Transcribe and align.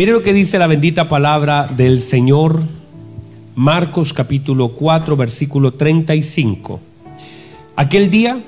Mire 0.00 0.12
lo 0.12 0.22
que 0.22 0.32
dice 0.32 0.58
la 0.58 0.66
bendita 0.66 1.10
palabra 1.10 1.68
del 1.76 2.00
Señor, 2.00 2.62
Marcos 3.54 4.14
capítulo 4.14 4.70
4, 4.70 5.14
versículo 5.14 5.74
35. 5.74 6.80
Aquel 7.76 8.08
día, 8.08 8.42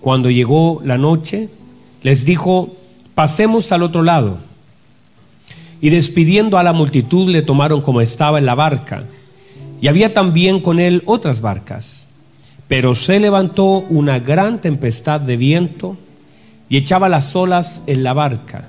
cuando 0.00 0.28
llegó 0.28 0.80
la 0.82 0.98
noche, 0.98 1.48
les 2.02 2.24
dijo, 2.24 2.74
pasemos 3.14 3.70
al 3.70 3.84
otro 3.84 4.02
lado. 4.02 4.38
Y 5.80 5.90
despidiendo 5.90 6.58
a 6.58 6.64
la 6.64 6.72
multitud 6.72 7.30
le 7.30 7.42
tomaron 7.42 7.80
como 7.80 8.00
estaba 8.00 8.40
en 8.40 8.46
la 8.46 8.56
barca. 8.56 9.04
Y 9.80 9.86
había 9.86 10.12
también 10.12 10.60
con 10.60 10.80
él 10.80 11.04
otras 11.06 11.42
barcas. 11.42 12.08
Pero 12.66 12.96
se 12.96 13.20
levantó 13.20 13.84
una 13.88 14.18
gran 14.18 14.60
tempestad 14.60 15.20
de 15.20 15.36
viento 15.36 15.96
y 16.68 16.76
echaba 16.76 17.08
las 17.08 17.36
olas 17.36 17.84
en 17.86 18.02
la 18.02 18.14
barca, 18.14 18.68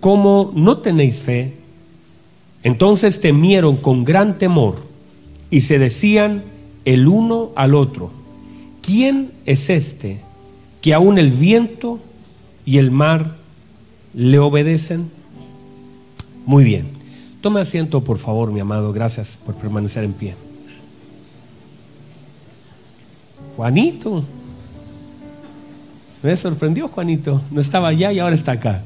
¿Cómo 0.00 0.50
no 0.54 0.78
tenéis 0.78 1.22
fe? 1.22 1.54
Entonces 2.62 3.20
temieron 3.20 3.76
con 3.76 4.04
gran 4.04 4.38
temor 4.38 4.76
y 5.50 5.62
se 5.62 5.78
decían 5.78 6.42
el 6.84 7.06
uno 7.06 7.50
al 7.54 7.74
otro, 7.74 8.10
¿quién 8.82 9.32
es 9.44 9.70
este 9.70 10.20
que 10.80 10.94
aún 10.94 11.18
el 11.18 11.30
viento 11.30 12.00
y 12.64 12.78
el 12.78 12.90
mar 12.90 13.36
le 14.14 14.38
obedecen? 14.38 15.10
Muy 16.46 16.64
bien. 16.64 16.88
Tome 17.40 17.60
asiento, 17.60 18.02
por 18.02 18.18
favor, 18.18 18.52
mi 18.52 18.60
amado. 18.60 18.92
Gracias 18.92 19.38
por 19.44 19.54
permanecer 19.54 20.04
en 20.04 20.12
pie. 20.12 20.34
Juanito. 23.56 24.24
Me 26.22 26.36
sorprendió 26.36 26.88
Juanito. 26.88 27.40
No 27.50 27.60
estaba 27.60 27.88
allá 27.88 28.12
y 28.12 28.18
ahora 28.18 28.34
está 28.34 28.52
acá. 28.52 28.82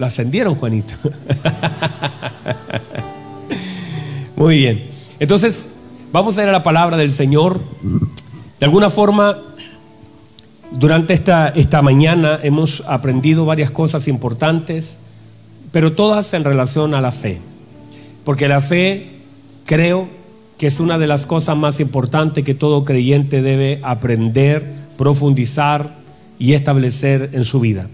Lo 0.00 0.06
ascendieron 0.06 0.54
Juanito. 0.54 0.94
Muy 4.36 4.56
bien. 4.56 4.88
Entonces, 5.18 5.68
vamos 6.10 6.38
a 6.38 6.42
ir 6.42 6.48
a 6.48 6.52
la 6.52 6.62
palabra 6.62 6.96
del 6.96 7.12
Señor. 7.12 7.60
De 8.58 8.64
alguna 8.64 8.88
forma, 8.88 9.36
durante 10.70 11.12
esta, 11.12 11.48
esta 11.48 11.82
mañana 11.82 12.40
hemos 12.42 12.82
aprendido 12.86 13.44
varias 13.44 13.70
cosas 13.70 14.08
importantes, 14.08 14.98
pero 15.70 15.92
todas 15.92 16.32
en 16.32 16.44
relación 16.44 16.94
a 16.94 17.02
la 17.02 17.12
fe. 17.12 17.42
Porque 18.24 18.48
la 18.48 18.62
fe, 18.62 19.20
creo, 19.66 20.08
que 20.56 20.66
es 20.66 20.80
una 20.80 20.96
de 20.96 21.08
las 21.08 21.26
cosas 21.26 21.58
más 21.58 21.78
importantes 21.78 22.42
que 22.42 22.54
todo 22.54 22.86
creyente 22.86 23.42
debe 23.42 23.80
aprender, 23.82 24.64
profundizar 24.96 25.94
y 26.38 26.54
establecer 26.54 27.28
en 27.34 27.44
su 27.44 27.60
vida. 27.60 27.90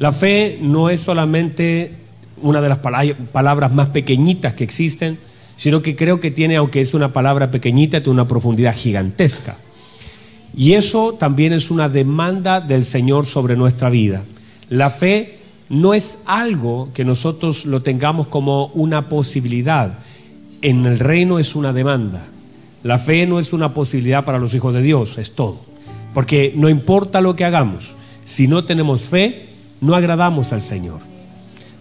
La 0.00 0.12
fe 0.12 0.58
no 0.62 0.88
es 0.88 1.00
solamente 1.00 1.92
una 2.40 2.62
de 2.62 2.70
las 2.70 2.78
palabras 2.78 3.70
más 3.70 3.88
pequeñitas 3.88 4.54
que 4.54 4.64
existen, 4.64 5.18
sino 5.56 5.82
que 5.82 5.94
creo 5.94 6.22
que 6.22 6.30
tiene, 6.30 6.56
aunque 6.56 6.80
es 6.80 6.94
una 6.94 7.12
palabra 7.12 7.50
pequeñita, 7.50 8.00
una 8.06 8.26
profundidad 8.26 8.74
gigantesca. 8.74 9.58
Y 10.56 10.72
eso 10.72 11.16
también 11.18 11.52
es 11.52 11.70
una 11.70 11.90
demanda 11.90 12.62
del 12.62 12.86
Señor 12.86 13.26
sobre 13.26 13.56
nuestra 13.56 13.90
vida. 13.90 14.24
La 14.70 14.88
fe 14.88 15.38
no 15.68 15.92
es 15.92 16.20
algo 16.24 16.88
que 16.94 17.04
nosotros 17.04 17.66
lo 17.66 17.82
tengamos 17.82 18.26
como 18.26 18.68
una 18.68 19.10
posibilidad, 19.10 19.98
en 20.62 20.86
el 20.86 20.98
reino 20.98 21.38
es 21.38 21.54
una 21.54 21.74
demanda. 21.74 22.26
La 22.82 22.98
fe 22.98 23.26
no 23.26 23.38
es 23.38 23.52
una 23.52 23.74
posibilidad 23.74 24.24
para 24.24 24.38
los 24.38 24.54
hijos 24.54 24.72
de 24.72 24.80
Dios, 24.80 25.18
es 25.18 25.32
todo. 25.32 25.60
Porque 26.14 26.54
no 26.56 26.70
importa 26.70 27.20
lo 27.20 27.36
que 27.36 27.44
hagamos, 27.44 27.94
si 28.24 28.48
no 28.48 28.64
tenemos 28.64 29.02
fe, 29.02 29.49
no 29.80 29.94
agradamos 29.94 30.52
al 30.52 30.62
Señor. 30.62 31.00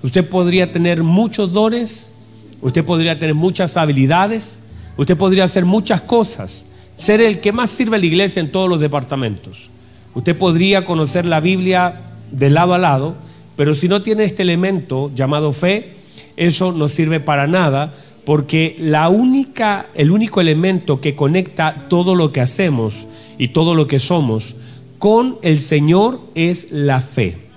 Usted 0.02 0.28
podría 0.28 0.72
tener 0.72 1.04
muchos 1.04 1.52
dones, 1.52 2.14
usted 2.62 2.86
podría 2.86 3.20
tener 3.20 3.36
muchas 3.36 3.76
habilidades, 3.78 4.62
usted 4.98 5.18
podría 5.18 5.44
hacer 5.44 5.66
muchas 5.66 6.02
cosas, 6.02 6.66
ser 6.96 7.22
el 7.22 7.40
que 7.40 7.52
más 7.52 7.70
sirve 7.70 7.98
a 7.98 8.00
la 8.00 8.06
iglesia 8.06 8.40
en 8.40 8.52
todos 8.52 8.70
los 8.70 8.80
departamentos. 8.80 9.70
Usted 10.14 10.38
podría 10.38 10.86
conocer 10.86 11.26
la 11.26 11.40
Biblia 11.40 12.02
de 12.32 12.50
lado 12.50 12.74
a 12.74 12.78
lado, 12.78 13.16
pero 13.56 13.76
si 13.76 13.88
no 13.88 14.02
tiene 14.02 14.24
este 14.24 14.44
elemento 14.44 15.12
llamado 15.14 15.52
fe, 15.52 15.96
eso 16.38 16.72
no 16.72 16.88
sirve 16.88 17.20
para 17.20 17.48
nada 17.48 17.94
porque 18.26 18.78
la 18.80 19.10
única, 19.10 19.88
el 19.96 20.12
único 20.12 20.40
elemento 20.40 21.02
que 21.02 21.16
conecta 21.16 21.88
todo 21.90 22.16
lo 22.16 22.32
que 22.32 22.42
hacemos 22.42 23.08
y 23.38 23.50
todo 23.50 23.76
lo 23.76 23.88
que 23.88 24.00
somos 24.00 24.56
con 25.00 25.38
el 25.42 25.60
Señor 25.60 26.22
es 26.36 26.68
la 26.72 27.02
fe. 27.02 27.49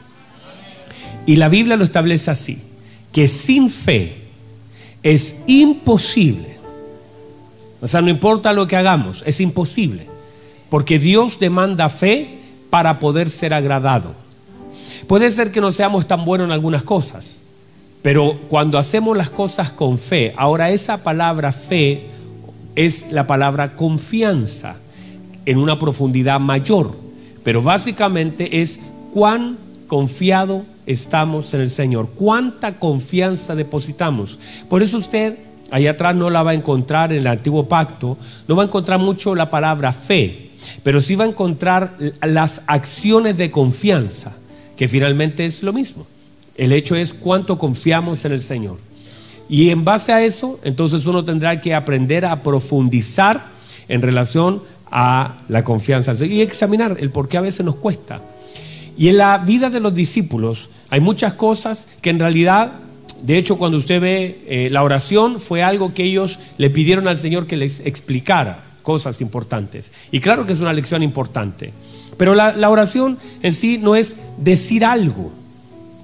Y 1.27 1.37
la 1.37 1.49
Biblia 1.49 1.77
lo 1.77 1.85
establece 1.85 2.31
así, 2.31 2.59
que 3.13 3.29
sin 3.29 3.71
fe 3.71 4.23
es 5.03 5.37
imposible. 5.47 6.57
O 7.81 7.89
sea, 7.89 8.01
no 8.01 8.11
importa 8.11 8.53
lo 8.53 8.67
que 8.67 8.77
hagamos, 8.77 9.23
es 9.27 9.41
imposible. 9.41 10.07
Porque 10.71 10.99
Dios 10.99 11.39
demanda 11.39 11.89
fe 11.89 12.39
para 12.71 12.99
poder 12.99 13.31
ser 13.31 13.53
agradado. 13.55 14.15
Puede 15.07 15.31
ser 15.31 15.53
que 15.53 15.61
no 15.61 15.73
seamos 15.73 16.07
tan 16.07 16.25
buenos 16.25 16.47
en 16.47 16.53
algunas 16.53 16.83
cosas, 16.83 17.43
pero 18.03 18.39
cuando 18.49 18.79
hacemos 18.79 19.17
las 19.17 19.31
cosas 19.31 19.71
con 19.71 19.99
fe, 19.99 20.33
ahora 20.37 20.71
esa 20.71 21.03
palabra 21.03 21.53
fe 21.53 22.07
es 22.75 23.07
la 23.11 23.27
palabra 23.27 23.75
confianza 23.75 24.77
en 25.45 25.59
una 25.59 25.79
profundidad 25.79 26.41
mayor. 26.41 26.97
Pero 27.45 27.63
básicamente 27.63 28.63
es 28.63 28.81
cuán 29.13 29.59
confiado 29.87 30.65
estamos 30.87 31.55
en 31.55 31.61
el 31.61 31.71
Señor, 31.71 32.11
cuánta 32.15 32.79
confianza 32.79 33.55
depositamos. 33.55 34.39
Por 34.69 34.83
eso 34.83 34.99
usted 34.99 35.39
allá 35.71 35.93
atrás 35.93 36.15
no 36.15 36.31
la 36.31 36.43
va 36.43 36.51
a 36.53 36.55
encontrar 36.55 37.13
en 37.13 37.21
el 37.21 37.27
antiguo 37.27 37.67
pacto, 37.67 38.19
no 38.47 38.57
va 38.57 38.63
a 38.63 38.67
encontrar 38.67 39.01
mucho 39.01 39.35
la 39.35 39.51
palabra 39.51 39.93
fe, 39.93 40.51
pero 40.83 41.01
sí 41.01 41.17
va 41.17 41.25
a 41.25 41.29
encontrar 41.29 41.97
las 42.23 42.63
acciones 42.67 43.39
de 43.39 43.51
confianza, 43.51 44.33
que 44.77 44.89
finalmente 44.89 45.47
es 45.47 45.63
lo 45.63 45.73
mismo. 45.73 46.07
El 46.57 46.73
hecho 46.73 46.95
es 46.95 47.15
cuánto 47.15 47.59
confiamos 47.59 48.25
en 48.27 48.33
el 48.33 48.43
Señor. 48.43 48.79
Y 49.49 49.71
en 49.71 49.85
base 49.85 50.13
a 50.13 50.23
eso, 50.23 50.61
entonces 50.63 51.07
uno 51.07 51.25
tendrá 51.25 51.61
que 51.61 51.75
aprender 51.75 52.27
a 52.27 52.43
profundizar 52.43 53.51
en 53.89 54.03
relación 54.03 54.63
a 54.91 55.37
la 55.49 55.65
confianza 55.65 56.13
y 56.25 56.43
examinar 56.43 56.97
el 57.01 57.11
por 57.11 57.29
qué 57.29 57.39
a 57.39 57.41
veces 57.41 57.65
nos 57.65 57.77
cuesta. 57.77 58.21
Y 59.03 59.09
en 59.09 59.17
la 59.17 59.37
vida 59.39 59.69
de 59.69 59.81
los 59.81 59.93
discípulos 59.93 60.71
hay 60.89 61.01
muchas 61.01 61.35
cosas 61.35 61.89
que 62.01 62.11
en 62.11 62.21
realidad, 62.21 62.75
de 63.23 63.37
hecho 63.37 63.59
cuando 63.59 63.77
usted 63.77 64.01
ve 64.01 64.45
eh, 64.47 64.69
la 64.71 64.85
oración, 64.85 65.41
fue 65.41 65.61
algo 65.61 65.93
que 65.93 66.05
ellos 66.05 66.39
le 66.57 66.71
pidieron 66.71 67.09
al 67.09 67.19
Señor 67.19 67.49
que 67.49 67.57
les 67.57 67.81
explicara 67.81 68.63
cosas 68.85 69.21
importantes. 69.21 69.91
Y 70.13 70.21
claro 70.21 70.47
que 70.47 70.53
es 70.53 70.61
una 70.61 70.73
lección 70.73 71.03
importante. 71.03 71.73
Pero 72.17 72.37
la 72.37 72.71
oración 72.71 73.19
en 73.43 73.53
sí 73.53 73.77
no 73.77 73.97
es 73.97 74.19
decir 74.39 74.85
algo 74.85 75.33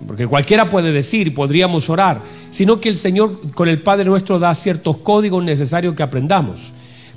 porque 0.05 0.27
cualquiera 0.27 0.69
puede 0.69 0.91
decir 0.91 1.33
podríamos 1.37 1.89
orar, 1.91 2.21
sino 2.51 2.81
que 2.81 2.89
el 2.89 2.97
Señor 2.97 3.53
con 3.53 3.69
el 3.69 3.81
Padre 3.81 4.07
nuestro 4.07 4.41
da 4.41 4.53
ciertos 4.57 4.97
códigos 4.97 5.45
necesarios 5.45 5.95
que 5.95 6.03
aprendamos. 6.03 6.73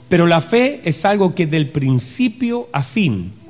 Pero 0.10 0.28
la 0.28 0.42
fe 0.42 0.82
es 0.84 1.06
algo 1.06 1.34
que 1.34 1.48
del 1.48 1.70
principio 1.70 2.68
a 2.72 2.84
fin 2.84 3.41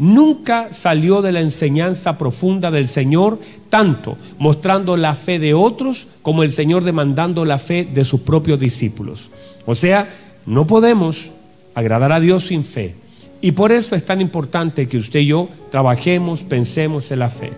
nunca 0.00 0.72
salió 0.72 1.20
de 1.20 1.30
la 1.30 1.40
enseñanza 1.40 2.16
profunda 2.16 2.70
del 2.70 2.88
Señor, 2.88 3.38
tanto 3.68 4.16
mostrando 4.38 4.96
la 4.96 5.14
fe 5.14 5.38
de 5.38 5.52
otros 5.52 6.08
como 6.22 6.42
el 6.42 6.50
Señor 6.50 6.84
demandando 6.84 7.44
la 7.44 7.58
fe 7.58 7.84
de 7.84 8.06
sus 8.06 8.22
propios 8.22 8.58
discípulos. 8.58 9.30
O 9.66 9.74
sea, 9.74 10.08
no 10.46 10.66
podemos 10.66 11.32
agradar 11.74 12.12
a 12.12 12.20
Dios 12.20 12.46
sin 12.46 12.64
fe. 12.64 12.94
Y 13.42 13.52
por 13.52 13.72
eso 13.72 13.94
es 13.94 14.02
tan 14.02 14.22
importante 14.22 14.88
que 14.88 14.96
usted 14.96 15.20
y 15.20 15.26
yo 15.26 15.50
trabajemos, 15.70 16.44
pensemos 16.44 17.10
en 17.10 17.18
la 17.18 17.28
fe. 17.28 17.52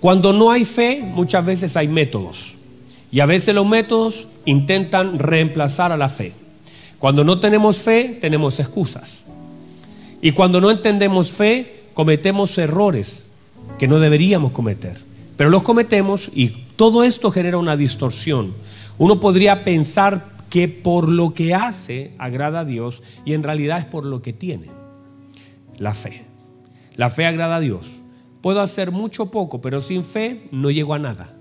Cuando 0.00 0.32
no 0.32 0.50
hay 0.50 0.64
fe, 0.64 1.00
muchas 1.00 1.46
veces 1.46 1.76
hay 1.76 1.86
métodos. 1.86 2.56
Y 3.12 3.20
a 3.20 3.26
veces 3.26 3.54
los 3.54 3.66
métodos 3.66 4.26
intentan 4.46 5.20
reemplazar 5.20 5.92
a 5.92 5.96
la 5.96 6.08
fe. 6.08 6.32
Cuando 6.98 7.22
no 7.22 7.38
tenemos 7.38 7.78
fe, 7.78 8.18
tenemos 8.20 8.58
excusas. 8.58 9.26
Y 10.24 10.32
cuando 10.32 10.58
no 10.58 10.70
entendemos 10.70 11.32
fe, 11.32 11.82
cometemos 11.92 12.56
errores 12.56 13.26
que 13.78 13.86
no 13.86 13.98
deberíamos 13.98 14.52
cometer. 14.52 14.98
pero 15.36 15.50
los 15.50 15.62
cometemos 15.62 16.30
y 16.34 16.48
todo 16.76 17.04
esto 17.04 17.30
genera 17.30 17.58
una 17.58 17.76
distorsión. 17.76 18.54
Uno 18.96 19.20
podría 19.20 19.64
pensar 19.64 20.32
que 20.48 20.66
por 20.66 21.10
lo 21.10 21.34
que 21.34 21.52
hace 21.52 22.12
agrada 22.16 22.60
a 22.60 22.64
Dios 22.64 23.02
y 23.26 23.34
en 23.34 23.42
realidad 23.42 23.80
es 23.80 23.84
por 23.84 24.06
lo 24.06 24.22
que 24.22 24.32
tiene. 24.32 24.68
La 25.76 25.92
fe. 25.92 26.24
La 26.96 27.10
fe 27.10 27.26
agrada 27.26 27.56
a 27.56 27.60
Dios. 27.60 28.00
Puedo 28.40 28.62
hacer 28.62 28.92
mucho 28.92 29.30
poco, 29.30 29.60
pero 29.60 29.82
sin 29.82 30.02
fe 30.02 30.48
no 30.52 30.70
llego 30.70 30.94
a 30.94 30.98
nada. 30.98 31.36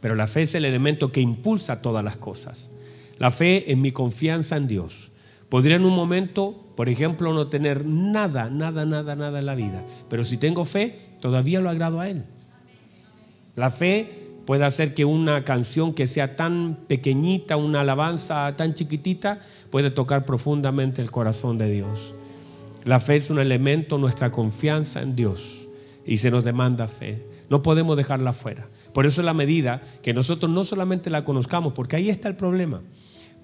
Pero 0.00 0.14
la 0.14 0.28
fe 0.28 0.42
es 0.42 0.54
el 0.54 0.64
elemento 0.64 1.10
que 1.10 1.20
impulsa 1.20 1.82
todas 1.82 2.04
las 2.04 2.16
cosas. 2.16 2.70
La 3.18 3.32
fe 3.32 3.72
es 3.72 3.76
mi 3.76 3.90
confianza 3.90 4.56
en 4.56 4.68
Dios. 4.68 5.10
Podría 5.54 5.76
en 5.76 5.84
un 5.84 5.94
momento, 5.94 6.52
por 6.74 6.88
ejemplo, 6.88 7.32
no 7.32 7.46
tener 7.46 7.86
nada, 7.86 8.50
nada, 8.50 8.84
nada, 8.84 9.14
nada 9.14 9.38
en 9.38 9.46
la 9.46 9.54
vida. 9.54 9.84
Pero 10.10 10.24
si 10.24 10.36
tengo 10.36 10.64
fe, 10.64 10.98
todavía 11.20 11.60
lo 11.60 11.70
agrado 11.70 12.00
a 12.00 12.08
Él. 12.08 12.24
La 13.54 13.70
fe 13.70 14.32
puede 14.46 14.64
hacer 14.64 14.94
que 14.94 15.04
una 15.04 15.44
canción 15.44 15.94
que 15.94 16.08
sea 16.08 16.34
tan 16.34 16.80
pequeñita, 16.88 17.56
una 17.56 17.82
alabanza 17.82 18.52
tan 18.56 18.74
chiquitita, 18.74 19.38
puede 19.70 19.92
tocar 19.92 20.24
profundamente 20.24 21.00
el 21.00 21.12
corazón 21.12 21.56
de 21.56 21.70
Dios. 21.70 22.16
La 22.84 22.98
fe 22.98 23.14
es 23.14 23.30
un 23.30 23.38
elemento, 23.38 23.96
nuestra 23.96 24.32
confianza 24.32 25.02
en 25.02 25.14
Dios. 25.14 25.68
Y 26.04 26.18
se 26.18 26.32
nos 26.32 26.42
demanda 26.42 26.88
fe. 26.88 27.28
No 27.48 27.62
podemos 27.62 27.96
dejarla 27.96 28.32
fuera. 28.32 28.66
Por 28.92 29.06
eso 29.06 29.20
es 29.20 29.24
la 29.24 29.34
medida 29.34 29.82
que 30.02 30.14
nosotros 30.14 30.50
no 30.50 30.64
solamente 30.64 31.10
la 31.10 31.24
conozcamos, 31.24 31.74
porque 31.74 31.94
ahí 31.94 32.10
está 32.10 32.26
el 32.26 32.34
problema. 32.34 32.80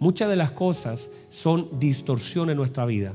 Muchas 0.01 0.31
de 0.31 0.37
las 0.37 0.51
cosas 0.51 1.11
son 1.29 1.69
distorsiones 1.79 2.55
en 2.55 2.57
nuestra 2.57 2.87
vida. 2.87 3.15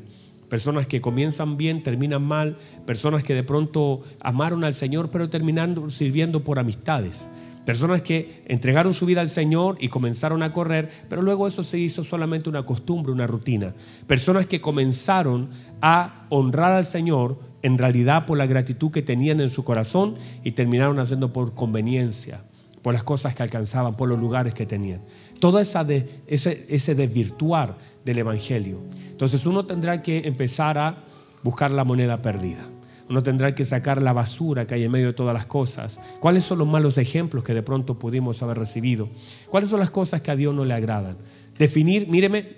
Personas 0.50 0.86
que 0.86 1.02
comienzan 1.02 1.58
bien, 1.58 1.82
terminan 1.82 2.24
mal. 2.24 2.58
Personas 2.86 3.24
que 3.24 3.34
de 3.34 3.44
pronto 3.44 4.04
amaron 4.20 4.64
al 4.64 4.76
Señor, 4.76 5.10
pero 5.10 5.28
terminan 5.30 5.90
sirviendo 5.90 6.44
por 6.44 6.60
amistades. 6.60 7.28
Personas 7.66 8.04
que 8.04 8.44
entregaron 8.46 8.94
su 8.94 9.08
vida 9.08 9.22
al 9.22 9.30
Señor 9.30 9.78
y 9.80 9.88
comenzaron 9.88 10.44
a 10.44 10.54
correr, 10.54 10.92
pero 11.10 11.24
luego 11.24 11.48
eso 11.48 11.64
se 11.64 11.80
hizo 11.80 12.04
solamente 12.04 12.50
una 12.50 12.64
costumbre, 12.64 13.12
una 13.12 13.26
rutina. 13.26 13.74
Personas 14.06 14.46
que 14.46 14.62
comenzaron 14.62 15.50
a 15.82 16.28
honrar 16.30 16.74
al 16.74 16.86
Señor 16.86 17.40
en 17.64 17.80
realidad 17.80 18.28
por 18.28 18.38
la 18.38 18.46
gratitud 18.46 18.92
que 18.92 19.02
tenían 19.02 19.40
en 19.40 19.50
su 19.50 19.64
corazón 19.64 20.16
y 20.44 20.52
terminaron 20.52 21.00
haciendo 21.00 21.34
por 21.34 21.56
conveniencia, 21.56 22.44
por 22.86 22.94
las 22.94 23.04
cosas 23.04 23.34
que 23.34 23.42
alcanzaban, 23.42 23.96
por 23.96 24.08
los 24.08 24.20
lugares 24.20 24.54
que 24.54 24.68
tenían. 24.68 25.02
Todo 25.40 25.58
esa 25.58 25.84
de, 25.84 26.08
ese, 26.28 26.68
ese 26.70 26.94
desvirtuar 26.94 27.80
del 28.06 28.20
Evangelio. 28.20 28.84
Entonces 29.10 29.48
uno 29.48 29.66
tendrá 29.66 30.04
que 30.04 30.28
empezar 30.28 30.78
a 30.78 31.04
buscar 31.42 31.72
la 31.72 31.84
moneda 31.84 32.22
perdida. 32.22 32.64
Uno 33.10 33.24
tendrá 33.24 33.56
que 33.56 33.66
sacar 33.66 34.04
la 34.04 34.14
basura 34.14 34.68
que 34.68 34.76
hay 34.76 34.84
en 34.84 34.92
medio 34.92 35.08
de 35.08 35.14
todas 35.14 35.34
las 35.34 35.48
cosas. 35.48 36.00
¿Cuáles 36.20 36.44
son 36.44 36.60
los 36.60 36.68
malos 36.68 37.00
ejemplos 37.00 37.44
que 37.44 37.56
de 37.56 37.64
pronto 37.64 37.98
pudimos 37.98 38.44
haber 38.44 38.60
recibido? 38.60 39.10
¿Cuáles 39.50 39.72
son 39.72 39.80
las 39.80 39.90
cosas 39.90 40.22
que 40.22 40.30
a 40.30 40.36
Dios 40.36 40.54
no 40.54 40.64
le 40.64 40.76
agradan? 40.76 41.18
Definir, 41.58 42.08
míreme, 42.08 42.50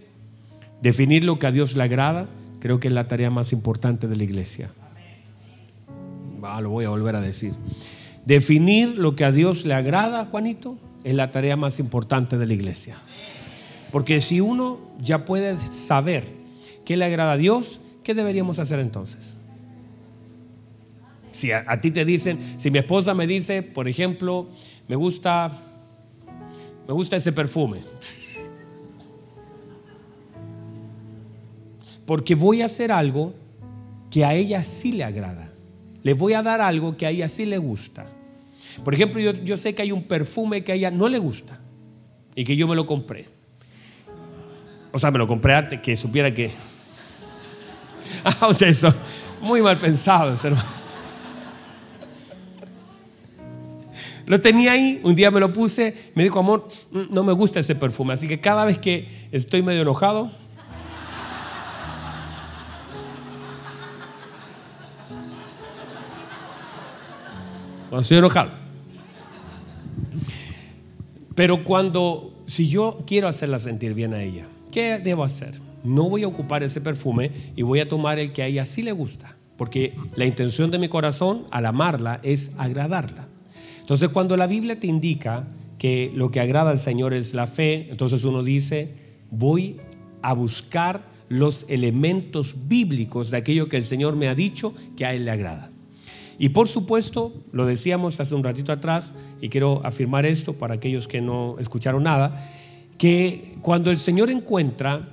definir 0.81 1.23
lo 1.23 1.39
que 1.39 1.47
a 1.47 1.53
Dios 1.53 1.77
le 1.77 1.83
agrada, 1.83 2.27
creo 2.59 2.81
que 2.81 2.89
es 2.89 2.93
la 2.93 3.07
tarea 3.07 3.29
más 3.29 3.53
importante 3.53 4.09
de 4.09 4.17
la 4.17 4.25
iglesia. 4.25 4.71
Lo 6.61 6.69
voy 6.69 6.83
a 6.83 6.89
volver 6.89 7.15
a 7.15 7.21
decir. 7.21 7.53
Definir 8.27 8.97
lo 8.97 9.15
que 9.15 9.23
a 9.23 9.31
Dios 9.31 9.63
le 9.63 9.73
agrada, 9.73 10.25
Juanito, 10.25 10.77
es 11.05 11.13
la 11.13 11.31
tarea 11.31 11.55
más 11.55 11.79
importante 11.79 12.37
de 12.37 12.45
la 12.45 12.53
iglesia. 12.53 12.97
Porque 13.89 14.19
si 14.19 14.41
uno 14.41 14.81
ya 14.99 15.23
puede 15.23 15.57
saber 15.71 16.27
qué 16.83 16.97
le 16.97 17.05
agrada 17.05 17.31
a 17.31 17.37
Dios, 17.37 17.79
¿qué 18.03 18.13
deberíamos 18.13 18.59
hacer 18.59 18.81
entonces? 18.81 19.37
Si 21.31 21.53
a, 21.53 21.79
ti 21.79 21.89
te 21.91 22.03
dicen, 22.03 22.37
si 22.57 22.69
mi 22.69 22.79
esposa 22.79 23.13
me 23.13 23.27
dice, 23.27 23.63
por 23.63 23.87
ejemplo, 23.87 24.49
me 24.89 24.97
gusta, 24.97 25.57
me 26.85 26.93
gusta 26.93 27.15
ese 27.15 27.31
perfume. 27.31 27.79
Porque 32.05 32.35
voy 32.35 32.61
a 32.61 32.65
hacer 32.65 32.91
algo 32.91 33.33
que 34.11 34.25
a 34.25 34.33
ella 34.33 34.65
sí 34.65 34.91
le 34.91 35.05
agrada. 35.05 35.49
Le 36.03 36.13
voy 36.13 36.33
a 36.33 36.41
dar 36.41 36.59
algo 36.59 36.97
que 36.97 37.05
a 37.05 37.09
ella 37.09 37.29
sí 37.29 37.45
le 37.45 37.57
gusta. 37.57 38.05
Por 38.83 38.93
ejemplo, 38.93 39.19
yo, 39.19 39.57
sé 39.57 39.75
que 39.75 39.81
hay 39.81 39.91
un 39.91 40.03
perfume 40.03 40.63
que 40.63 40.71
a 40.71 40.75
ella 40.75 40.91
no 40.91 41.09
le 41.09 41.17
gusta 41.17 41.59
y 42.35 42.43
que 42.43 42.55
yo 42.55 42.67
me 42.67 42.75
lo 42.75 42.85
compré. 42.85 43.25
O 44.91 44.99
sea, 44.99 45.11
me 45.11 45.17
lo 45.17 45.27
compré 45.27 45.55
antes 45.55 45.81
que 45.81 45.95
supiera 45.95 46.33
que... 46.33 46.51
Ah, 48.23 48.47
ustedes 48.47 48.77
son 48.77 48.95
muy 49.41 49.61
mal 49.61 49.77
pensados, 49.79 50.43
hermano. 50.43 50.77
Lo 54.25 54.41
tenía 54.41 54.73
ahí, 54.73 54.99
un 55.03 55.15
día 55.15 55.31
me 55.31 55.39
lo 55.39 55.53
puse, 55.53 56.11
me 56.15 56.23
dijo, 56.23 56.39
amor, 56.39 56.67
mm, 56.91 57.03
no 57.11 57.23
me 57.23 57.31
gusta 57.33 57.61
ese 57.61 57.75
perfume. 57.75 58.13
Así 58.13 58.27
que 58.27 58.39
cada 58.39 58.65
vez 58.65 58.77
que 58.77 59.07
estoy 59.31 59.61
medio 59.61 59.81
enojado, 59.81 60.31
cuando 67.89 68.01
estoy 68.01 68.17
enojado. 68.17 68.66
Pero 71.37 71.63
cuando, 71.63 72.33
si 72.47 72.67
yo 72.67 73.03
quiero 73.05 73.27
hacerla 73.27 73.59
sentir 73.59 73.93
bien 73.93 74.15
a 74.15 74.23
ella, 74.23 74.47
¿qué 74.71 74.97
debo 74.97 75.23
hacer? 75.23 75.53
No 75.83 76.09
voy 76.09 76.23
a 76.23 76.27
ocupar 76.27 76.63
ese 76.63 76.81
perfume 76.81 77.29
y 77.55 77.61
voy 77.61 77.79
a 77.79 77.87
tomar 77.87 78.17
el 78.17 78.33
que 78.33 78.41
a 78.41 78.47
ella 78.47 78.65
sí 78.65 78.81
le 78.81 78.91
gusta. 78.91 79.37
Porque 79.55 79.93
la 80.15 80.25
intención 80.25 80.71
de 80.71 80.79
mi 80.79 80.89
corazón 80.89 81.45
al 81.51 81.67
amarla 81.67 82.21
es 82.23 82.53
agradarla. 82.57 83.27
Entonces 83.81 84.09
cuando 84.09 84.35
la 84.35 84.47
Biblia 84.47 84.79
te 84.79 84.87
indica 84.87 85.47
que 85.77 86.11
lo 86.15 86.31
que 86.31 86.39
agrada 86.39 86.71
al 86.71 86.79
Señor 86.79 87.13
es 87.13 87.35
la 87.35 87.45
fe, 87.45 87.85
entonces 87.91 88.23
uno 88.23 88.41
dice, 88.41 88.95
voy 89.29 89.77
a 90.23 90.33
buscar 90.33 91.05
los 91.29 91.67
elementos 91.69 92.55
bíblicos 92.67 93.29
de 93.29 93.37
aquello 93.37 93.69
que 93.69 93.77
el 93.77 93.83
Señor 93.83 94.15
me 94.15 94.27
ha 94.27 94.33
dicho 94.33 94.73
que 94.95 95.05
a 95.05 95.13
Él 95.13 95.25
le 95.25 95.31
agrada. 95.31 95.69
Y 96.39 96.49
por 96.49 96.67
supuesto, 96.67 97.33
lo 97.51 97.65
decíamos 97.65 98.19
hace 98.19 98.35
un 98.35 98.43
ratito 98.43 98.71
atrás, 98.71 99.13
y 99.41 99.49
quiero 99.49 99.81
afirmar 99.85 100.25
esto 100.25 100.53
para 100.53 100.75
aquellos 100.75 101.07
que 101.07 101.21
no 101.21 101.57
escucharon 101.59 102.03
nada, 102.03 102.47
que 102.97 103.55
cuando 103.61 103.91
el 103.91 103.97
Señor 103.97 104.29
encuentra 104.29 105.09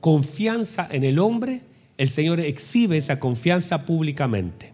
confianza 0.00 0.88
en 0.90 1.04
el 1.04 1.18
hombre, 1.18 1.62
el 1.98 2.10
Señor 2.10 2.40
exhibe 2.40 2.96
esa 2.96 3.20
confianza 3.20 3.86
públicamente. 3.86 4.72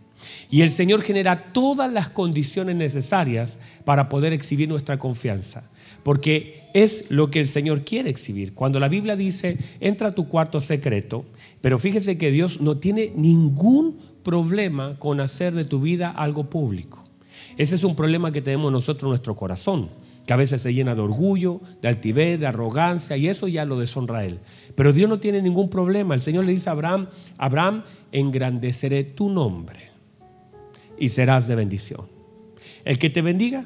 Y 0.51 0.63
el 0.63 0.71
Señor 0.71 1.03
genera 1.03 1.53
todas 1.53 1.93
las 1.93 2.09
condiciones 2.09 2.77
necesarias 2.77 3.61
para 3.85 4.09
poder 4.09 4.33
exhibir 4.33 4.69
nuestra 4.69 4.99
confianza. 4.99 5.71
Porque 6.03 6.63
es 6.75 7.11
lo 7.11 7.31
que 7.31 7.41
el 7.41 7.47
Señor 7.47 7.85
quiere 7.85 8.11
exhibir. 8.11 8.55
Cuando 8.55 8.81
la 8.81 8.89
Biblia 8.89 9.17
dice, 9.17 9.59
entra 9.81 10.09
a 10.09 10.15
tu 10.15 10.29
cuarto 10.29 10.61
secreto, 10.61 11.25
pero 11.61 11.79
fíjese 11.79 12.19
que 12.19 12.31
Dios 12.31 12.61
no 12.61 12.79
tiene 12.79 13.13
ningún 13.15 13.99
problema 14.29 14.99
con 14.99 15.21
hacer 15.21 15.55
de 15.55 15.65
tu 15.65 15.81
vida 15.81 16.11
algo 16.11 16.51
público. 16.51 17.03
Ese 17.57 17.77
es 17.77 17.83
un 17.83 17.97
problema 17.97 18.31
que 18.31 18.43
tenemos 18.43 18.71
nosotros 18.71 19.05
en 19.05 19.09
nuestro 19.09 19.35
corazón, 19.35 19.89
que 20.27 20.35
a 20.35 20.37
veces 20.37 20.61
se 20.61 20.75
llena 20.75 20.95
de 20.95 21.01
orgullo, 21.01 21.63
de 21.81 21.89
altivez, 21.89 22.39
de 22.39 22.47
arrogancia, 22.47 23.17
y 23.17 23.27
eso 23.27 23.49
ya 23.49 23.65
lo 23.65 23.79
deshonra 23.79 24.19
a 24.19 24.27
Él. 24.27 24.39
Pero 24.75 24.93
Dios 24.93 25.09
no 25.09 25.19
tiene 25.19 25.41
ningún 25.41 25.71
problema. 25.71 26.15
El 26.15 26.21
Señor 26.21 26.45
le 26.45 26.53
dice 26.53 26.69
a 26.69 26.73
Abraham, 26.73 27.09
Abraham, 27.39 27.85
engrandeceré 28.13 29.03
tu 29.03 29.31
nombre 29.31 29.79
y 30.99 31.09
serás 31.09 31.49
de 31.49 31.55
bendición. 31.55 32.07
El 32.85 32.99
que 32.99 33.09
te 33.09 33.23
bendiga, 33.23 33.65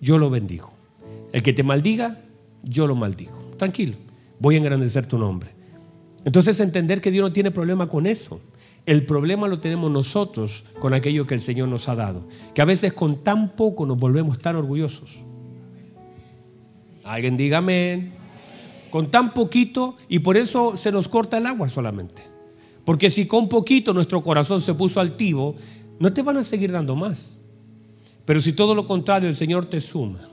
yo 0.00 0.18
lo 0.18 0.30
bendigo. 0.30 0.72
El 1.32 1.44
que 1.44 1.52
te 1.52 1.62
maldiga, 1.62 2.24
yo 2.64 2.88
lo 2.88 2.96
maldigo. 2.96 3.52
Tranquilo, 3.56 3.94
voy 4.40 4.56
a 4.56 4.58
engrandecer 4.58 5.06
tu 5.06 5.16
nombre. 5.16 5.50
Entonces 6.24 6.58
entender 6.58 7.00
que 7.00 7.12
Dios 7.12 7.22
no 7.22 7.32
tiene 7.32 7.52
problema 7.52 7.86
con 7.88 8.04
eso. 8.04 8.40
El 8.86 9.04
problema 9.04 9.48
lo 9.48 9.58
tenemos 9.58 9.90
nosotros 9.90 10.64
con 10.78 10.94
aquello 10.94 11.26
que 11.26 11.34
el 11.34 11.40
Señor 11.40 11.68
nos 11.68 11.88
ha 11.88 11.96
dado. 11.96 12.26
Que 12.54 12.62
a 12.62 12.64
veces 12.64 12.92
con 12.92 13.22
tan 13.22 13.56
poco 13.56 13.84
nos 13.84 13.98
volvemos 13.98 14.38
tan 14.38 14.54
orgullosos. 14.54 15.24
Alguien 17.02 17.36
diga 17.36 17.58
amén. 17.58 18.14
Con 18.90 19.10
tan 19.10 19.34
poquito 19.34 19.96
y 20.08 20.20
por 20.20 20.36
eso 20.36 20.76
se 20.76 20.92
nos 20.92 21.08
corta 21.08 21.38
el 21.38 21.46
agua 21.46 21.68
solamente. 21.68 22.22
Porque 22.84 23.10
si 23.10 23.26
con 23.26 23.48
poquito 23.48 23.92
nuestro 23.92 24.22
corazón 24.22 24.62
se 24.62 24.72
puso 24.72 25.00
altivo, 25.00 25.56
no 25.98 26.12
te 26.12 26.22
van 26.22 26.36
a 26.36 26.44
seguir 26.44 26.70
dando 26.70 26.94
más. 26.94 27.38
Pero 28.24 28.40
si 28.40 28.52
todo 28.52 28.76
lo 28.76 28.86
contrario, 28.86 29.28
el 29.28 29.34
Señor 29.34 29.66
te 29.66 29.80
suma 29.80 30.28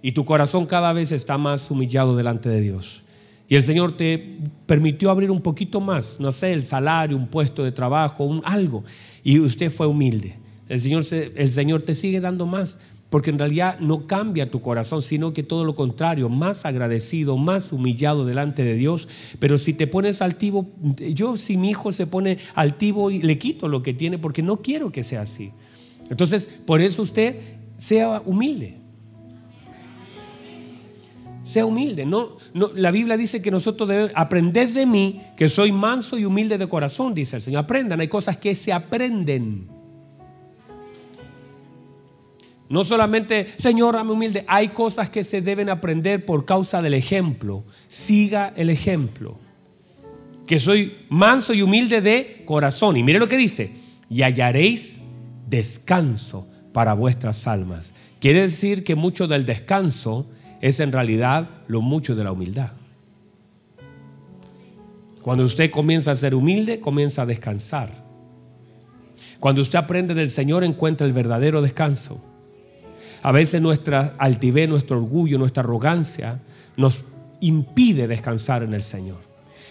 y 0.00 0.12
tu 0.12 0.24
corazón 0.24 0.64
cada 0.64 0.92
vez 0.94 1.12
está 1.12 1.36
más 1.36 1.70
humillado 1.70 2.16
delante 2.16 2.48
de 2.48 2.62
Dios. 2.62 3.02
Y 3.48 3.54
el 3.54 3.62
Señor 3.62 3.96
te 3.96 4.38
permitió 4.66 5.10
abrir 5.10 5.30
un 5.30 5.40
poquito 5.40 5.80
más, 5.80 6.18
no 6.18 6.32
sé, 6.32 6.52
el 6.52 6.64
salario, 6.64 7.16
un 7.16 7.28
puesto 7.28 7.62
de 7.62 7.72
trabajo, 7.72 8.24
un, 8.24 8.42
algo. 8.44 8.84
Y 9.22 9.38
usted 9.38 9.70
fue 9.70 9.86
humilde. 9.86 10.38
El 10.68 10.80
Señor, 10.80 11.04
el 11.12 11.52
Señor 11.52 11.82
te 11.82 11.94
sigue 11.94 12.20
dando 12.20 12.46
más, 12.46 12.80
porque 13.08 13.30
en 13.30 13.38
realidad 13.38 13.78
no 13.78 14.08
cambia 14.08 14.50
tu 14.50 14.60
corazón, 14.60 15.00
sino 15.00 15.32
que 15.32 15.44
todo 15.44 15.64
lo 15.64 15.76
contrario, 15.76 16.28
más 16.28 16.66
agradecido, 16.66 17.36
más 17.36 17.72
humillado 17.72 18.26
delante 18.26 18.64
de 18.64 18.74
Dios. 18.74 19.08
Pero 19.38 19.58
si 19.58 19.74
te 19.74 19.86
pones 19.86 20.22
altivo, 20.22 20.68
yo 21.14 21.36
si 21.36 21.56
mi 21.56 21.70
hijo 21.70 21.92
se 21.92 22.08
pone 22.08 22.38
altivo, 22.56 23.10
le 23.10 23.38
quito 23.38 23.68
lo 23.68 23.84
que 23.84 23.94
tiene, 23.94 24.18
porque 24.18 24.42
no 24.42 24.60
quiero 24.60 24.90
que 24.90 25.04
sea 25.04 25.20
así. 25.20 25.52
Entonces, 26.10 26.48
por 26.66 26.80
eso 26.80 27.02
usted 27.02 27.36
sea 27.78 28.22
humilde. 28.24 28.85
Sea 31.46 31.64
humilde. 31.64 32.04
No, 32.04 32.38
la 32.74 32.90
Biblia 32.90 33.16
dice 33.16 33.40
que 33.40 33.52
nosotros 33.52 33.88
debemos 33.88 34.10
aprender 34.16 34.72
de 34.72 34.84
mí, 34.84 35.22
que 35.36 35.48
soy 35.48 35.70
manso 35.70 36.18
y 36.18 36.24
humilde 36.24 36.58
de 36.58 36.66
corazón, 36.66 37.14
dice 37.14 37.36
el 37.36 37.42
Señor. 37.42 37.60
Aprendan, 37.62 38.00
hay 38.00 38.08
cosas 38.08 38.36
que 38.36 38.56
se 38.56 38.72
aprenden. 38.72 39.68
No 42.68 42.84
solamente, 42.84 43.46
Señor, 43.58 43.94
ame 43.94 44.10
humilde, 44.10 44.44
hay 44.48 44.70
cosas 44.70 45.08
que 45.08 45.22
se 45.22 45.40
deben 45.40 45.70
aprender 45.70 46.26
por 46.26 46.46
causa 46.46 46.82
del 46.82 46.94
ejemplo. 46.94 47.62
Siga 47.86 48.52
el 48.56 48.68
ejemplo. 48.68 49.38
Que 50.48 50.58
soy 50.58 50.96
manso 51.10 51.54
y 51.54 51.62
humilde 51.62 52.00
de 52.00 52.42
corazón. 52.44 52.96
Y 52.96 53.04
mire 53.04 53.20
lo 53.20 53.28
que 53.28 53.36
dice, 53.36 53.70
y 54.10 54.22
hallaréis 54.22 54.98
descanso 55.48 56.48
para 56.72 56.92
vuestras 56.94 57.46
almas. 57.46 57.94
Quiere 58.18 58.42
decir 58.42 58.82
que 58.82 58.96
mucho 58.96 59.28
del 59.28 59.44
descanso 59.44 60.26
es 60.60 60.80
en 60.80 60.92
realidad 60.92 61.48
lo 61.66 61.82
mucho 61.82 62.14
de 62.14 62.24
la 62.24 62.32
humildad. 62.32 62.72
Cuando 65.22 65.44
usted 65.44 65.70
comienza 65.70 66.12
a 66.12 66.16
ser 66.16 66.34
humilde, 66.34 66.80
comienza 66.80 67.22
a 67.22 67.26
descansar. 67.26 67.90
Cuando 69.40 69.60
usted 69.60 69.78
aprende 69.78 70.14
del 70.14 70.30
Señor, 70.30 70.64
encuentra 70.64 71.06
el 71.06 71.12
verdadero 71.12 71.62
descanso. 71.62 72.22
A 73.22 73.32
veces 73.32 73.60
nuestra 73.60 74.14
altivez, 74.18 74.68
nuestro 74.68 74.98
orgullo, 74.98 75.38
nuestra 75.38 75.62
arrogancia 75.62 76.40
nos 76.76 77.04
impide 77.40 78.06
descansar 78.06 78.62
en 78.62 78.72
el 78.72 78.82
Señor. 78.82 79.18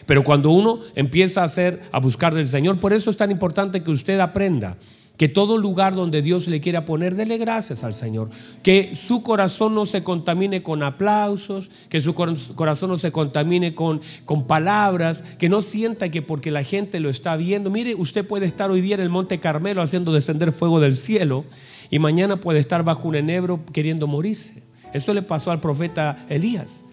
Pero 0.06 0.24
cuando 0.24 0.50
uno 0.51 0.80
empieza 0.94 1.42
a 1.42 1.46
hacer, 1.46 1.82
a 1.92 2.00
buscar 2.00 2.34
del 2.34 2.48
Señor, 2.48 2.77
por 2.77 2.94
eso 2.94 3.10
es 3.10 3.18
tan 3.18 3.32
importante 3.32 3.82
que 3.82 3.92
usted 3.92 4.20
aprenda 4.20 4.77
que 5.18 5.30
todo 5.30 5.58
lugar 5.58 5.96
donde 5.96 6.22
Dios 6.22 6.48
le 6.48 6.62
quiera 6.62 6.86
poner, 6.86 7.16
dele 7.16 7.38
gracias 7.38 7.84
al 7.84 7.94
Señor. 7.94 8.30
Que 8.64 8.96
su 8.96 9.24
corazón 9.24 9.76
no 9.76 9.86
se 9.86 10.04
contamine 10.04 10.64
con 10.64 10.84
aplausos, 10.84 11.70
que 11.90 12.02
su 12.02 12.14
corazón 12.14 12.90
no 12.90 12.98
se 12.98 13.12
contamine 13.12 13.76
con, 13.76 14.02
con 14.26 14.48
palabras, 14.48 15.24
que 15.38 15.50
no 15.50 15.62
sienta 15.62 16.10
que 16.10 16.22
porque 16.22 16.52
la 16.52 16.64
gente 16.64 17.00
lo 17.00 17.10
está 17.10 17.36
viendo. 17.36 17.70
Mire, 17.70 17.96
usted 17.96 18.26
puede 18.26 18.46
estar 18.46 18.72
hoy 18.72 18.82
día 18.82 18.96
en 18.96 19.02
el 19.02 19.10
Monte 19.10 19.40
Carmelo 19.40 19.82
haciendo 19.82 20.14
descender 20.14 20.52
fuego 20.52 20.80
del 20.80 20.96
cielo 20.96 21.46
y 21.90 22.00
mañana 22.00 22.38
puede 22.38 22.60
estar 22.60 22.84
bajo 22.84 23.08
un 23.08 23.16
enebro 23.16 23.60
queriendo 23.72 24.08
morirse. 24.08 24.64
Eso 24.94 25.14
le 25.14 25.22
pasó 25.22 25.52
al 25.52 25.60
profeta 25.60 26.26
Elías. 26.30 26.85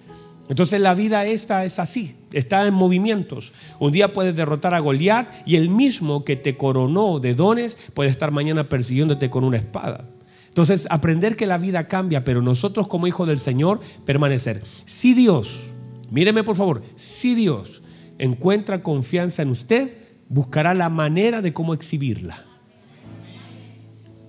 Entonces 0.52 0.80
la 0.80 0.94
vida 0.94 1.25
esta 1.25 1.64
es 1.64 1.78
así, 1.78 2.14
está 2.30 2.66
en 2.66 2.75
movimientos. 2.75 3.54
Un 3.78 3.90
día 3.90 4.12
puedes 4.12 4.37
derrotar 4.37 4.75
a 4.75 4.80
Goliat 4.80 5.26
y 5.49 5.56
el 5.56 5.71
mismo 5.71 6.26
que 6.26 6.37
te 6.37 6.59
coronó 6.59 7.21
de 7.21 7.32
dones 7.32 7.78
puede 7.94 8.11
estar 8.11 8.32
mañana 8.32 8.68
persiguiéndote 8.68 9.30
con 9.30 9.44
una 9.44 9.56
espada. 9.56 10.11
Entonces 10.49 10.87
aprender 10.90 11.37
que 11.37 11.47
la 11.47 11.56
vida 11.56 11.88
cambia, 11.88 12.23
pero 12.23 12.42
nosotros 12.42 12.87
como 12.87 13.06
hijos 13.06 13.26
del 13.28 13.38
Señor 13.38 13.80
permanecer. 14.04 14.62
Si 14.85 15.14
Dios, 15.14 15.71
míreme 16.11 16.44
por 16.44 16.56
favor, 16.56 16.82
si 16.97 17.35
Dios 17.35 17.80
encuentra 18.18 18.82
confianza 18.82 19.40
en 19.40 19.49
usted, 19.49 19.97
buscará 20.28 20.75
la 20.75 20.90
manera 20.90 21.40
de 21.40 21.54
cómo 21.54 21.73
exhibirla. 21.73 22.44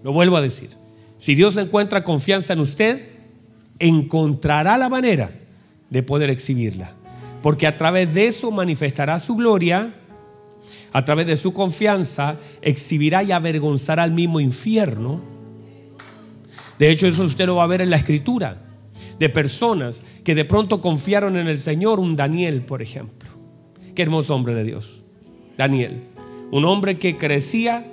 Lo 0.04 0.14
vuelvo 0.14 0.38
a 0.38 0.42
decir. 0.42 0.70
Si 1.18 1.36
Dios 1.36 1.58
encuentra 1.58 2.06
confianza 2.06 2.54
en 2.54 2.62
usted, 2.62 3.10
encontrará 3.78 4.78
la 4.78 4.88
manera 4.88 5.43
de 5.90 6.04
poder 6.04 6.30
exhibirla. 6.30 6.94
Porque 7.42 7.68
a 7.68 7.78
través 7.78 8.14
de 8.14 8.28
eso 8.28 8.52
manifestará 8.52 9.20
su 9.20 9.36
gloria, 9.36 9.94
a 10.92 11.06
través 11.06 11.28
de 11.28 11.38
su 11.38 11.52
confianza, 11.54 12.38
exhibirá 12.62 13.24
y 13.24 13.32
avergonzará 13.32 14.04
al 14.04 14.12
mismo 14.12 14.40
infierno. 14.40 15.22
De 16.80 16.90
hecho, 16.90 17.08
eso 17.08 17.24
usted 17.24 17.46
lo 17.46 17.58
va 17.58 17.64
a 17.64 17.68
ver 17.68 17.82
en 17.82 17.90
la 17.90 17.98
escritura, 17.98 18.62
de 19.20 19.30
personas 19.30 20.02
que 20.24 20.36
de 20.36 20.46
pronto 20.46 20.82
confiaron 20.82 21.38
en 21.38 21.48
el 21.48 21.60
Señor, 21.60 22.00
un 22.00 22.16
Daniel, 22.16 22.62
por 22.62 22.82
ejemplo. 22.82 23.30
Qué 23.96 24.02
hermoso 24.02 24.36
hombre 24.36 24.54
de 24.54 24.64
Dios. 24.64 25.04
Daniel, 25.58 26.04
un 26.52 26.66
hombre 26.66 26.98
que 26.98 27.18
crecía 27.18 27.86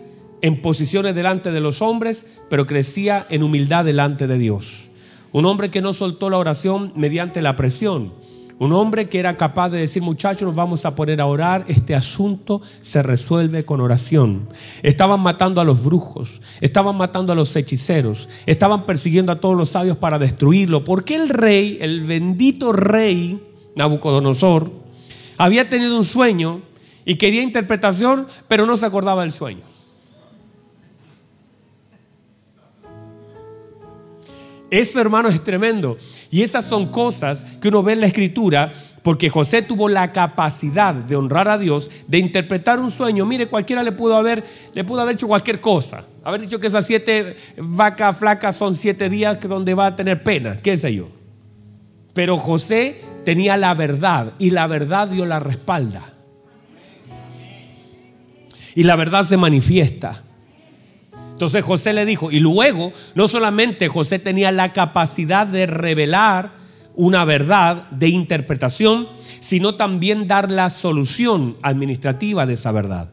en 0.42 0.62
posiciones 0.62 1.14
delante 1.14 1.50
de 1.50 1.60
los 1.60 1.82
hombres, 1.82 2.26
pero 2.48 2.66
crecía 2.66 3.26
en 3.30 3.42
humildad 3.42 3.84
delante 3.84 4.26
de 4.26 4.38
Dios. 4.38 4.89
Un 5.32 5.46
hombre 5.46 5.70
que 5.70 5.80
no 5.80 5.92
soltó 5.92 6.28
la 6.30 6.38
oración 6.38 6.92
mediante 6.96 7.42
la 7.42 7.56
presión. 7.56 8.12
Un 8.58 8.74
hombre 8.74 9.08
que 9.08 9.18
era 9.18 9.38
capaz 9.38 9.70
de 9.70 9.78
decir, 9.78 10.02
muchachos, 10.02 10.42
nos 10.42 10.54
vamos 10.54 10.84
a 10.84 10.94
poner 10.94 11.20
a 11.22 11.26
orar, 11.26 11.64
este 11.68 11.94
asunto 11.94 12.60
se 12.82 13.02
resuelve 13.02 13.64
con 13.64 13.80
oración. 13.80 14.48
Estaban 14.82 15.20
matando 15.20 15.62
a 15.62 15.64
los 15.64 15.82
brujos, 15.82 16.42
estaban 16.60 16.94
matando 16.96 17.32
a 17.32 17.36
los 17.36 17.56
hechiceros, 17.56 18.28
estaban 18.44 18.84
persiguiendo 18.84 19.32
a 19.32 19.40
todos 19.40 19.56
los 19.56 19.70
sabios 19.70 19.96
para 19.96 20.18
destruirlo, 20.18 20.84
porque 20.84 21.14
el 21.14 21.30
rey, 21.30 21.78
el 21.80 22.02
bendito 22.02 22.72
rey 22.72 23.40
Nabucodonosor, 23.76 24.70
había 25.38 25.70
tenido 25.70 25.96
un 25.96 26.04
sueño 26.04 26.60
y 27.06 27.14
quería 27.14 27.42
interpretación, 27.42 28.26
pero 28.46 28.66
no 28.66 28.76
se 28.76 28.84
acordaba 28.84 29.22
del 29.22 29.32
sueño. 29.32 29.69
Eso, 34.70 35.00
hermano, 35.00 35.28
es 35.28 35.42
tremendo. 35.42 35.98
Y 36.30 36.42
esas 36.42 36.64
son 36.64 36.86
cosas 36.86 37.44
que 37.60 37.68
uno 37.68 37.82
ve 37.82 37.94
en 37.94 38.00
la 38.00 38.06
escritura, 38.06 38.72
porque 39.02 39.28
José 39.28 39.62
tuvo 39.62 39.88
la 39.88 40.12
capacidad 40.12 40.94
de 40.94 41.16
honrar 41.16 41.48
a 41.48 41.58
Dios, 41.58 41.90
de 42.06 42.18
interpretar 42.18 42.78
un 42.78 42.90
sueño. 42.90 43.26
Mire, 43.26 43.48
cualquiera 43.48 43.82
le 43.82 43.92
pudo 43.92 44.16
haber, 44.16 44.44
le 44.72 44.84
pudo 44.84 45.00
haber 45.00 45.14
hecho 45.14 45.26
cualquier 45.26 45.60
cosa. 45.60 46.04
Haber 46.22 46.42
dicho 46.42 46.60
que 46.60 46.68
esas 46.68 46.86
siete 46.86 47.36
vacas 47.56 48.18
flacas 48.18 48.56
son 48.56 48.74
siete 48.74 49.08
días 49.08 49.40
donde 49.40 49.74
va 49.74 49.86
a 49.86 49.96
tener 49.96 50.22
pena, 50.22 50.58
qué 50.62 50.76
sé 50.76 50.94
yo. 50.94 51.08
Pero 52.12 52.36
José 52.36 53.00
tenía 53.24 53.56
la 53.56 53.74
verdad 53.74 54.34
y 54.38 54.50
la 54.50 54.66
verdad 54.66 55.08
dio 55.08 55.26
la 55.26 55.40
respalda. 55.40 56.02
Y 58.74 58.84
la 58.84 58.94
verdad 58.94 59.24
se 59.24 59.36
manifiesta. 59.36 60.22
Entonces 61.40 61.64
José 61.64 61.94
le 61.94 62.04
dijo, 62.04 62.30
y 62.30 62.38
luego 62.38 62.92
no 63.14 63.26
solamente 63.26 63.88
José 63.88 64.18
tenía 64.18 64.52
la 64.52 64.74
capacidad 64.74 65.46
de 65.46 65.64
revelar 65.64 66.52
una 66.94 67.24
verdad 67.24 67.88
de 67.92 68.08
interpretación, 68.08 69.08
sino 69.40 69.74
también 69.74 70.28
dar 70.28 70.50
la 70.50 70.68
solución 70.68 71.56
administrativa 71.62 72.44
de 72.44 72.52
esa 72.52 72.72
verdad. 72.72 73.10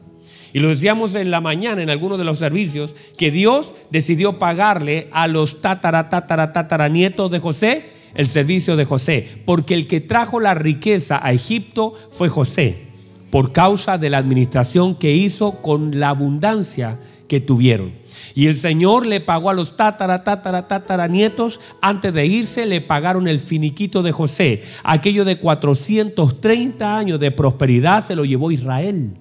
Y 0.52 0.58
lo 0.58 0.68
decíamos 0.68 1.14
en 1.14 1.30
la 1.30 1.40
mañana 1.40 1.82
en 1.82 1.88
algunos 1.88 2.18
de 2.18 2.26
los 2.26 2.38
servicios, 2.38 2.94
que 3.16 3.30
Dios 3.30 3.74
decidió 3.90 4.38
pagarle 4.38 5.08
a 5.10 5.26
los 5.26 5.62
tatara, 5.62 6.88
nietos 6.90 7.30
de 7.30 7.38
José 7.38 7.92
el 8.14 8.28
servicio 8.28 8.76
de 8.76 8.84
José, 8.84 9.40
porque 9.46 9.72
el 9.72 9.86
que 9.86 10.02
trajo 10.02 10.38
la 10.38 10.52
riqueza 10.52 11.18
a 11.22 11.32
Egipto 11.32 11.94
fue 12.12 12.28
José, 12.28 12.87
por 13.30 13.52
causa 13.52 13.98
de 13.98 14.10
la 14.10 14.18
administración 14.18 14.94
que 14.94 15.14
hizo 15.14 15.62
con 15.62 15.98
la 15.98 16.10
abundancia 16.10 16.98
que 17.28 17.40
tuvieron. 17.40 17.92
Y 18.34 18.46
el 18.46 18.56
Señor 18.56 19.06
le 19.06 19.20
pagó 19.20 19.50
a 19.50 19.54
los 19.54 19.76
tatara, 19.76 20.24
tatara, 20.24 20.66
tatara 20.66 21.08
nietos, 21.08 21.60
antes 21.80 22.12
de 22.12 22.26
irse 22.26 22.66
le 22.66 22.80
pagaron 22.80 23.28
el 23.28 23.38
finiquito 23.40 24.02
de 24.02 24.12
José. 24.12 24.62
Aquello 24.82 25.24
de 25.24 25.38
430 25.38 26.96
años 26.96 27.20
de 27.20 27.30
prosperidad 27.30 28.00
se 28.00 28.16
lo 28.16 28.24
llevó 28.24 28.50
Israel. 28.50 29.12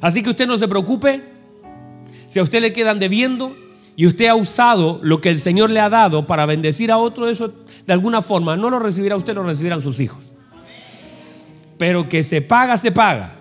Así 0.00 0.22
que 0.22 0.30
usted 0.30 0.46
no 0.46 0.58
se 0.58 0.68
preocupe. 0.68 1.22
Si 2.26 2.38
a 2.38 2.42
usted 2.42 2.60
le 2.60 2.72
quedan 2.72 2.98
debiendo 2.98 3.54
y 3.96 4.06
usted 4.06 4.26
ha 4.26 4.34
usado 4.34 5.00
lo 5.02 5.20
que 5.20 5.28
el 5.28 5.38
Señor 5.38 5.70
le 5.70 5.80
ha 5.80 5.88
dado 5.88 6.26
para 6.26 6.46
bendecir 6.46 6.90
a 6.90 6.98
otro, 6.98 7.28
eso 7.28 7.52
de 7.86 7.92
alguna 7.92 8.22
forma 8.22 8.56
no 8.56 8.70
lo 8.70 8.78
recibirá 8.78 9.16
usted, 9.16 9.34
lo 9.34 9.42
recibirán 9.42 9.80
sus 9.80 10.00
hijos. 10.00 10.32
Pero 11.76 12.08
que 12.08 12.22
se 12.22 12.42
paga, 12.42 12.78
se 12.78 12.92
paga. 12.92 13.34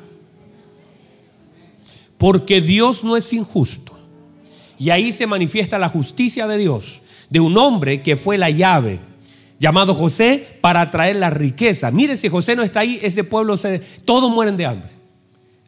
Porque 2.17 2.61
Dios 2.61 3.03
no 3.03 3.15
es 3.15 3.31
injusto. 3.33 3.97
Y 4.77 4.91
ahí 4.91 5.11
se 5.11 5.27
manifiesta 5.27 5.77
la 5.77 5.89
justicia 5.89 6.47
de 6.47 6.57
Dios, 6.57 7.01
de 7.29 7.39
un 7.41 7.57
hombre 7.57 8.01
que 8.01 8.15
fue 8.15 8.37
la 8.37 8.49
llave, 8.49 9.01
llamado 9.59 9.93
José, 9.93 10.57
para 10.61 10.89
traer 10.89 11.17
la 11.17 11.29
riqueza. 11.29 11.91
Mire, 11.91 12.15
si 12.15 12.29
José 12.29 12.55
no 12.55 12.63
está 12.63 12.81
ahí, 12.81 12.99
ese 13.01 13.25
pueblo 13.25 13.57
se... 13.57 13.79
Todos 13.79 14.31
mueren 14.31 14.55
de 14.55 14.65
hambre. 14.65 14.89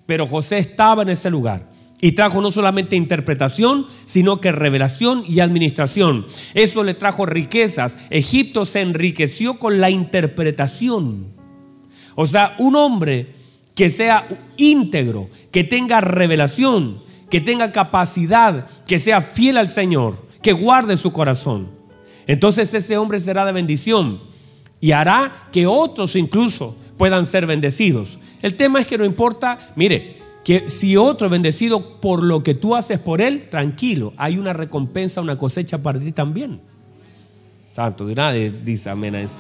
Pero 0.05 0.27
José 0.27 0.57
estaba 0.57 1.03
en 1.03 1.09
ese 1.09 1.29
lugar. 1.29 1.70
Y 2.01 2.13
trajo 2.13 2.41
no 2.41 2.49
solamente 2.49 2.95
interpretación, 2.95 3.85
sino 4.05 4.41
que 4.41 4.51
revelación 4.51 5.23
y 5.27 5.39
administración. 5.39 6.25
Eso 6.55 6.83
le 6.83 6.95
trajo 6.95 7.27
riquezas. 7.27 7.97
Egipto 8.09 8.65
se 8.65 8.81
enriqueció 8.81 9.59
con 9.59 9.79
la 9.79 9.91
interpretación. 9.91 11.27
O 12.15 12.27
sea, 12.27 12.55
un 12.57 12.75
hombre 12.75 13.35
que 13.75 13.89
sea 13.89 14.25
íntegro, 14.57 15.29
que 15.51 15.63
tenga 15.63 16.01
revelación, 16.01 17.03
que 17.29 17.39
tenga 17.39 17.71
capacidad, 17.71 18.67
que 18.85 18.99
sea 18.99 19.21
fiel 19.21 19.57
al 19.57 19.69
Señor, 19.69 20.27
que 20.41 20.53
guarde 20.53 20.97
su 20.97 21.13
corazón. 21.13 21.69
Entonces 22.27 22.73
ese 22.73 22.97
hombre 22.97 23.19
será 23.19 23.45
de 23.45 23.51
bendición 23.51 24.21
y 24.79 24.91
hará 24.91 25.49
que 25.51 25.67
otros 25.67 26.15
incluso 26.15 26.75
puedan 26.97 27.25
ser 27.25 27.45
bendecidos. 27.45 28.19
El 28.41 28.55
tema 28.55 28.79
es 28.79 28.87
que 28.87 28.97
no 28.97 29.05
importa, 29.05 29.59
mire, 29.75 30.20
que 30.43 30.69
si 30.69 30.97
otro 30.97 31.29
bendecido 31.29 31.99
por 32.01 32.23
lo 32.23 32.43
que 32.43 32.55
tú 32.55 32.75
haces 32.75 32.99
por 32.99 33.21
él, 33.21 33.49
tranquilo, 33.49 34.13
hay 34.17 34.37
una 34.37 34.53
recompensa, 34.53 35.21
una 35.21 35.37
cosecha 35.37 35.81
para 35.81 35.99
ti 35.99 36.11
también. 36.11 36.61
Santo, 37.73 38.05
de 38.05 38.15
nadie 38.15 38.51
dice 38.51 38.89
amén 38.89 39.15
a 39.15 39.21
eso. 39.21 39.37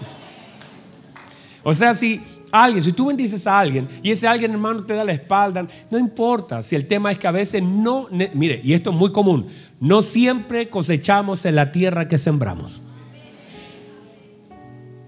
O 1.63 1.73
sea, 1.73 1.93
si 1.93 2.21
alguien, 2.51 2.83
si 2.83 2.91
tú 2.91 3.07
bendices 3.07 3.45
a 3.47 3.59
alguien 3.59 3.87
y 4.01 4.11
ese 4.11 4.27
alguien 4.27 4.51
hermano 4.51 4.83
te 4.83 4.93
da 4.93 5.03
la 5.03 5.11
espalda, 5.11 5.65
no 5.89 5.97
importa. 5.97 6.63
Si 6.63 6.75
el 6.75 6.87
tema 6.87 7.11
es 7.11 7.19
que 7.19 7.27
a 7.27 7.31
veces 7.31 7.63
no, 7.63 8.07
mire, 8.33 8.61
y 8.63 8.73
esto 8.73 8.91
es 8.91 8.95
muy 8.95 9.11
común, 9.11 9.47
no 9.79 10.01
siempre 10.01 10.69
cosechamos 10.69 11.45
en 11.45 11.55
la 11.55 11.71
tierra 11.71 12.07
que 12.07 12.17
sembramos. 12.17 12.81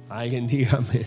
Alguien 0.10 0.48
dígame. 0.48 1.06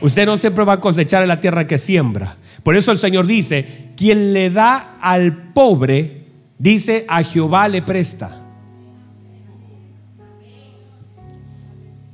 Usted 0.00 0.26
no 0.26 0.36
siempre 0.36 0.64
va 0.64 0.74
a 0.74 0.80
cosechar 0.80 1.22
en 1.22 1.28
la 1.28 1.40
tierra 1.40 1.66
que 1.66 1.78
siembra. 1.78 2.36
Por 2.62 2.76
eso 2.76 2.90
el 2.90 2.98
Señor 2.98 3.26
dice, 3.26 3.83
quien 3.96 4.32
le 4.32 4.50
da 4.50 4.96
al 5.00 5.52
pobre, 5.52 6.26
dice, 6.58 7.04
a 7.08 7.22
Jehová 7.22 7.68
le 7.68 7.82
presta. 7.82 8.40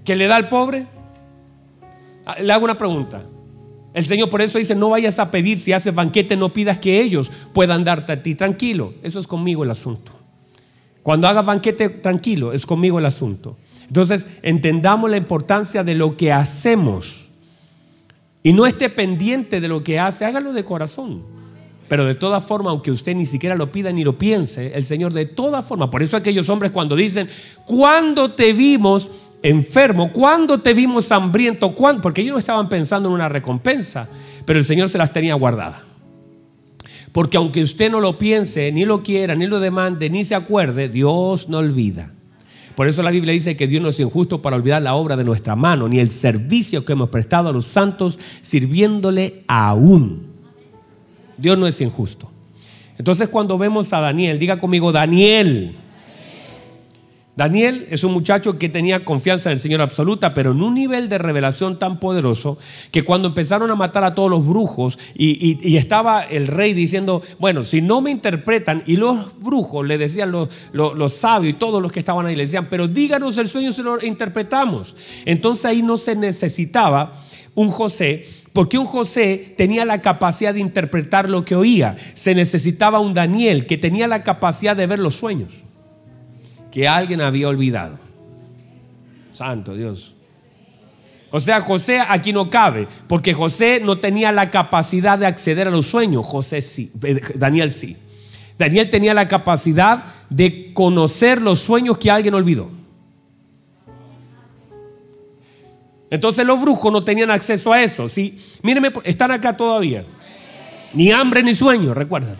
¿Quien 0.05 0.19
le 0.19 0.27
da 0.27 0.37
al 0.37 0.49
pobre? 0.49 0.87
Ah, 2.27 2.37
le 2.43 2.53
hago 2.53 2.65
una 2.65 2.79
pregunta. 2.79 3.25
El 3.93 4.07
Señor 4.07 4.31
por 4.31 4.41
eso 4.41 4.59
dice, 4.59 4.75
no 4.75 4.91
vayas 4.91 5.19
a 5.19 5.31
pedir 5.31 5.59
si 5.59 5.73
haces 5.73 5.95
banquete, 5.95 6.37
no 6.37 6.53
pidas 6.53 6.79
que 6.79 7.01
ellos 7.01 7.31
puedan 7.53 7.85
darte 7.85 8.13
a 8.13 8.23
ti. 8.23 8.35
Tranquilo, 8.35 8.95
eso 9.03 9.19
es 9.19 9.27
conmigo 9.27 9.65
el 9.65 9.71
asunto. 9.71 10.13
Cuando 11.03 11.27
hagas 11.29 11.45
banquete, 11.45 11.89
tranquilo, 11.89 12.53
es 12.53 12.67
conmigo 12.67 12.99
el 12.99 13.07
asunto. 13.07 13.57
Entonces, 13.87 14.29
entendamos 14.43 15.11
la 15.11 15.17
importancia 15.17 15.83
de 15.83 15.95
lo 15.95 16.17
que 16.17 16.33
hacemos. 16.33 17.31
Y 18.43 18.53
no 18.53 18.67
esté 18.67 18.91
pendiente 18.91 19.61
de 19.61 19.69
lo 19.69 19.83
que 19.83 19.99
hace, 19.99 20.25
hágalo 20.25 20.53
de 20.53 20.65
corazón. 20.65 21.40
Pero 21.91 22.05
de 22.05 22.15
toda 22.15 22.41
forma, 22.41 22.71
aunque 22.71 22.93
usted 22.93 23.17
ni 23.17 23.27
siquiera 23.27 23.57
lo 23.57 23.73
pida 23.73 23.91
ni 23.91 24.05
lo 24.05 24.17
piense, 24.17 24.77
el 24.77 24.87
Señor 24.87 25.13
de 25.13 25.27
toda 25.27 25.61
forma, 25.61 25.91
por 25.91 26.05
eso 26.05 26.17
aquellos 26.17 26.49
hombres 26.49 26.71
cuando 26.71 26.95
dicen, 26.95 27.29
cuando 27.67 28.31
te 28.31 28.53
vimos 28.53 29.11
enfermo, 29.43 30.13
cuando 30.13 30.61
te 30.61 30.73
vimos 30.73 31.11
hambriento, 31.11 31.75
¿Cuándo? 31.75 32.01
porque 32.01 32.21
ellos 32.21 32.35
no 32.35 32.39
estaban 32.39 32.69
pensando 32.69 33.09
en 33.09 33.17
una 33.17 33.29
recompensa, 33.29 34.09
pero 34.45 34.61
el 34.61 34.65
Señor 34.65 34.89
se 34.89 34.99
las 34.99 35.13
tenía 35.13 35.35
guardadas. 35.35 35.81
Porque 37.11 37.39
aunque 37.39 37.61
usted 37.61 37.91
no 37.91 37.99
lo 37.99 38.21
piense, 38.21 38.71
ni 38.71 38.85
lo 38.85 39.03
quiera, 39.03 39.35
ni 39.35 39.49
lo 39.49 39.59
demande, 39.59 40.11
ni 40.11 40.25
se 40.25 40.37
acuerde, 40.37 40.89
Dios 40.89 41.49
no 41.49 41.59
olvida. 41.59 42.13
Por 42.77 42.87
eso 42.87 43.03
la 43.03 43.11
Biblia 43.11 43.35
dice 43.35 43.57
que 43.57 43.67
Dios 43.67 43.83
no 43.83 43.89
es 43.89 43.99
injusto 43.99 44.41
para 44.41 44.55
olvidar 44.55 44.81
la 44.81 44.95
obra 44.95 45.17
de 45.17 45.25
nuestra 45.25 45.57
mano, 45.57 45.89
ni 45.89 45.99
el 45.99 46.13
servicio 46.13 46.85
que 46.85 46.93
hemos 46.93 47.09
prestado 47.09 47.49
a 47.49 47.53
los 47.53 47.67
santos 47.67 48.17
sirviéndole 48.43 49.43
aún. 49.49 50.30
Dios 51.41 51.59
no 51.59 51.67
es 51.67 51.81
injusto. 51.81 52.31
Entonces 52.99 53.29
cuando 53.29 53.57
vemos 53.57 53.93
a 53.93 54.01
Daniel, 54.01 54.39
diga 54.39 54.59
conmigo, 54.59 54.93
Daniel, 54.93 55.77
Daniel 57.41 57.87
es 57.91 58.05
un 58.05 58.13
muchacho 58.13 58.59
que 58.59 58.69
tenía 58.69 59.03
confianza 59.03 59.49
en 59.49 59.55
el 59.55 59.61
Señor 59.61 59.81
absoluta, 59.81 60.35
pero 60.35 60.51
en 60.51 60.61
un 60.61 60.75
nivel 60.75 61.09
de 61.09 61.17
revelación 61.17 61.79
tan 61.79 61.99
poderoso 61.99 62.59
que 62.91 63.03
cuando 63.03 63.29
empezaron 63.29 63.71
a 63.71 63.77
matar 63.77 64.05
a 64.05 64.15
todos 64.15 64.29
los 64.29 64.47
brujos 64.47 64.99
y, 65.15 65.75
estaba 65.75 66.23
el 66.23 66.49
rey 66.49 66.75
diciendo, 66.75 67.23
bueno, 67.39 67.65
si 67.65 67.81
no 67.81 68.03
me 68.03 68.11
interpretan, 68.11 68.83
y 68.87 68.97
los 68.97 69.41
brujos 69.41 69.87
le 69.87 69.97
decían 69.97 70.33
los, 70.33 70.51
los, 70.75 71.15
sabios 71.15 71.55
y 71.55 71.57
todos 71.57 71.81
los 71.81 71.91
que 71.91 72.01
estaban 72.01 72.27
ahí, 72.27 72.37
le 72.37 72.43
decían, 72.43 72.67
pero 72.69 72.87
díganos 72.89 73.39
el 73.39 73.49
sueño 73.49 73.73
si 73.73 73.81
lo 73.81 74.05
interpretamos. 74.05 74.95
Entonces 75.25 75.65
ahí 75.65 75.81
no 75.81 75.97
se 75.97 76.17
necesitaba 76.17 77.15
un 77.55 77.69
José 77.69 78.27
porque 78.53 78.79
un 78.79 78.87
José 78.87 79.55
tenía 79.57 79.85
la 79.85 80.03
capacidad 80.03 80.53
de 80.53 80.61
interpretar 80.61 81.29
lo 81.29 81.45
que 81.45 81.55
oía. 81.55 81.97
Se 82.15 82.35
necesitaba 82.35 82.99
un 82.99 83.15
Daniel 83.15 83.67
que 83.67 83.79
tenía 83.79 84.09
la 84.09 84.23
capacidad 84.25 84.77
de 84.77 84.87
ver 84.87 84.99
los 84.99 85.17
sueños 85.17 85.53
que 86.71 86.89
alguien 86.89 87.21
había 87.21 87.49
olvidado. 87.49 87.99
Santo 89.33 89.75
Dios. 89.75 90.15
O 91.31 91.41
sea, 91.41 91.61
José 91.61 92.01
aquí 92.01 92.33
no 92.33 92.51
cabe, 92.51 92.89
porque 93.07 93.35
José 93.35 93.81
no 93.83 93.99
tenía 93.99 94.33
la 94.33 94.51
capacidad 94.51 95.17
de 95.17 95.27
acceder 95.27 95.69
a 95.69 95.71
los 95.71 95.87
sueños, 95.87 96.27
José 96.27 96.61
sí, 96.61 96.91
eh, 97.05 97.21
Daniel 97.37 97.71
sí. 97.71 97.97
Daniel 98.59 98.91
tenía 98.91 99.15
la 99.15 99.29
capacidad 99.29 100.05
de 100.29 100.75
conocer 100.75 101.41
los 101.41 101.61
sueños 101.61 101.99
que 101.99 102.11
alguien 102.11 102.35
olvidó. 102.35 102.80
Entonces 106.11 106.45
los 106.45 106.61
brujos 106.61 106.93
no 106.93 107.03
tenían 107.03 107.31
acceso 107.31 107.73
a 107.73 107.83
eso. 107.83 108.09
Sí, 108.09 108.37
mírenme, 108.63 108.93
están 109.05 109.31
acá 109.31 109.57
todavía. 109.57 110.05
Ni 110.93 111.13
hambre 111.13 111.43
ni 111.45 111.55
sueño, 111.55 111.95
recuerdan. 111.95 112.37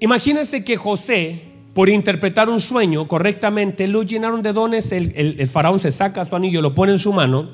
Imagínense 0.00 0.64
que 0.64 0.76
José, 0.76 1.42
por 1.74 1.88
interpretar 1.88 2.48
un 2.48 2.60
sueño 2.60 3.06
correctamente, 3.06 3.86
lo 3.86 4.02
llenaron 4.02 4.42
de 4.42 4.52
dones, 4.52 4.90
el, 4.92 5.48
faraón 5.48 5.78
se 5.78 5.92
saca 5.92 6.24
su 6.24 6.34
anillo, 6.34 6.60
lo 6.60 6.74
pone 6.74 6.92
en 6.92 6.98
su 6.98 7.12
mano. 7.12 7.50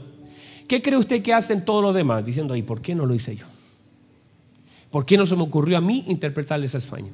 ¿Qué 0.67 0.81
cree 0.81 0.97
usted 0.97 1.23
que 1.23 1.35
hacen 1.35 1.65
todos 1.65 1.83
los 1.83 1.95
demás? 1.95 2.25
Diciendo, 2.25 2.57
¿y 2.57 2.63
por 2.63 2.81
qué 2.81 2.95
no 2.95 3.05
lo 3.05 3.15
hice 3.15 3.37
yo? 3.37 3.47
¿Por 4.91 5.05
qué 5.05 5.19
no 5.19 5.27
se 5.27 5.37
me 5.37 5.43
ocurrió 5.43 5.77
a 5.77 5.81
mí 5.81 6.05
interpretarle 6.09 6.67
ese 6.67 6.81
sueño? 6.81 7.13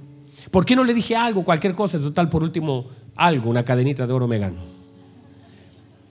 ¿Por 0.51 0.65
qué 0.65 0.77
no 0.77 0.85
le 0.85 0.95
dije 0.95 1.17
algo, 1.17 1.45
cualquier 1.45 1.75
cosa, 1.75 1.99
total, 1.99 2.29
por 2.29 2.43
último, 2.43 2.87
algo, 3.17 3.51
una 3.51 3.65
cadenita 3.65 4.07
de 4.07 4.13
oro 4.13 4.29
me 4.29 4.39
gano? 4.39 4.79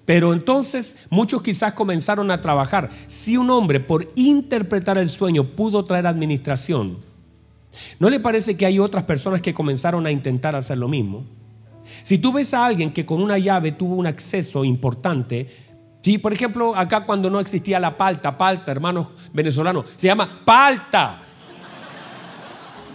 Pero 0.06 0.34
entonces 0.34 0.96
muchos 1.10 1.42
quizás 1.42 1.74
comenzaron 1.74 2.32
a 2.32 2.42
trabajar. 2.42 2.90
Si 3.08 3.36
un 3.36 3.50
hombre 3.50 3.80
por 3.80 4.10
interpretar 4.16 4.98
el 4.98 5.10
sueño 5.10 5.44
pudo 5.56 5.84
traer 5.84 6.08
administración, 6.08 6.98
¿No 8.00 8.10
le 8.10 8.20
parece 8.20 8.56
que 8.56 8.66
hay 8.66 8.80
otras 8.80 9.04
personas 9.04 9.42
que 9.42 9.54
comenzaron 9.54 10.06
a 10.06 10.12
intentar 10.12 10.56
hacer 10.56 10.78
lo 10.78 10.88
mismo? 10.88 11.26
Si 12.04 12.18
tú 12.18 12.34
ves 12.34 12.54
a 12.54 12.66
alguien 12.66 12.92
que 12.92 13.06
con 13.06 13.22
una 13.22 13.38
llave 13.38 13.72
tuvo 13.72 13.96
un 13.96 14.08
acceso 14.08 14.66
importante, 14.66 15.48
si 16.02 16.18
por 16.18 16.34
ejemplo 16.34 16.76
acá 16.76 17.06
cuando 17.06 17.30
no 17.30 17.40
existía 17.40 17.80
la 17.80 17.98
palta, 17.98 18.38
palta, 18.38 18.72
hermanos 18.72 19.10
venezolanos, 19.34 19.86
se 19.96 20.08
llama 20.08 20.42
palta. 20.46 21.22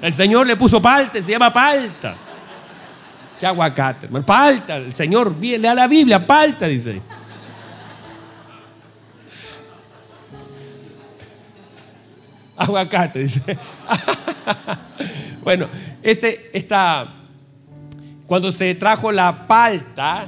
El 0.02 0.12
Señor 0.12 0.48
le 0.48 0.56
puso 0.56 0.82
palta, 0.82 1.22
se 1.22 1.30
llama 1.30 1.52
palta. 1.52 2.16
¿Qué 3.38 3.46
aguacate? 3.46 4.08
Palta, 4.08 4.76
el 4.76 4.92
Señor 4.92 5.36
lea 5.40 5.74
la 5.74 5.86
Biblia, 5.86 6.26
palta, 6.26 6.66
dice. 6.66 7.00
Aguacate, 12.56 13.20
dice. 13.20 13.56
bueno, 15.42 15.68
este, 16.02 16.50
esta, 16.52 17.14
cuando 18.26 18.50
se 18.50 18.74
trajo 18.74 19.12
la 19.12 19.46
palta 19.46 20.26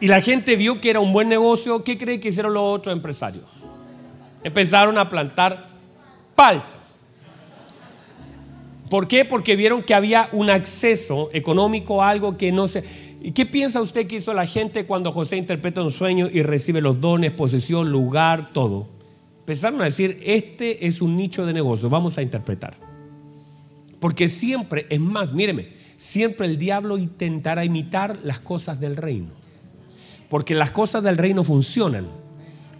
y 0.00 0.06
la 0.06 0.20
gente 0.20 0.56
vio 0.56 0.82
que 0.82 0.90
era 0.90 1.00
un 1.00 1.14
buen 1.14 1.30
negocio, 1.30 1.82
¿qué 1.82 1.96
cree 1.96 2.20
que 2.20 2.28
hicieron 2.28 2.52
los 2.52 2.62
otros 2.62 2.94
empresarios? 2.94 3.44
Empezaron 4.44 4.98
a 4.98 5.08
plantar 5.08 5.68
paltas. 6.34 6.81
¿Por 8.92 9.08
qué? 9.08 9.24
Porque 9.24 9.56
vieron 9.56 9.82
que 9.82 9.94
había 9.94 10.28
un 10.32 10.50
acceso 10.50 11.30
económico 11.32 12.02
a 12.02 12.10
algo 12.10 12.36
que 12.36 12.52
no 12.52 12.68
se... 12.68 12.84
¿Y 13.22 13.30
qué 13.30 13.46
piensa 13.46 13.80
usted 13.80 14.06
que 14.06 14.16
hizo 14.16 14.34
la 14.34 14.44
gente 14.44 14.84
cuando 14.84 15.12
José 15.12 15.38
interpreta 15.38 15.82
un 15.82 15.90
sueño 15.90 16.28
y 16.30 16.42
recibe 16.42 16.82
los 16.82 17.00
dones, 17.00 17.30
posesión, 17.30 17.90
lugar, 17.90 18.52
todo? 18.52 18.90
empezaron 19.38 19.80
a 19.80 19.86
decir, 19.86 20.20
este 20.26 20.86
es 20.86 21.00
un 21.00 21.16
nicho 21.16 21.46
de 21.46 21.54
negocio, 21.54 21.88
vamos 21.88 22.18
a 22.18 22.22
interpretar. 22.22 22.74
Porque 23.98 24.28
siempre, 24.28 24.86
es 24.90 25.00
más, 25.00 25.32
míreme, 25.32 25.68
siempre 25.96 26.46
el 26.46 26.58
diablo 26.58 26.98
intentará 26.98 27.64
imitar 27.64 28.18
las 28.22 28.40
cosas 28.40 28.78
del 28.78 28.98
reino. 28.98 29.30
Porque 30.28 30.54
las 30.54 30.70
cosas 30.70 31.02
del 31.02 31.16
reino 31.16 31.44
funcionan. 31.44 32.08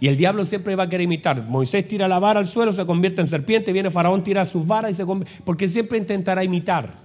Y 0.03 0.09
el 0.09 0.17
diablo 0.17 0.45
siempre 0.45 0.75
va 0.75 0.83
a 0.83 0.89
querer 0.89 1.05
imitar. 1.05 1.45
Moisés 1.45 1.87
tira 1.87 2.09
la 2.09 2.19
vara 2.19 2.37
al 2.37 2.45
suelo, 2.45 2.73
se 2.73 2.85
convierte 2.85 3.21
en 3.21 3.27
serpiente, 3.27 3.71
viene 3.71 3.89
Faraón, 3.89 4.21
tira 4.21 4.43
sus 4.43 4.67
varas 4.67 4.91
y 4.91 4.95
se 4.95 5.05
convierte. 5.05 5.41
Porque 5.45 5.69
siempre 5.69 5.97
intentará 5.97 6.43
imitar. 6.43 6.99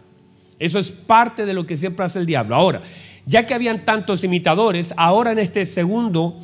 Eso 0.59 0.81
es 0.81 0.91
parte 0.91 1.47
de 1.47 1.55
lo 1.55 1.65
que 1.65 1.77
siempre 1.77 2.05
hace 2.05 2.19
el 2.19 2.27
diablo. 2.27 2.57
Ahora, 2.57 2.83
ya 3.25 3.47
que 3.47 3.55
habían 3.55 3.85
tantos 3.85 4.25
imitadores, 4.25 4.95
ahora 4.97 5.31
en 5.31 5.39
este 5.39 5.65
segundo, 5.65 6.41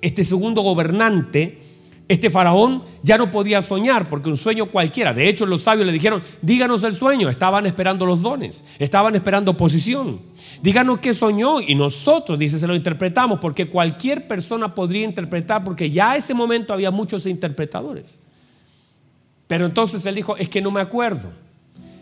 este 0.00 0.24
segundo 0.24 0.62
gobernante, 0.62 1.58
este 2.06 2.28
faraón 2.28 2.84
ya 3.02 3.16
no 3.16 3.30
podía 3.30 3.62
soñar 3.62 4.10
porque 4.10 4.28
un 4.28 4.36
sueño 4.36 4.66
cualquiera. 4.66 5.14
De 5.14 5.28
hecho, 5.28 5.46
los 5.46 5.62
sabios 5.62 5.86
le 5.86 5.92
dijeron, 5.92 6.22
díganos 6.42 6.82
el 6.84 6.94
sueño. 6.94 7.30
Estaban 7.30 7.64
esperando 7.64 8.04
los 8.04 8.20
dones, 8.20 8.62
estaban 8.78 9.14
esperando 9.14 9.56
posición. 9.56 10.20
Díganos 10.60 10.98
qué 10.98 11.14
soñó 11.14 11.62
y 11.62 11.74
nosotros, 11.74 12.38
dice, 12.38 12.58
se 12.58 12.66
lo 12.66 12.74
interpretamos 12.74 13.40
porque 13.40 13.68
cualquier 13.68 14.28
persona 14.28 14.74
podría 14.74 15.04
interpretar 15.04 15.64
porque 15.64 15.90
ya 15.90 16.12
a 16.12 16.16
ese 16.16 16.34
momento 16.34 16.74
había 16.74 16.90
muchos 16.90 17.24
interpretadores. 17.24 18.20
Pero 19.46 19.64
entonces 19.64 20.04
él 20.04 20.14
dijo, 20.14 20.36
es 20.36 20.50
que 20.50 20.60
no 20.60 20.70
me 20.70 20.82
acuerdo. 20.82 21.32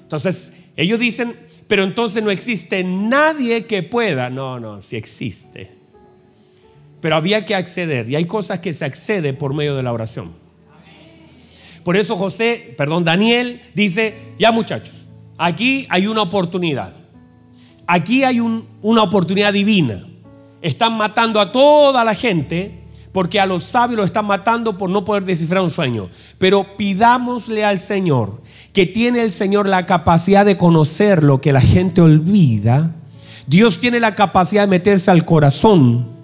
Entonces 0.03 0.53
ellos 0.77 0.99
dicen, 0.99 1.37
pero 1.69 1.85
entonces 1.85 2.25
no 2.25 2.31
existe 2.31 2.83
nadie 2.83 3.67
que 3.67 3.85
pueda. 3.85 4.31
No, 4.31 4.59
no, 4.59 4.83
si 4.83 4.97
existe. 4.97 5.82
Pero 7.03 7.17
había 7.17 7.45
que 7.45 7.55
acceder 7.55 8.09
y 8.09 8.17
hay 8.17 8.25
cosas 8.25 8.61
que 8.61 8.73
se 8.73 8.87
accede 8.87 9.35
por 9.35 9.53
medio 9.53 9.77
de 9.77 9.83
la 9.83 9.93
oración. 9.93 10.33
Por 11.85 11.99
eso 11.99 12.17
José, 12.17 12.75
perdón, 12.79 13.05
Daniel 13.05 13.61
dice, 13.75 14.17
ya 14.39 14.53
muchachos, 14.53 15.07
aquí 15.37 15.87
hay 15.91 16.07
una 16.07 16.23
oportunidad. 16.23 16.97
Aquí 17.87 18.25
hay 18.25 18.41
una 18.41 19.03
oportunidad 19.03 19.53
divina. 19.53 20.07
Están 20.63 20.97
matando 20.97 21.41
a 21.41 21.53
toda 21.53 22.05
la 22.05 22.15
gente 22.15 22.83
porque 23.13 23.39
a 23.39 23.47
los 23.47 23.65
sabios 23.65 23.99
los 23.99 24.07
están 24.07 24.27
matando 24.27 24.79
por 24.79 24.89
no 24.89 25.05
poder 25.05 25.25
descifrar 25.25 25.63
un 25.63 25.71
sueño. 25.71 26.09
Pero 26.39 26.77
pidámosle 26.77 27.65
al 27.65 27.79
Señor, 27.79 28.41
que 28.73 28.87
tiene 28.87 29.21
el 29.21 29.33
Señor 29.33 29.69
la 29.69 29.87
capacidad 29.87 30.47
de 30.47 30.57
conocer 30.57 31.23
lo 31.23 31.41
que 31.41 31.53
la 31.53 31.61
gente 31.61 32.01
olvida. 32.01 32.95
Dios 33.47 33.79
tiene 33.81 34.01
la 34.01 34.15
capacidad 34.15 34.63
de 34.63 34.69
meterse 34.69 35.11
al 35.11 35.25
corazón. 35.25 36.22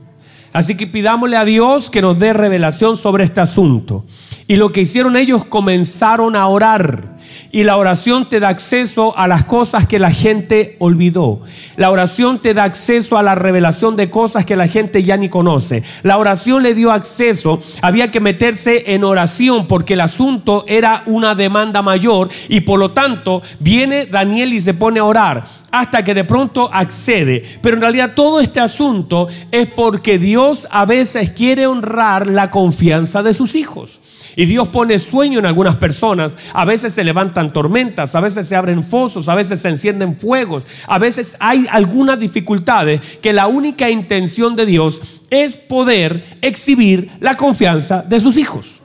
Así 0.53 0.77
que 0.77 0.87
pidámosle 0.87 1.37
a 1.37 1.45
Dios 1.45 1.91
que 1.91 2.03
nos 2.03 2.19
dé 2.19 2.33
revelación 2.33 2.97
sobre 2.97 3.25
este 3.25 3.41
asunto. 3.41 4.05
Y 4.47 4.57
lo 4.57 4.73
que 4.73 4.81
hicieron 4.81 5.17
ellos 5.17 5.45
comenzaron 5.45 6.37
a 6.37 6.47
orar. 6.47 7.18
Y 7.51 7.65
la 7.65 7.77
oración 7.77 8.29
te 8.29 8.41
da 8.41 8.49
acceso 8.49 9.17
a 9.17 9.29
las 9.29 9.45
cosas 9.45 9.87
que 9.87 9.99
la 9.99 10.11
gente 10.11 10.77
olvidó. 10.79 11.41
La 11.77 11.91
oración 11.91 12.41
te 12.41 12.55
da 12.55 12.65
acceso 12.65 13.17
a 13.19 13.23
la 13.23 13.35
revelación 13.35 13.97
de 13.97 14.11
cosas 14.11 14.45
que 14.45 14.57
la 14.57 14.69
gente 14.69 15.05
ya 15.05 15.17
ni 15.17 15.29
conoce. 15.29 15.83
La 16.03 16.19
oración 16.19 16.63
le 16.63 16.75
dio 16.75 16.93
acceso. 16.93 17.61
Había 17.81 18.11
que 18.11 18.21
meterse 18.21 18.95
en 18.95 19.05
oración 19.05 19.67
porque 19.67 19.95
el 19.95 20.01
asunto 20.01 20.65
era 20.69 21.03
una 21.07 21.35
demanda 21.35 21.83
mayor 21.83 22.29
y 22.49 22.61
por 22.61 22.79
lo 22.79 22.91
tanto 22.91 23.43
viene 23.61 24.07
Daniel 24.07 24.53
y 24.53 24.61
se 24.61 24.75
pone 24.75 25.01
a 25.01 25.05
orar 25.05 25.45
hasta 25.71 26.05
que 26.05 26.15
de 26.15 26.25
pronto 26.25 26.71
accede. 26.73 27.43
Pero 27.63 27.77
en 27.77 27.83
realidad 27.83 28.13
todo 28.15 28.41
este 28.41 28.61
asunto 28.61 29.29
es 29.51 29.67
porque 29.69 30.19
Dios 30.19 30.69
a 30.71 30.85
veces 30.85 31.31
quiere 31.31 31.67
honrar 31.67 32.27
la 32.27 32.51
confianza 32.51 33.23
de 33.23 33.35
sus 33.35 33.55
hijos. 33.55 34.01
Y 34.39 34.47
Dios 34.47 34.69
pone 34.69 35.01
sueño 35.01 35.41
en 35.41 35.47
algunas 35.47 35.75
personas. 35.75 36.39
A 36.53 36.65
veces 36.65 36.93
se 36.93 37.03
levantan 37.03 37.53
tormentas, 37.53 38.15
a 38.15 38.21
veces 38.21 38.47
se 38.47 38.55
abren 38.55 38.85
fosos, 38.85 39.29
a 39.29 39.35
veces 39.35 39.61
se 39.61 39.69
encienden 39.69 40.15
fuegos, 40.15 40.65
a 40.87 41.01
veces 41.01 41.37
hay 41.41 41.67
algunas 41.73 42.21
dificultades 42.21 43.01
que 43.21 43.33
la 43.33 43.49
única 43.49 43.91
intención 43.91 44.55
de 44.55 44.65
Dios 44.65 45.03
es 45.31 45.57
poder 45.57 46.25
exhibir 46.41 47.11
la 47.19 47.35
confianza 47.35 48.03
de 48.03 48.21
sus 48.21 48.39
hijos. 48.39 48.81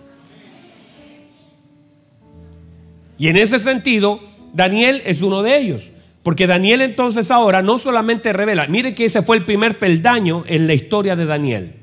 Y 3.20 3.28
en 3.28 3.38
ese 3.38 3.60
sentido, 3.60 4.22
Daniel 4.54 5.04
es 5.06 5.22
uno 5.22 5.44
de 5.44 5.56
ellos. 5.56 5.92
Porque 6.24 6.48
Daniel 6.48 6.82
entonces 6.82 7.30
ahora 7.30 7.62
no 7.62 7.78
solamente 7.78 8.34
revela, 8.34 8.66
mire 8.66 8.96
que 8.96 9.06
ese 9.06 9.22
fue 9.22 9.38
el 9.38 9.46
primer 9.46 9.78
peldaño 9.78 10.46
en 10.48 10.66
la 10.66 10.74
historia 10.74 11.16
de 11.16 11.28
Daniel. 11.28 11.76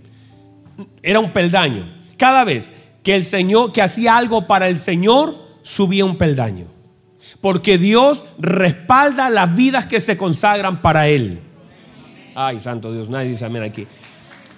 Era 1.04 1.20
un 1.20 1.32
peldaño. 1.32 2.00
Cada 2.16 2.44
vez 2.44 2.70
que 3.02 3.14
el 3.14 3.24
Señor, 3.24 3.72
que 3.72 3.82
hacía 3.82 4.16
algo 4.16 4.46
para 4.46 4.68
el 4.68 4.78
Señor, 4.78 5.36
subía 5.62 6.04
un 6.04 6.18
peldaño. 6.18 6.66
Porque 7.40 7.78
Dios 7.78 8.26
respalda 8.38 9.30
las 9.30 9.54
vidas 9.54 9.86
que 9.86 10.00
se 10.00 10.16
consagran 10.16 10.82
para 10.82 11.08
Él. 11.08 11.40
Ay, 12.34 12.60
santo 12.60 12.92
Dios, 12.92 13.08
nadie 13.08 13.30
dice 13.30 13.46
amén 13.46 13.62
aquí. 13.62 13.86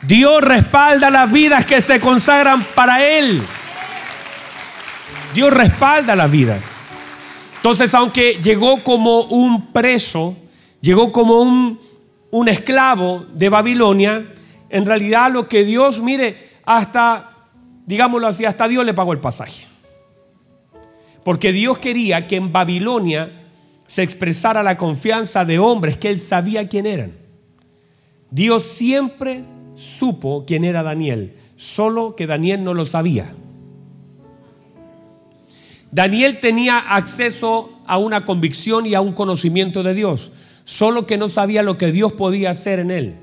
Dios 0.02 0.42
respalda 0.42 1.10
las 1.10 1.30
vidas 1.30 1.64
que 1.64 1.80
se 1.80 2.00
consagran 2.00 2.64
para 2.74 3.04
Él. 3.04 3.40
Dios 5.34 5.52
respalda 5.52 6.16
las 6.16 6.30
vidas. 6.30 6.60
Entonces, 7.56 7.94
aunque 7.94 8.38
llegó 8.42 8.82
como 8.82 9.22
un 9.22 9.72
preso, 9.72 10.36
llegó 10.80 11.12
como 11.12 11.40
un, 11.40 11.80
un 12.32 12.48
esclavo 12.48 13.24
de 13.32 13.48
Babilonia, 13.48 14.26
en 14.68 14.84
realidad 14.84 15.30
lo 15.30 15.46
que 15.48 15.64
Dios, 15.64 16.00
mire, 16.00 16.50
hasta 16.64 17.31
digámoslo 17.86 18.26
así, 18.26 18.44
hasta 18.44 18.68
Dios 18.68 18.84
le 18.84 18.94
pagó 18.94 19.12
el 19.12 19.20
pasaje. 19.20 19.66
Porque 21.24 21.52
Dios 21.52 21.78
quería 21.78 22.26
que 22.26 22.36
en 22.36 22.52
Babilonia 22.52 23.30
se 23.86 24.02
expresara 24.02 24.62
la 24.62 24.76
confianza 24.76 25.44
de 25.44 25.58
hombres 25.58 25.96
que 25.96 26.08
él 26.08 26.18
sabía 26.18 26.68
quién 26.68 26.86
eran. 26.86 27.12
Dios 28.30 28.62
siempre 28.62 29.44
supo 29.74 30.44
quién 30.46 30.64
era 30.64 30.82
Daniel, 30.82 31.36
solo 31.56 32.16
que 32.16 32.26
Daniel 32.26 32.64
no 32.64 32.74
lo 32.74 32.86
sabía. 32.86 33.32
Daniel 35.90 36.40
tenía 36.40 36.78
acceso 36.78 37.70
a 37.86 37.98
una 37.98 38.24
convicción 38.24 38.86
y 38.86 38.94
a 38.94 39.02
un 39.02 39.12
conocimiento 39.12 39.82
de 39.82 39.92
Dios, 39.92 40.32
solo 40.64 41.06
que 41.06 41.18
no 41.18 41.28
sabía 41.28 41.62
lo 41.62 41.76
que 41.76 41.92
Dios 41.92 42.14
podía 42.14 42.50
hacer 42.50 42.78
en 42.78 42.90
él. 42.90 43.16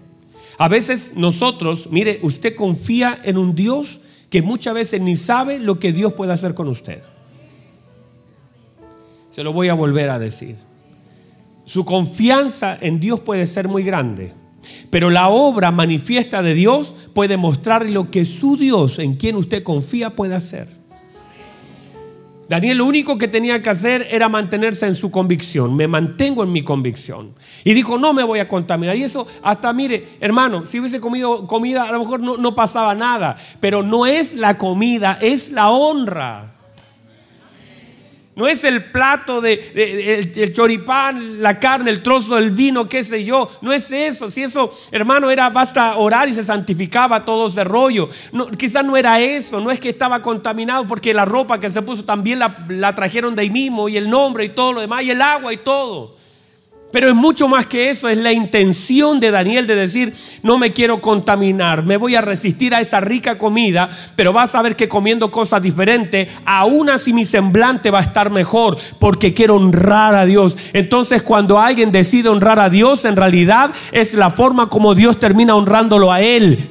A 0.60 0.68
veces 0.68 1.14
nosotros, 1.16 1.88
mire, 1.90 2.20
usted 2.22 2.56
confía 2.56 3.20
en 3.24 3.38
un 3.38 3.56
Dios 3.56 4.02
que 4.30 4.42
muchas 4.42 4.74
veces 4.74 5.02
ni 5.02 5.16
sabe 5.16 5.60
lo 5.60 5.80
que 5.80 5.92
Dios 5.92 6.14
puede 6.14 6.34
hacer 6.34 6.54
con 6.54 6.68
usted. 6.68 7.02
Se 9.30 9.44
lo 9.44 9.54
voy 9.54 9.70
a 9.70 9.74
volver 9.74 10.10
a 10.10 10.20
decir. 10.20 10.58
Su 11.66 11.86
confianza 11.86 12.78
en 12.82 13.00
Dios 13.00 13.20
puede 13.20 13.46
ser 13.46 13.68
muy 13.68 13.84
grande, 13.84 14.34
pero 14.90 15.10
la 15.10 15.30
obra 15.30 15.72
manifiesta 15.72 16.42
de 16.42 16.56
Dios 16.56 16.96
puede 17.14 17.38
mostrarle 17.38 17.92
lo 17.92 18.10
que 18.10 18.26
su 18.26 18.58
Dios, 18.58 18.98
en 19.00 19.14
quien 19.14 19.36
usted 19.36 19.64
confía, 19.64 20.16
puede 20.16 20.36
hacer. 20.36 20.79
Daniel 22.50 22.80
lo 22.80 22.88
único 22.88 23.20
que 23.20 23.28
tenía 23.28 23.62
que 23.62 23.70
hacer 23.70 24.08
era 24.10 24.28
mantenerse 24.28 24.88
en 24.88 24.96
su 24.96 25.12
convicción. 25.12 25.76
Me 25.76 25.88
mantengo 25.88 26.44
en 26.44 26.52
mi 26.52 26.64
convicción. 26.64 27.36
Y 27.64 27.76
dijo, 27.76 28.00
no 28.00 28.12
me 28.12 28.24
voy 28.24 28.40
a 28.40 28.48
contaminar. 28.48 28.98
Y 28.98 29.04
eso 29.04 29.28
hasta, 29.44 29.72
mire, 29.72 30.08
hermano, 30.20 30.66
si 30.66 30.80
hubiese 30.80 31.00
comido 31.00 31.46
comida, 31.46 31.84
a 31.84 31.92
lo 31.92 32.00
mejor 32.00 32.22
no, 32.22 32.38
no 32.38 32.56
pasaba 32.56 32.96
nada. 32.96 33.38
Pero 33.60 33.84
no 33.84 34.08
es 34.08 34.34
la 34.34 34.58
comida, 34.58 35.20
es 35.22 35.52
la 35.52 35.70
honra. 35.70 36.59
No 38.40 38.48
es 38.48 38.64
el 38.64 38.86
plato 38.86 39.42
de, 39.42 40.32
el, 40.34 40.54
choripán, 40.54 41.44
la 41.44 41.60
carne, 41.60 41.92
el 41.92 42.02
trozo 42.02 42.36
del 42.36 42.52
vino, 42.52 42.88
qué 42.88 43.04
sé 43.04 43.26
yo. 43.26 43.50
No 43.62 43.74
es 43.74 43.92
eso. 43.92 44.32
Si 44.32 44.42
eso, 44.42 44.74
hermano, 44.92 45.30
era 45.30 45.50
basta 45.50 45.98
orar 45.98 46.30
y 46.30 46.34
se 46.34 46.46
santificaba 46.46 47.26
todo 47.26 47.48
ese 47.48 47.66
rollo. 47.66 48.08
No, 48.32 48.48
quizás 48.48 48.86
no 48.86 48.96
era 48.96 49.20
eso. 49.20 49.60
No 49.60 49.72
es 49.72 49.82
que 49.82 49.90
estaba 49.90 50.22
contaminado 50.22 50.88
porque 50.88 51.14
la 51.14 51.26
ropa 51.26 51.60
que 51.60 51.70
se 51.70 51.82
puso 51.82 52.06
también 52.06 52.40
la, 52.40 52.66
la 52.70 52.96
trajeron 52.96 53.36
de 53.36 53.42
ahí 53.42 53.50
mismo 53.50 53.90
y 53.90 53.98
el 53.98 54.10
nombre 54.10 54.46
y 54.46 54.50
todo 54.50 54.72
lo 54.72 54.80
demás 54.80 55.04
y 55.04 55.12
el 55.12 55.22
agua 55.22 55.52
y 55.52 55.58
todo. 55.58 56.16
Pero 56.92 57.10
es 57.10 57.16
mucho 57.16 57.48
más 57.48 57.68
que 57.68 57.92
eso, 57.92 58.10
es 58.10 58.18
la 58.18 58.32
intención 58.32 59.20
de 59.20 59.30
Daniel 59.30 59.68
de 59.68 59.76
decir, 59.76 60.14
no 60.42 60.58
me 60.58 60.74
quiero 60.74 61.02
contaminar, 61.02 61.86
me 61.86 61.98
voy 61.98 62.16
a 62.16 62.22
resistir 62.22 62.74
a 62.74 62.82
esa 62.82 63.00
rica 63.00 63.38
comida, 63.38 63.92
pero 64.16 64.34
vas 64.34 64.56
a 64.56 64.62
ver 64.64 64.76
que 64.76 64.90
comiendo 64.90 65.30
cosas 65.30 65.62
diferentes, 65.62 66.32
aún 66.46 66.90
así 66.90 67.14
mi 67.14 67.28
semblante 67.28 67.92
va 67.92 68.00
a 68.00 68.04
estar 68.04 68.32
mejor, 68.32 68.78
porque 68.98 69.36
quiero 69.36 69.58
honrar 69.58 70.16
a 70.16 70.26
Dios. 70.26 70.58
Entonces 70.74 71.22
cuando 71.22 71.60
alguien 71.60 71.92
decide 71.92 72.30
honrar 72.30 72.60
a 72.60 72.72
Dios, 72.72 73.06
en 73.06 73.16
realidad 73.16 73.72
es 73.92 74.16
la 74.16 74.32
forma 74.32 74.68
como 74.68 74.96
Dios 74.96 75.20
termina 75.20 75.56
honrándolo 75.56 76.12
a 76.12 76.22
Él. 76.22 76.70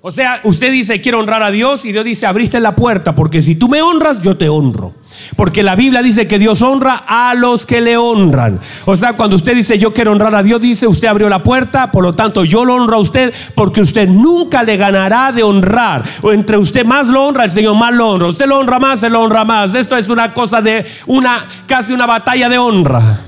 O 0.00 0.10
sea, 0.10 0.40
usted 0.42 0.72
dice, 0.72 1.00
quiero 1.00 1.20
honrar 1.20 1.44
a 1.44 1.52
Dios 1.52 1.84
y 1.84 1.92
Dios 1.92 2.04
dice, 2.04 2.26
abriste 2.26 2.58
la 2.58 2.74
puerta, 2.74 3.14
porque 3.14 3.40
si 3.40 3.54
tú 3.54 3.68
me 3.68 3.82
honras, 3.82 4.20
yo 4.20 4.36
te 4.36 4.48
honro. 4.48 4.94
Porque 5.36 5.62
la 5.62 5.76
Biblia 5.76 6.02
dice 6.02 6.26
que 6.26 6.38
Dios 6.38 6.62
honra 6.62 7.04
a 7.06 7.34
los 7.34 7.66
que 7.66 7.80
le 7.80 7.96
honran. 7.96 8.60
O 8.86 8.96
sea, 8.96 9.14
cuando 9.14 9.36
usted 9.36 9.54
dice, 9.54 9.78
yo 9.78 9.92
quiero 9.92 10.12
honrar 10.12 10.34
a 10.34 10.42
Dios, 10.42 10.60
dice, 10.60 10.86
usted 10.86 11.08
abrió 11.08 11.28
la 11.28 11.42
puerta, 11.42 11.90
por 11.90 12.04
lo 12.04 12.12
tanto 12.12 12.44
yo 12.44 12.64
lo 12.64 12.74
honro 12.74 12.96
a 12.96 13.00
usted, 13.00 13.32
porque 13.54 13.80
usted 13.80 14.08
nunca 14.08 14.62
le 14.62 14.76
ganará 14.76 15.32
de 15.32 15.42
honrar. 15.42 16.04
O 16.22 16.32
entre 16.32 16.56
usted 16.58 16.84
más 16.84 17.08
lo 17.08 17.24
honra, 17.24 17.44
el 17.44 17.50
Señor 17.50 17.76
más 17.76 17.92
lo 17.92 18.10
honra. 18.10 18.28
Usted 18.28 18.46
lo 18.46 18.58
honra 18.58 18.78
más, 18.78 19.00
se 19.00 19.10
lo 19.10 19.22
honra 19.22 19.44
más. 19.44 19.74
Esto 19.74 19.96
es 19.96 20.08
una 20.08 20.34
cosa 20.34 20.60
de 20.62 20.84
una, 21.06 21.48
casi 21.66 21.92
una 21.92 22.06
batalla 22.06 22.48
de 22.48 22.58
honra. 22.58 23.20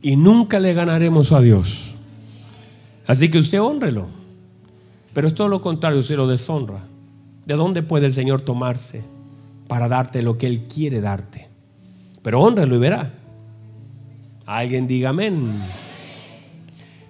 Y 0.00 0.16
nunca 0.16 0.58
le 0.58 0.74
ganaremos 0.74 1.32
a 1.32 1.40
Dios. 1.40 1.94
Así 3.06 3.30
que 3.30 3.38
usted 3.38 3.60
honrelo. 3.60 4.08
Pero 5.12 5.28
es 5.28 5.34
todo 5.34 5.48
lo 5.48 5.60
contrario, 5.60 6.02
si 6.02 6.14
lo 6.14 6.26
deshonra. 6.26 6.80
¿De 7.44 7.54
dónde 7.54 7.82
puede 7.82 8.06
el 8.06 8.12
Señor 8.12 8.40
tomarse 8.40 9.04
para 9.72 9.88
darte 9.88 10.20
lo 10.20 10.36
que 10.36 10.46
Él 10.46 10.64
quiere 10.68 11.00
darte? 11.00 11.48
Pero 12.20 12.42
honralo 12.42 12.74
y 12.74 12.78
verá. 12.78 13.10
Alguien 14.44 14.86
diga 14.86 15.08
amén. 15.08 15.62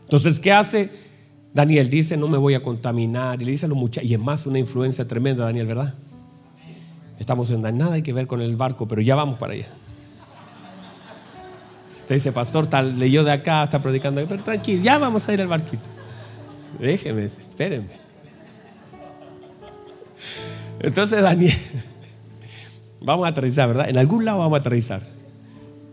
Entonces, 0.02 0.38
¿qué 0.38 0.52
hace? 0.52 0.88
Daniel 1.52 1.90
dice, 1.90 2.16
no 2.16 2.28
me 2.28 2.38
voy 2.38 2.54
a 2.54 2.62
contaminar. 2.62 3.42
Y 3.42 3.46
le 3.46 3.50
dice 3.50 3.66
a 3.66 3.68
los 3.68 3.76
muchachos, 3.76 4.08
y 4.08 4.14
es 4.14 4.20
más 4.20 4.46
una 4.46 4.60
influencia 4.60 5.08
tremenda, 5.08 5.42
Daniel, 5.42 5.66
¿verdad? 5.66 5.94
Estamos 7.18 7.50
en 7.50 7.62
nada 7.62 7.94
hay 7.94 8.02
que 8.02 8.12
ver 8.12 8.28
con 8.28 8.40
el 8.40 8.54
barco, 8.54 8.86
pero 8.86 9.02
ya 9.02 9.16
vamos 9.16 9.40
para 9.40 9.54
allá. 9.54 9.66
Usted 11.98 12.14
dice, 12.14 12.30
pastor, 12.30 12.68
tal, 12.68 12.96
leyó 12.96 13.24
de 13.24 13.32
acá, 13.32 13.64
está 13.64 13.82
predicando, 13.82 14.24
pero 14.28 14.40
tranquilo, 14.40 14.84
ya 14.84 14.98
vamos 14.98 15.28
a 15.28 15.34
ir 15.34 15.40
al 15.40 15.48
barquito. 15.48 15.90
Déjeme, 16.78 17.24
espérenme. 17.24 17.90
Entonces 20.78 21.20
Daniel, 21.22 21.56
vamos 23.04 23.26
a 23.26 23.30
aterrizar, 23.30 23.68
¿verdad? 23.68 23.88
En 23.88 23.98
algún 23.98 24.24
lado 24.24 24.38
vamos 24.38 24.56
a 24.56 24.60
aterrizar. 24.60 25.06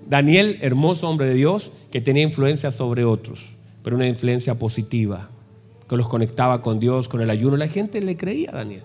Daniel, 0.08 0.58
hermoso 0.62 1.08
hombre 1.08 1.28
de 1.28 1.36
Dios, 1.36 1.72
que 1.92 2.02
tenía 2.02 2.24
influencia 2.24 2.72
sobre 2.72 3.06
otros, 3.06 3.56
pero 3.84 3.96
una 3.96 4.08
influencia 4.08 4.58
positiva, 4.58 5.30
que 5.88 5.98
los 5.98 6.08
conectaba 6.08 6.62
con 6.62 6.80
Dios, 6.80 7.08
con 7.08 7.22
el 7.22 7.30
ayuno. 7.30 7.58
La 7.58 7.68
gente 7.68 8.02
le 8.02 8.18
creía 8.18 8.50
a 8.52 8.58
Daniel. 8.58 8.84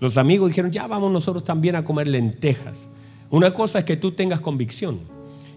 Los 0.00 0.16
amigos 0.16 0.48
dijeron, 0.48 0.72
ya 0.72 0.86
vamos 0.86 1.12
nosotros 1.12 1.44
también 1.44 1.76
a 1.76 1.84
comer 1.84 2.08
lentejas. 2.08 2.88
Una 3.30 3.52
cosa 3.52 3.80
es 3.80 3.84
que 3.84 3.96
tú 3.96 4.12
tengas 4.12 4.40
convicción 4.40 5.00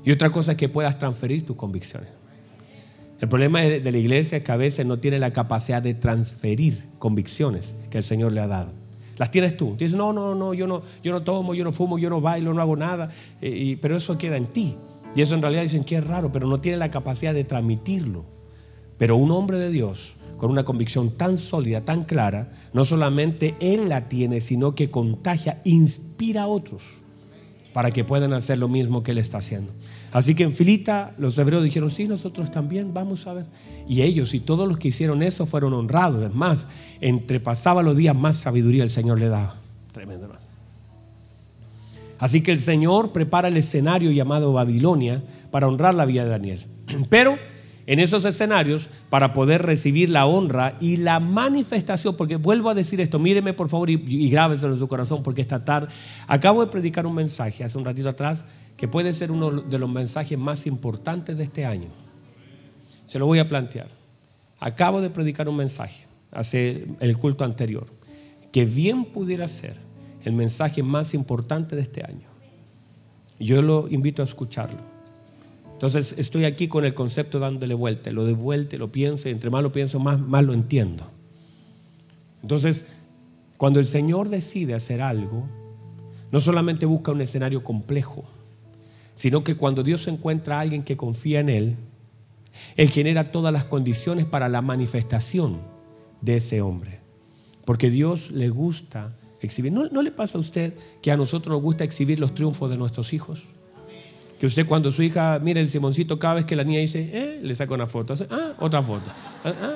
y 0.04 0.12
otra 0.12 0.30
cosa 0.30 0.52
es 0.52 0.58
que 0.58 0.70
puedas 0.70 0.98
transferir 1.00 1.46
tus 1.46 1.56
convicciones. 1.56 2.10
El 3.20 3.30
problema 3.30 3.62
de 3.62 3.92
la 3.92 3.98
iglesia 3.98 4.38
es 4.38 4.44
que 4.44 4.52
a 4.52 4.58
veces 4.58 4.86
no 4.86 4.98
tiene 4.98 5.18
la 5.20 5.34
capacidad 5.34 5.82
de 5.82 5.94
transferir 5.96 6.84
convicciones 7.00 7.76
que 7.90 7.98
el 7.98 8.04
Señor 8.04 8.32
le 8.32 8.42
ha 8.42 8.48
dado. 8.48 8.74
Las 9.18 9.32
tienes 9.32 9.58
tú. 9.58 9.76
Dices, 9.78 9.96
no, 9.96 10.14
no, 10.14 10.36
no, 10.36 10.54
yo 10.54 10.68
no, 10.68 10.82
yo 11.04 11.12
no 11.12 11.24
tomo, 11.24 11.54
yo 11.54 11.64
no 11.64 11.72
fumo, 11.72 11.98
yo 11.98 12.10
no 12.10 12.22
bailo, 12.22 12.54
no 12.54 12.62
hago 12.62 12.76
nada. 12.76 13.10
Eh, 13.42 13.78
pero 13.82 13.98
eso 13.98 14.18
queda 14.18 14.38
en 14.38 14.48
ti. 14.48 14.76
Y 15.16 15.22
eso 15.22 15.36
en 15.36 15.42
realidad 15.42 15.64
dicen 15.64 15.84
que 15.84 15.98
es 15.98 16.06
raro, 16.06 16.32
pero 16.32 16.48
no 16.48 16.62
tiene 16.62 16.78
la 16.78 16.92
capacidad 16.92 17.34
de 17.34 17.44
transmitirlo. 17.44 18.26
Pero 18.98 19.16
un 19.16 19.32
hombre 19.32 19.58
de 19.58 19.72
Dios 19.72 20.16
con 20.38 20.52
una 20.52 20.64
convicción 20.64 21.12
tan 21.18 21.38
sólida, 21.38 21.82
tan 21.82 22.04
clara, 22.04 22.52
no 22.74 22.86
solamente 22.86 23.56
él 23.60 23.90
la 23.90 24.08
tiene, 24.08 24.40
sino 24.40 24.76
que 24.76 24.92
contagia, 24.92 25.62
inspira 25.66 26.44
a 26.44 26.48
otros 26.48 27.02
para 27.74 27.92
que 27.92 28.04
puedan 28.04 28.34
hacer 28.34 28.60
lo 28.60 28.68
mismo 28.68 29.04
que 29.04 29.12
él 29.12 29.18
está 29.18 29.40
haciendo. 29.40 29.74
Así 30.18 30.34
que 30.34 30.42
en 30.42 30.52
filita 30.52 31.14
los 31.20 31.38
hebreos 31.38 31.64
dijeron, 31.64 31.92
sí, 31.92 32.08
nosotros 32.08 32.50
también, 32.50 32.92
vamos 32.92 33.28
a 33.28 33.34
ver. 33.34 33.46
Y 33.88 34.02
ellos 34.02 34.34
y 34.34 34.40
todos 34.40 34.68
los 34.68 34.80
que 34.80 34.88
hicieron 34.88 35.22
eso 35.22 35.46
fueron 35.46 35.76
honrados. 35.76 36.24
Es 36.24 36.34
más, 36.34 36.68
entre 37.02 37.40
pasaba 37.40 37.84
los 37.84 37.96
días 37.96 38.16
más 38.16 38.38
sabiduría 38.38 38.82
el 38.82 38.90
Señor 38.90 39.20
le 39.20 39.28
daba. 39.28 39.58
Tremendo. 39.92 40.28
Así 42.18 42.42
que 42.42 42.52
el 42.52 42.60
Señor 42.60 43.12
prepara 43.12 43.50
el 43.50 43.58
escenario 43.58 44.10
llamado 44.10 44.54
Babilonia 44.54 45.22
para 45.52 45.68
honrar 45.68 45.94
la 45.94 46.08
vida 46.08 46.24
de 46.24 46.32
Daniel. 46.32 46.66
Pero 47.12 47.38
en 47.86 48.00
esos 48.00 48.26
escenarios 48.26 48.90
para 49.12 49.34
poder 49.34 49.62
recibir 49.62 50.10
la 50.10 50.26
honra 50.26 50.78
y 50.80 50.98
la 50.98 51.20
manifestación, 51.20 52.18
porque 52.18 52.38
vuelvo 52.38 52.72
a 52.72 52.74
decir 52.74 53.00
esto, 53.02 53.20
míreme 53.20 53.54
por 53.54 53.70
favor 53.70 53.92
y, 53.92 54.04
y 54.08 54.32
grábeselo 54.32 54.74
en 54.74 54.80
su 54.80 54.88
corazón, 54.88 55.22
porque 55.22 55.42
esta 55.42 55.64
tarde 55.64 55.90
acabo 56.26 56.66
de 56.66 56.72
predicar 56.72 57.06
un 57.06 57.14
mensaje 57.14 57.64
hace 57.64 57.78
un 57.78 57.86
ratito 57.86 58.10
atrás 58.10 58.46
que 58.78 58.88
puede 58.88 59.12
ser 59.12 59.32
uno 59.32 59.50
de 59.50 59.80
los 59.80 59.90
mensajes 59.90 60.38
más 60.38 60.68
importantes 60.68 61.36
de 61.36 61.44
este 61.44 61.66
año. 61.66 61.90
Se 63.06 63.18
lo 63.20 63.26
voy 63.26 63.40
a 63.40 63.48
plantear. 63.48 63.90
Acabo 64.60 65.02
de 65.02 65.10
predicar 65.10 65.50
un 65.50 65.58
mensaje 65.58 66.06
hace 66.32 66.88
el 67.00 67.18
culto 67.18 67.44
anterior, 67.44 67.88
que 68.52 68.66
bien 68.66 69.06
pudiera 69.06 69.48
ser 69.48 69.76
el 70.24 70.34
mensaje 70.34 70.84
más 70.84 71.14
importante 71.14 71.76
de 71.76 71.82
este 71.82 72.04
año. 72.04 72.28
Yo 73.40 73.62
lo 73.62 73.88
invito 73.90 74.22
a 74.22 74.26
escucharlo. 74.26 74.80
Entonces 75.74 76.16
estoy 76.18 76.46
aquí 76.46 76.68
con 76.68 76.86
el 76.86 76.94
concepto 76.94 77.40
dándole 77.40 77.74
vuelta, 77.74 78.12
lo 78.12 78.26
de 78.26 78.34
vuelta, 78.34 78.78
lo 78.78 78.92
pienso, 78.92 79.30
y 79.30 79.32
entre 79.32 79.50
más 79.50 79.64
lo 79.64 79.72
pienso, 79.72 80.00
más, 80.00 80.20
más 80.20 80.44
lo 80.44 80.54
entiendo. 80.54 81.08
Entonces, 82.42 82.88
cuando 83.58 83.80
el 83.80 83.88
Señor 83.88 84.30
decide 84.30 84.74
hacer 84.74 85.02
algo, 85.02 85.48
no 86.32 86.42
solamente 86.42 86.86
busca 86.86 87.12
un 87.12 87.22
escenario 87.22 87.64
complejo, 87.64 88.26
sino 89.18 89.44
que 89.44 89.56
cuando 89.56 89.82
Dios 89.82 90.08
encuentra 90.08 90.58
a 90.58 90.62
alguien 90.62 90.84
que 90.84 90.96
confía 90.96 91.40
en 91.40 91.50
Él, 91.50 91.76
Él 92.76 92.90
genera 92.92 93.32
todas 93.32 93.52
las 93.52 93.66
condiciones 93.66 94.26
para 94.26 94.48
la 94.48 94.62
manifestación 94.62 95.60
de 96.22 96.38
ese 96.38 96.62
hombre. 96.62 97.00
Porque 97.66 97.90
Dios 97.90 98.30
le 98.30 98.50
gusta 98.50 99.18
exhibir. 99.42 99.74
¿No, 99.74 99.90
¿No, 99.90 100.04
le 100.04 100.12
pasa 100.12 100.38
a 100.38 100.42
usted 100.42 100.76
que 101.02 101.12
a 101.12 101.18
nosotros 101.18 101.52
nos 101.52 101.64
gusta 101.64 101.84
exhibir 101.84 102.20
los 102.20 102.36
triunfos 102.36 102.70
de 102.70 102.78
nuestros 102.78 103.12
hijos? 103.12 103.46
Que 104.40 104.46
usted 104.46 104.68
cuando 104.68 104.92
su 104.92 105.02
hija 105.02 105.40
mire 105.40 105.62
el 105.62 105.70
Simoncito, 105.70 106.20
cada 106.20 106.36
vez 106.36 106.46
que 106.46 106.56
la 106.56 106.64
niña 106.64 106.80
dice, 106.80 107.10
eh, 107.12 107.40
le 107.42 107.56
saca 107.56 107.74
una 107.74 107.88
foto, 107.88 108.14
ah, 108.30 108.54
otra 108.60 108.84
foto. 108.84 109.10
Ah, 109.44 109.54
ah. 109.60 109.74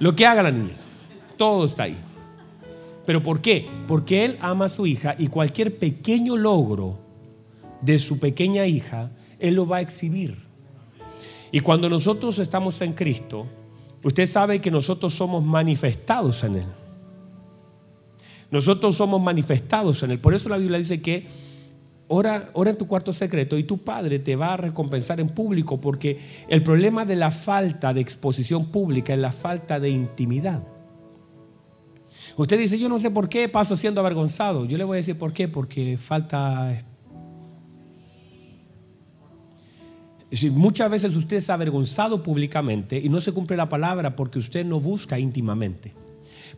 Lo 0.00 0.14
que 0.14 0.26
haga 0.26 0.42
la 0.42 0.50
niña, 0.50 0.76
todo 1.38 1.64
está 1.64 1.84
ahí. 1.84 1.96
¿Pero 3.06 3.22
por 3.22 3.40
qué? 3.40 3.66
Porque 3.86 4.26
él 4.26 4.38
ama 4.42 4.66
a 4.66 4.68
su 4.68 4.86
hija 4.86 5.16
y 5.18 5.28
cualquier 5.28 5.78
pequeño 5.78 6.36
logro 6.36 7.07
de 7.80 7.98
su 7.98 8.18
pequeña 8.18 8.66
hija, 8.66 9.10
él 9.38 9.54
lo 9.54 9.66
va 9.66 9.78
a 9.78 9.80
exhibir. 9.80 10.36
Y 11.50 11.60
cuando 11.60 11.88
nosotros 11.88 12.38
estamos 12.38 12.80
en 12.82 12.92
Cristo, 12.92 13.46
usted 14.02 14.26
sabe 14.26 14.60
que 14.60 14.70
nosotros 14.70 15.14
somos 15.14 15.42
manifestados 15.42 16.44
en 16.44 16.56
Él. 16.56 16.66
Nosotros 18.50 18.96
somos 18.96 19.20
manifestados 19.20 20.02
en 20.02 20.10
Él. 20.10 20.20
Por 20.20 20.34
eso 20.34 20.48
la 20.48 20.58
Biblia 20.58 20.78
dice 20.78 21.00
que 21.00 21.26
Ora, 22.10 22.48
ora, 22.54 22.70
en 22.70 22.78
tu 22.78 22.86
cuarto 22.86 23.12
secreto 23.12 23.58
y 23.58 23.64
tu 23.64 23.76
padre 23.84 24.18
te 24.18 24.34
va 24.34 24.54
a 24.54 24.56
recompensar 24.56 25.20
en 25.20 25.28
público 25.28 25.78
porque 25.78 26.18
el 26.48 26.62
problema 26.62 27.04
de 27.04 27.16
la 27.16 27.30
falta 27.30 27.92
de 27.92 28.00
exposición 28.00 28.70
pública 28.70 29.12
es 29.12 29.18
la 29.18 29.30
falta 29.30 29.78
de 29.78 29.90
intimidad. 29.90 30.62
Usted 32.36 32.58
dice, 32.58 32.78
yo 32.78 32.88
no 32.88 32.98
sé 32.98 33.10
por 33.10 33.28
qué 33.28 33.46
paso 33.50 33.76
siendo 33.76 34.00
avergonzado. 34.00 34.64
Yo 34.64 34.78
le 34.78 34.84
voy 34.84 34.96
a 34.96 35.00
decir 35.00 35.18
por 35.18 35.34
qué, 35.34 35.48
porque 35.48 35.98
falta... 35.98 36.82
muchas 40.52 40.90
veces 40.90 41.16
usted 41.16 41.38
es 41.38 41.50
avergonzado 41.50 42.22
públicamente 42.22 42.98
y 42.98 43.08
no 43.08 43.20
se 43.20 43.32
cumple 43.32 43.56
la 43.56 43.68
palabra 43.68 44.16
porque 44.16 44.38
usted 44.38 44.64
no 44.64 44.80
busca 44.80 45.18
íntimamente. 45.18 45.94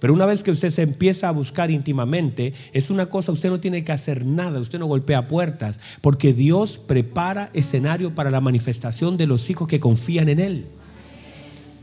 Pero 0.01 0.15
una 0.15 0.27
vez 0.27 0.43
que 0.43 0.51
usted 0.51 0.71
se 0.71 0.83
empieza 0.83 1.29
a 1.29 1.33
buscar 1.33 1.71
íntimamente, 1.71 2.55
es 2.73 2.91
una 2.91 3.07
cosa, 3.07 3.33
usted 3.33 3.51
no 3.51 3.61
tiene 3.61 3.85
que 3.85 3.93
hacer 3.93 4.25
nada, 4.25 4.59
usted 4.59 4.79
no 4.79 4.87
golpea 4.87 5.29
puertas, 5.29 5.79
porque 6.01 6.33
Dios 6.33 6.79
prepara 6.79 7.51
escenario 7.53 8.15
para 8.15 8.31
la 8.31 8.41
manifestación 8.41 9.17
de 9.17 9.27
los 9.27 9.51
hijos 9.51 9.69
que 9.69 9.81
confían 9.81 10.29
en 10.29 10.41
Él. 10.41 10.67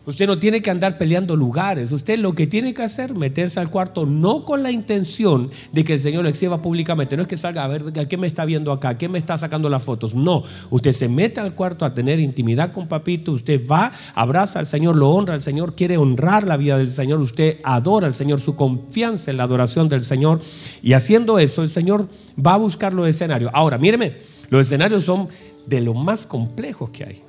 Usted 0.08 0.26
no 0.26 0.40
tiene 0.40 0.62
que 0.62 0.72
andar 0.72 0.98
peleando 0.98 1.36
lugares. 1.36 1.92
Usted 1.92 2.18
lo 2.18 2.32
que 2.32 2.48
tiene 2.48 2.74
que 2.74 2.82
hacer, 2.82 3.14
meterse 3.14 3.60
al 3.60 3.70
cuarto, 3.70 4.06
no 4.06 4.46
con 4.46 4.64
la 4.64 4.72
intención 4.72 5.52
de 5.74 5.84
que 5.84 5.96
el 5.96 6.00
Señor 6.00 6.24
lo 6.24 6.30
exhiba 6.30 6.62
públicamente. 6.62 7.18
No 7.18 7.24
es 7.24 7.28
que 7.28 7.36
salga 7.36 7.66
a 7.66 7.68
ver 7.68 7.84
a 8.00 8.06
qué 8.08 8.16
me 8.16 8.26
está 8.26 8.46
viendo 8.46 8.72
acá, 8.72 8.98
qué 8.98 9.10
me 9.10 9.18
está 9.20 9.38
sacando 9.38 9.68
las 9.68 9.84
fotos. 9.84 10.16
No, 10.16 10.44
usted 10.70 10.94
se 10.94 11.10
mete 11.10 11.42
al 11.42 11.56
cuarto 11.56 11.84
a 11.84 11.94
tener 11.94 12.22
intimidad 12.22 12.72
con 12.72 12.88
papito. 12.88 13.34
Usted 13.34 13.68
va, 13.68 13.92
abraza 14.16 14.60
al 14.60 14.66
Señor, 14.66 14.96
lo 14.96 15.10
honra 15.10 15.34
al 15.34 15.42
Señor, 15.42 15.76
quiere 15.76 15.98
honrar 15.98 16.48
la 16.48 16.56
vida 16.56 16.78
del 16.78 16.90
Señor. 16.90 17.20
Usted 17.20 17.60
adora 17.66 18.08
al 18.08 18.14
Señor, 18.14 18.40
su 18.40 18.56
confianza 18.56 19.30
en 19.30 19.36
la 19.36 19.44
adoración 19.44 19.90
del 19.90 20.06
Señor. 20.06 20.40
Y 20.82 20.94
haciendo 20.94 21.38
eso, 21.38 21.64
el 21.64 21.70
Señor 21.70 22.08
va 22.40 22.54
a 22.54 22.58
buscar 22.58 22.94
los 22.94 23.10
escenarios. 23.10 23.52
Ahora, 23.54 23.78
míreme, 23.78 24.16
los 24.48 24.62
escenarios 24.62 25.04
son 25.04 25.28
de 25.66 25.82
los 25.82 25.96
más 25.98 26.26
complejos 26.26 26.92
que 26.92 27.04
hay. 27.04 27.27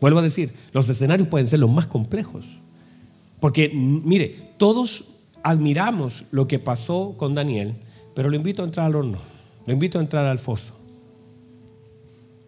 Vuelvo 0.00 0.20
a 0.20 0.22
decir, 0.22 0.54
los 0.72 0.88
escenarios 0.88 1.28
pueden 1.28 1.46
ser 1.46 1.58
los 1.58 1.70
más 1.70 1.86
complejos. 1.86 2.46
Porque, 3.40 3.68
mire, 3.68 4.36
todos 4.56 5.04
admiramos 5.42 6.24
lo 6.30 6.48
que 6.48 6.58
pasó 6.58 7.14
con 7.16 7.34
Daniel, 7.34 7.76
pero 8.14 8.30
lo 8.30 8.36
invito 8.36 8.62
a 8.62 8.66
entrar 8.66 8.86
al 8.86 8.96
horno, 8.96 9.18
lo 9.66 9.72
invito 9.72 9.98
a 9.98 10.02
entrar 10.02 10.26
al 10.26 10.38
foso. 10.38 10.74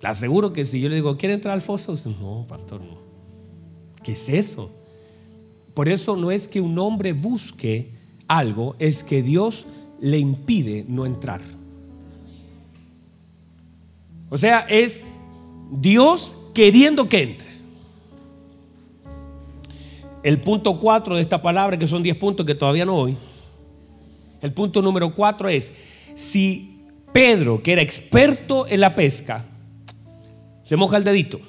Le 0.00 0.08
aseguro 0.08 0.52
que 0.52 0.64
si 0.64 0.80
yo 0.80 0.88
le 0.88 0.96
digo, 0.96 1.16
¿quiere 1.16 1.34
entrar 1.34 1.54
al 1.54 1.62
foso? 1.62 1.96
No, 2.20 2.46
pastor, 2.48 2.80
no. 2.80 2.98
¿Qué 4.02 4.12
es 4.12 4.28
eso? 4.28 4.70
Por 5.74 5.88
eso 5.88 6.16
no 6.16 6.30
es 6.30 6.48
que 6.48 6.60
un 6.60 6.78
hombre 6.78 7.12
busque 7.12 7.92
algo, 8.26 8.74
es 8.78 9.04
que 9.04 9.22
Dios 9.22 9.66
le 10.00 10.18
impide 10.18 10.86
no 10.88 11.04
entrar. 11.04 11.42
O 14.30 14.38
sea, 14.38 14.60
es 14.60 15.04
Dios 15.70 16.38
queriendo 16.60 17.08
que 17.08 17.22
entres. 17.22 17.64
El 20.22 20.42
punto 20.42 20.78
4 20.78 21.16
de 21.16 21.22
esta 21.22 21.40
palabra, 21.40 21.78
que 21.78 21.86
son 21.86 22.02
10 22.02 22.18
puntos 22.18 22.44
que 22.44 22.54
todavía 22.54 22.84
no 22.84 22.92
voy. 22.92 23.16
El 24.42 24.52
punto 24.52 24.82
número 24.82 25.14
4 25.14 25.48
es, 25.48 25.72
si 26.14 26.82
Pedro, 27.14 27.62
que 27.62 27.72
era 27.72 27.80
experto 27.80 28.66
en 28.68 28.80
la 28.80 28.94
pesca, 28.94 29.46
se 30.62 30.76
moja 30.76 30.98
el 30.98 31.04
dedito 31.04 31.40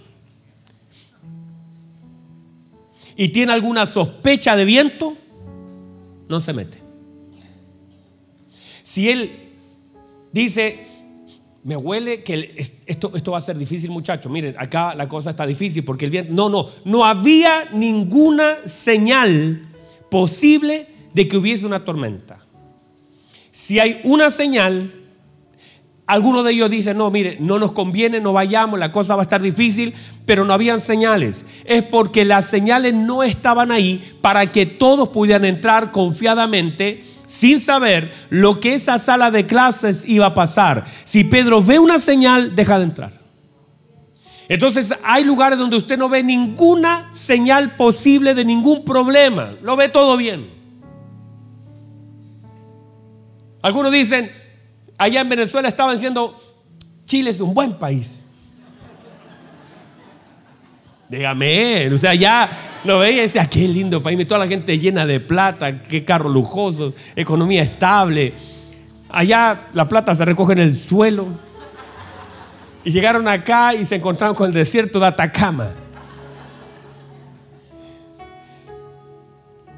y 3.17 3.27
tiene 3.27 3.51
alguna 3.51 3.85
sospecha 3.87 4.55
de 4.55 4.63
viento, 4.63 5.17
no 6.29 6.39
se 6.39 6.53
mete. 6.53 6.77
Si 8.81 9.09
él 9.09 9.29
dice, 10.31 10.87
me 11.63 11.75
huele 11.75 12.23
que 12.23 12.55
esto, 12.85 13.31
va 13.31 13.37
a 13.37 13.41
ser 13.41 13.57
difícil, 13.57 13.91
muchachos. 13.91 14.31
Miren, 14.31 14.55
acá 14.57 14.95
la 14.95 15.07
cosa 15.07 15.29
está 15.29 15.45
difícil 15.45 15.83
porque 15.83 16.05
el 16.05 16.11
viento. 16.11 16.33
No, 16.33 16.49
no, 16.49 16.67
no 16.85 17.05
había 17.05 17.69
ninguna 17.71 18.57
señal 18.65 19.67
posible 20.09 20.87
de 21.13 21.27
que 21.27 21.37
hubiese 21.37 21.65
una 21.65 21.85
tormenta. 21.85 22.39
Si 23.51 23.79
hay 23.79 24.01
una 24.05 24.31
señal, 24.31 24.93
algunos 26.07 26.43
de 26.43 26.51
ellos 26.53 26.69
dicen, 26.69 26.97
no, 26.97 27.11
mire, 27.11 27.37
no 27.39 27.59
nos 27.59 27.73
conviene, 27.73 28.19
no 28.21 28.33
vayamos, 28.33 28.79
la 28.79 28.91
cosa 28.91 29.15
va 29.15 29.21
a 29.21 29.23
estar 29.23 29.41
difícil, 29.41 29.93
pero 30.25 30.45
no 30.45 30.53
habían 30.53 30.79
señales. 30.79 31.45
Es 31.65 31.83
porque 31.83 32.25
las 32.25 32.47
señales 32.47 32.93
no 32.93 33.23
estaban 33.23 33.71
ahí 33.71 34.01
para 34.21 34.51
que 34.51 34.65
todos 34.65 35.09
pudieran 35.09 35.45
entrar 35.45 35.91
confiadamente 35.91 37.03
sin 37.25 37.59
saber 37.59 38.11
lo 38.29 38.59
que 38.59 38.75
esa 38.75 38.99
sala 38.99 39.31
de 39.31 39.45
clases 39.45 40.03
iba 40.07 40.27
a 40.27 40.33
pasar. 40.33 40.85
Si 41.05 41.23
Pedro 41.23 41.61
ve 41.61 41.79
una 41.79 41.99
señal, 41.99 42.55
deja 42.55 42.77
de 42.77 42.85
entrar. 42.85 43.21
Entonces 44.49 44.93
hay 45.03 45.23
lugares 45.23 45.57
donde 45.57 45.77
usted 45.77 45.97
no 45.97 46.09
ve 46.09 46.23
ninguna 46.23 47.09
señal 47.13 47.75
posible 47.77 48.33
de 48.33 48.43
ningún 48.43 48.83
problema. 48.83 49.55
Lo 49.61 49.77
ve 49.77 49.87
todo 49.87 50.17
bien. 50.17 50.49
Algunos 53.61 53.91
dicen, 53.91 54.29
allá 54.97 55.21
en 55.21 55.29
Venezuela 55.29 55.67
estaban 55.67 55.95
diciendo, 55.95 56.37
Chile 57.05 57.29
es 57.29 57.39
un 57.39 57.53
buen 57.53 57.73
país. 57.73 58.20
Dígame, 61.11 61.93
usted 61.93 62.07
allá 62.07 62.49
lo 62.85 62.99
veía 62.99 63.17
y 63.17 63.21
decía, 63.23 63.45
qué 63.45 63.67
lindo 63.67 64.01
país, 64.01 64.25
toda 64.25 64.39
la 64.39 64.47
gente 64.47 64.79
llena 64.79 65.05
de 65.05 65.19
plata, 65.19 65.83
qué 65.83 66.05
carro 66.05 66.29
lujoso, 66.29 66.93
economía 67.17 67.63
estable. 67.63 68.33
Allá 69.09 69.67
la 69.73 69.89
plata 69.89 70.15
se 70.15 70.23
recoge 70.23 70.53
en 70.53 70.59
el 70.59 70.77
suelo. 70.77 71.27
Y 72.85 72.91
llegaron 72.91 73.27
acá 73.27 73.75
y 73.75 73.83
se 73.83 73.95
encontraron 73.95 74.37
con 74.37 74.47
el 74.47 74.53
desierto 74.53 75.01
de 75.01 75.07
Atacama. 75.07 75.71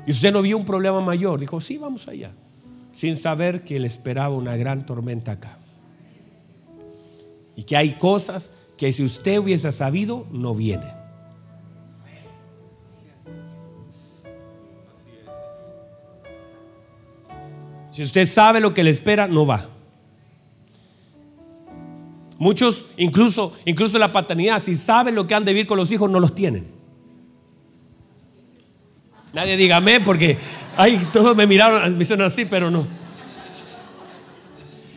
Y 0.05 0.11
usted 0.11 0.31
no 0.31 0.43
vio 0.43 0.55
un 0.55 0.65
problema 0.65 1.01
mayor. 1.01 1.39
Dijo, 1.39 1.59
sí, 1.59 1.79
vamos 1.79 2.07
allá. 2.07 2.29
Sin 2.91 3.17
saber 3.17 3.63
que 3.63 3.79
le 3.79 3.87
esperaba 3.87 4.35
una 4.35 4.55
gran 4.55 4.85
tormenta 4.85 5.31
acá. 5.31 5.57
Y 7.55 7.63
que 7.63 7.75
hay 7.75 7.93
cosas 7.93 8.51
que 8.77 8.93
si 8.93 9.03
usted 9.03 9.39
hubiese 9.39 9.71
sabido, 9.71 10.27
no 10.31 10.53
viene. 10.53 11.02
Si 17.93 18.01
usted 18.01 18.25
sabe 18.25 18.59
lo 18.59 18.73
que 18.73 18.81
le 18.83 18.89
espera, 18.89 19.27
no 19.27 19.45
va. 19.45 19.69
Muchos, 22.39 22.87
incluso, 22.97 23.53
incluso 23.65 23.99
la 23.99 24.11
paternidad, 24.11 24.59
si 24.59 24.75
saben 24.75 25.13
lo 25.13 25.27
que 25.27 25.35
han 25.35 25.45
de 25.45 25.53
vivir 25.53 25.67
con 25.67 25.77
los 25.77 25.91
hijos, 25.91 26.09
no 26.09 26.19
los 26.19 26.33
tienen. 26.33 26.65
Nadie 29.31 29.57
diga 29.57 29.77
amén 29.77 30.03
porque 30.03 30.39
ay, 30.75 31.07
todos 31.13 31.35
me 31.35 31.45
miraron, 31.45 31.95
me 31.95 32.01
hicieron 32.01 32.25
así, 32.25 32.45
pero 32.45 32.71
no. 32.71 32.87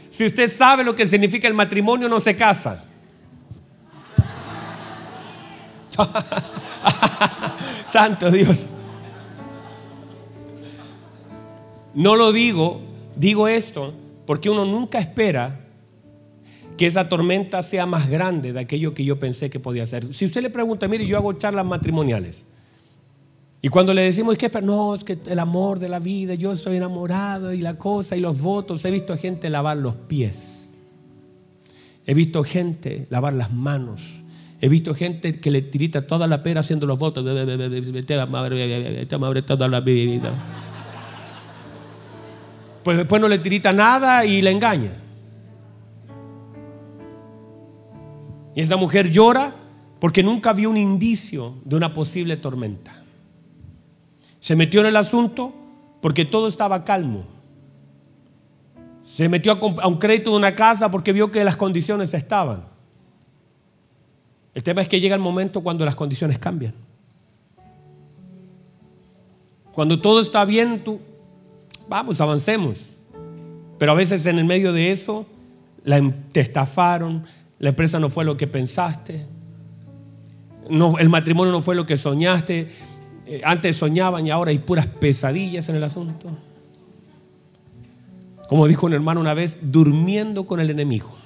Si 0.09 0.25
usted 0.25 0.51
sabe 0.51 0.83
lo 0.83 0.97
que 0.97 1.07
significa 1.07 1.47
el 1.47 1.53
matrimonio, 1.53 2.09
no 2.09 2.19
se 2.19 2.35
casa. 2.35 2.83
Santo 7.87 8.31
Dios. 8.31 8.71
No 11.93 12.17
lo 12.17 12.33
digo, 12.33 12.86
digo 13.17 13.49
esto 13.49 13.95
porque 14.27 14.51
uno 14.51 14.65
nunca 14.65 14.99
espera 14.99 15.61
que 16.77 16.87
esa 16.87 17.09
tormenta 17.09 17.63
sea 17.63 17.87
más 17.87 18.09
grande 18.09 18.53
de 18.53 18.61
aquello 18.61 18.93
que 18.93 19.05
yo 19.05 19.19
pensé 19.19 19.49
que 19.49 19.59
podía 19.59 19.87
ser. 19.87 20.13
Si 20.15 20.27
usted 20.27 20.43
le 20.43 20.51
pregunta, 20.51 20.87
mire, 20.89 21.07
yo 21.07 21.17
hago 21.17 21.33
charlas 21.33 21.65
matrimoniales. 21.65 22.47
Y 23.63 23.69
cuando 23.69 23.95
le 23.95 24.03
decimos 24.03 24.37
que 24.37 24.51
no, 24.63 24.95
es 24.95 25.03
que 25.03 25.19
el 25.27 25.39
amor 25.39 25.79
de 25.79 25.89
la 25.89 25.99
vida, 25.99 26.35
yo 26.35 26.53
estoy 26.53 26.77
enamorado 26.77 27.53
y 27.55 27.61
la 27.61 27.79
cosa 27.79 28.17
y 28.17 28.21
los 28.21 28.41
votos, 28.41 28.85
he 28.85 28.91
visto 28.91 29.17
gente 29.17 29.49
lavar 29.49 29.79
los 29.79 29.97
pies. 29.97 30.77
He 32.05 32.15
visto 32.15 32.45
gente 32.45 33.07
lavar 33.11 33.33
las 33.33 33.53
manos. 33.53 34.21
He 34.61 34.69
visto 34.69 34.95
gente 34.95 35.33
que 35.41 35.51
le 35.51 35.63
tirita 35.63 36.07
toda 36.07 36.27
la 36.27 36.43
pera 36.43 36.61
haciendo 36.61 36.87
los 36.87 36.99
votos. 36.99 37.25
toda 39.47 39.69
la 39.69 39.81
vida 39.81 40.76
pues 42.87 42.97
después 42.97 43.21
no 43.21 43.27
le 43.27 43.41
tirita 43.41 43.73
nada 43.73 44.25
y 44.25 44.41
le 44.41 44.53
engaña. 44.53 44.93
Y 48.55 48.61
esa 48.61 48.77
mujer 48.77 49.11
llora 49.11 49.57
porque 49.99 50.23
nunca 50.23 50.53
vio 50.53 50.71
un 50.71 50.77
indicio 50.77 51.57
de 51.65 51.75
una 51.75 51.93
posible 51.93 52.37
tormenta. 52.37 53.03
Se 54.39 54.55
metió 54.55 54.83
en 54.83 54.87
el 54.87 54.97
asunto 54.97 55.53
porque 56.01 56.25
todo 56.25 56.47
estaba 56.47 56.85
calmo. 56.85 57.27
Se 59.03 59.29
metió 59.29 59.59
a 59.83 59.89
un 59.89 59.99
crédito 59.99 60.31
de 60.31 60.37
una 60.37 60.55
casa 60.55 60.89
porque 60.89 61.13
vio 61.13 61.33
que 61.33 61.43
las 61.43 61.57
condiciones 61.57 62.15
estaban. 62.15 62.67
El 64.55 64.63
tema 64.63 64.83
es 64.83 64.87
que 64.87 65.01
llega 65.01 65.17
el 65.17 65.21
momento 65.21 65.61
cuando 65.61 65.85
las 65.85 65.97
condiciones 65.97 66.39
cambian. 66.39 66.75
Cuando 69.73 70.01
todo 70.01 70.21
está 70.21 70.45
bien, 70.45 70.85
tú 70.85 71.01
vamos, 71.89 72.21
avancemos. 72.21 72.91
Pero 73.79 73.93
a 73.93 73.95
veces 73.95 74.27
en 74.27 74.39
el 74.39 74.45
medio 74.45 74.73
de 74.73 74.91
eso 74.91 75.27
la, 75.85 76.01
te 76.33 76.41
estafaron, 76.41 77.25
la 77.59 77.71
empresa 77.71 77.99
no 77.99 78.11
fue 78.11 78.25
lo 78.25 78.37
que 78.37 78.47
pensaste, 78.47 79.27
no, 80.69 80.99
el 80.99 81.09
matrimonio 81.09 81.53
no 81.53 81.63
fue 81.63 81.75
lo 81.75 81.87
que 81.87 81.97
soñaste, 81.97 82.69
eh, 83.27 83.41
antes 83.45 83.77
soñaban 83.77 84.27
y 84.27 84.31
ahora 84.31 84.51
hay 84.51 84.59
puras 84.59 84.87
pesadillas 84.87 85.69
en 85.69 85.77
el 85.77 85.85
asunto. 85.85 86.29
Como 88.49 88.67
dijo 88.67 88.87
un 88.87 88.93
hermano 88.93 89.21
una 89.21 89.35
vez, 89.35 89.59
durmiendo 89.63 90.47
con 90.47 90.61
el 90.61 90.71
enemigo. 90.71 91.17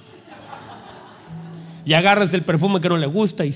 Y 1.85 1.93
agarras 1.93 2.33
el 2.33 2.43
perfume 2.43 2.79
que 2.81 2.89
no 2.89 2.97
le 2.97 3.07
gusta 3.07 3.45
y... 3.45 3.53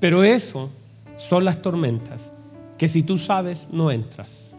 Pero 0.00 0.22
eso 0.22 0.70
son 1.16 1.44
las 1.44 1.60
tormentas 1.60 2.32
que 2.78 2.88
si 2.88 3.02
tú 3.02 3.18
sabes 3.18 3.68
no 3.72 3.90
entras. 3.90 4.54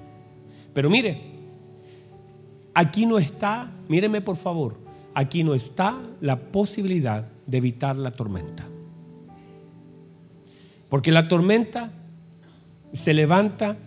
Pero 0.73 0.89
mire, 0.89 1.21
aquí 2.73 3.05
no 3.05 3.17
está, 3.17 3.71
míreme 3.87 4.21
por 4.21 4.35
favor, 4.35 4.77
aquí 5.13 5.43
no 5.43 5.55
está 5.55 5.97
la 6.21 6.37
posibilidad 6.37 7.27
de 7.47 7.57
evitar 7.57 7.95
la 7.95 8.11
tormenta. 8.11 8.67
Porque 10.89 11.11
la 11.11 11.27
tormenta 11.27 11.91
se 12.91 13.13
levanta 13.13 13.77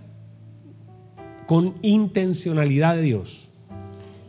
con 1.47 1.75
intencionalidad 1.83 2.97
de 2.97 3.03
Dios 3.03 3.49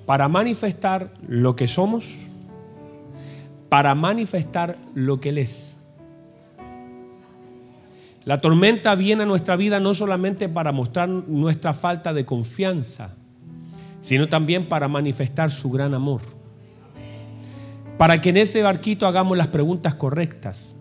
para 0.06 0.28
manifestar 0.28 1.13
lo 1.28 1.56
que 1.56 1.68
somos, 1.68 2.30
para 3.70 3.96
manifestar 3.96 4.78
lo 4.94 5.20
que 5.20 5.30
Él 5.30 5.38
es. 5.38 5.78
La 8.25 8.39
tormenta 8.39 8.95
viene 8.95 9.23
a 9.23 9.25
nuestra 9.25 9.55
vida 9.57 9.79
no 9.79 9.93
solamente 9.93 10.47
para 10.47 10.71
mostrar 10.71 11.09
nuestra 11.09 11.73
falta 11.73 12.13
de 12.13 12.25
confianza, 12.25 13.15
sino 13.99 14.29
también 14.29 14.69
para 14.69 14.88
manifestar 14.88 15.51
su 15.51 15.69
gran 15.69 15.93
amor. 15.93 16.21
Para 17.97 18.21
que 18.21 18.29
en 18.29 18.38
ese 18.38 18.63
barquito 18.63 19.07
hagamos 19.07 19.38
las 19.38 19.47
preguntas 19.47 19.95
correctas. 19.95 20.77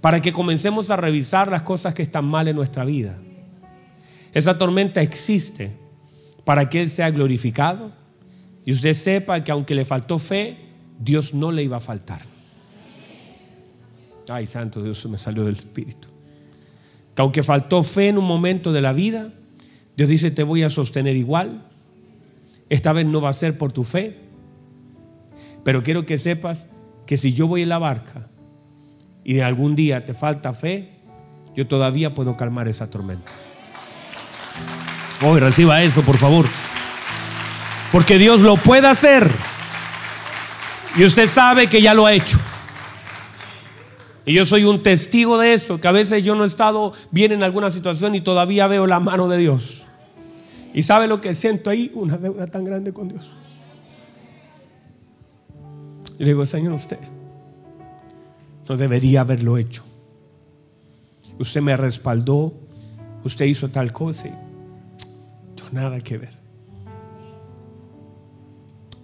Para 0.00 0.20
que 0.20 0.32
comencemos 0.32 0.90
a 0.90 0.96
revisar 0.96 1.48
las 1.48 1.62
cosas 1.62 1.94
que 1.94 2.02
están 2.02 2.24
mal 2.24 2.48
en 2.48 2.56
nuestra 2.56 2.84
vida. 2.84 3.18
Esa 4.32 4.58
tormenta 4.58 5.00
existe 5.00 5.76
para 6.44 6.68
que 6.68 6.80
Él 6.80 6.90
sea 6.90 7.10
glorificado 7.10 7.92
y 8.64 8.72
usted 8.72 8.94
sepa 8.94 9.42
que 9.44 9.52
aunque 9.52 9.74
le 9.74 9.84
faltó 9.84 10.18
fe, 10.18 10.58
Dios 10.98 11.34
no 11.34 11.52
le 11.52 11.62
iba 11.62 11.76
a 11.76 11.80
faltar. 11.80 12.20
Ay, 14.28 14.46
santo 14.46 14.82
Dios, 14.82 15.06
me 15.06 15.16
salió 15.16 15.44
del 15.44 15.56
Espíritu 15.56 16.17
que 17.18 17.22
aunque 17.22 17.42
faltó 17.42 17.82
fe 17.82 18.10
en 18.10 18.18
un 18.18 18.24
momento 18.24 18.70
de 18.70 18.80
la 18.80 18.92
vida, 18.92 19.32
Dios 19.96 20.08
dice, 20.08 20.30
te 20.30 20.44
voy 20.44 20.62
a 20.62 20.70
sostener 20.70 21.16
igual. 21.16 21.64
Esta 22.68 22.92
vez 22.92 23.06
no 23.06 23.20
va 23.20 23.30
a 23.30 23.32
ser 23.32 23.58
por 23.58 23.72
tu 23.72 23.82
fe, 23.82 24.20
pero 25.64 25.82
quiero 25.82 26.06
que 26.06 26.16
sepas 26.16 26.68
que 27.06 27.16
si 27.16 27.32
yo 27.32 27.48
voy 27.48 27.62
en 27.62 27.70
la 27.70 27.78
barca 27.78 28.28
y 29.24 29.34
de 29.34 29.42
algún 29.42 29.74
día 29.74 30.04
te 30.04 30.14
falta 30.14 30.52
fe, 30.52 30.92
yo 31.56 31.66
todavía 31.66 32.14
puedo 32.14 32.36
calmar 32.36 32.68
esa 32.68 32.88
tormenta. 32.88 33.32
Hoy 35.20 35.40
reciba 35.40 35.82
eso, 35.82 36.02
por 36.02 36.18
favor. 36.18 36.46
Porque 37.90 38.16
Dios 38.16 38.42
lo 38.42 38.56
puede 38.58 38.86
hacer. 38.86 39.28
Y 40.96 41.02
usted 41.04 41.26
sabe 41.26 41.66
que 41.68 41.82
ya 41.82 41.94
lo 41.94 42.06
ha 42.06 42.12
hecho. 42.12 42.38
Y 44.28 44.34
yo 44.34 44.44
soy 44.44 44.64
un 44.64 44.82
testigo 44.82 45.38
de 45.38 45.54
eso, 45.54 45.80
que 45.80 45.88
a 45.88 45.92
veces 45.92 46.22
yo 46.22 46.34
no 46.34 46.44
he 46.44 46.46
estado 46.46 46.92
bien 47.10 47.32
en 47.32 47.42
alguna 47.42 47.70
situación 47.70 48.14
y 48.14 48.20
todavía 48.20 48.66
veo 48.66 48.86
la 48.86 49.00
mano 49.00 49.26
de 49.26 49.38
Dios. 49.38 49.84
¿Y 50.74 50.82
sabe 50.82 51.06
lo 51.06 51.22
que 51.22 51.34
siento 51.34 51.70
ahí? 51.70 51.90
Una 51.94 52.18
deuda 52.18 52.46
tan 52.46 52.62
grande 52.62 52.92
con 52.92 53.08
Dios. 53.08 53.30
Y 56.18 56.24
le 56.24 56.26
digo, 56.26 56.44
Señor, 56.44 56.74
usted 56.74 56.98
no 58.68 58.76
debería 58.76 59.22
haberlo 59.22 59.56
hecho. 59.56 59.82
Usted 61.38 61.62
me 61.62 61.74
respaldó, 61.74 62.52
usted 63.24 63.46
hizo 63.46 63.70
tal 63.70 63.94
cosa 63.94 64.28
y 64.28 64.32
no 64.32 65.70
nada 65.72 66.00
que 66.00 66.18
ver. 66.18 66.36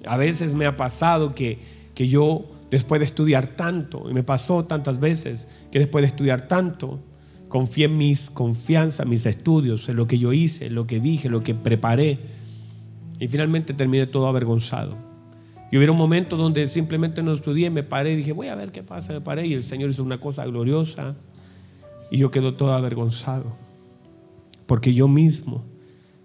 A 0.06 0.18
veces 0.18 0.52
me 0.52 0.66
ha 0.66 0.76
pasado 0.76 1.34
que, 1.34 1.58
que 1.94 2.08
yo 2.08 2.44
después 2.70 3.00
de 3.00 3.04
estudiar 3.04 3.48
tanto, 3.48 4.10
y 4.10 4.14
me 4.14 4.22
pasó 4.22 4.64
tantas 4.64 5.00
veces 5.00 5.48
que 5.70 5.78
después 5.78 6.02
de 6.02 6.08
estudiar 6.08 6.48
tanto, 6.48 7.00
confié 7.48 7.86
en 7.86 7.98
mis 7.98 8.30
confianza, 8.30 9.04
mis 9.04 9.26
estudios, 9.26 9.88
en 9.88 9.96
lo 9.96 10.06
que 10.06 10.18
yo 10.18 10.32
hice, 10.32 10.70
lo 10.70 10.86
que 10.86 11.00
dije, 11.00 11.28
lo 11.28 11.42
que 11.42 11.54
preparé, 11.54 12.18
y 13.20 13.28
finalmente 13.28 13.74
terminé 13.74 14.06
todo 14.06 14.26
avergonzado. 14.26 14.96
Y 15.70 15.78
hubo 15.78 15.92
un 15.92 15.98
momento 15.98 16.36
donde 16.36 16.66
simplemente 16.66 17.22
no 17.22 17.32
estudié, 17.32 17.70
me 17.70 17.82
paré 17.82 18.12
y 18.12 18.16
dije, 18.16 18.32
voy 18.32 18.48
a 18.48 18.54
ver 18.54 18.72
qué 18.72 18.82
pasa, 18.82 19.12
me 19.12 19.20
paré, 19.20 19.46
y 19.46 19.54
el 19.54 19.62
Señor 19.62 19.90
hizo 19.90 20.02
una 20.02 20.18
cosa 20.18 20.44
gloriosa, 20.46 21.16
y 22.10 22.18
yo 22.18 22.30
quedo 22.30 22.54
todo 22.54 22.72
avergonzado, 22.72 23.56
porque 24.66 24.94
yo 24.94 25.08
mismo 25.08 25.64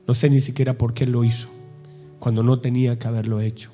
No 0.10 0.16
sé 0.16 0.28
ni 0.32 0.42
siquiera 0.42 0.76
por 0.76 0.96
qué 0.96 1.06
lo 1.06 1.24
hizo, 1.24 1.50
cuando 2.18 2.42
no 2.42 2.60
tenía 2.60 2.98
que 2.98 3.08
haberlo 3.08 3.42
hecho. 3.42 3.70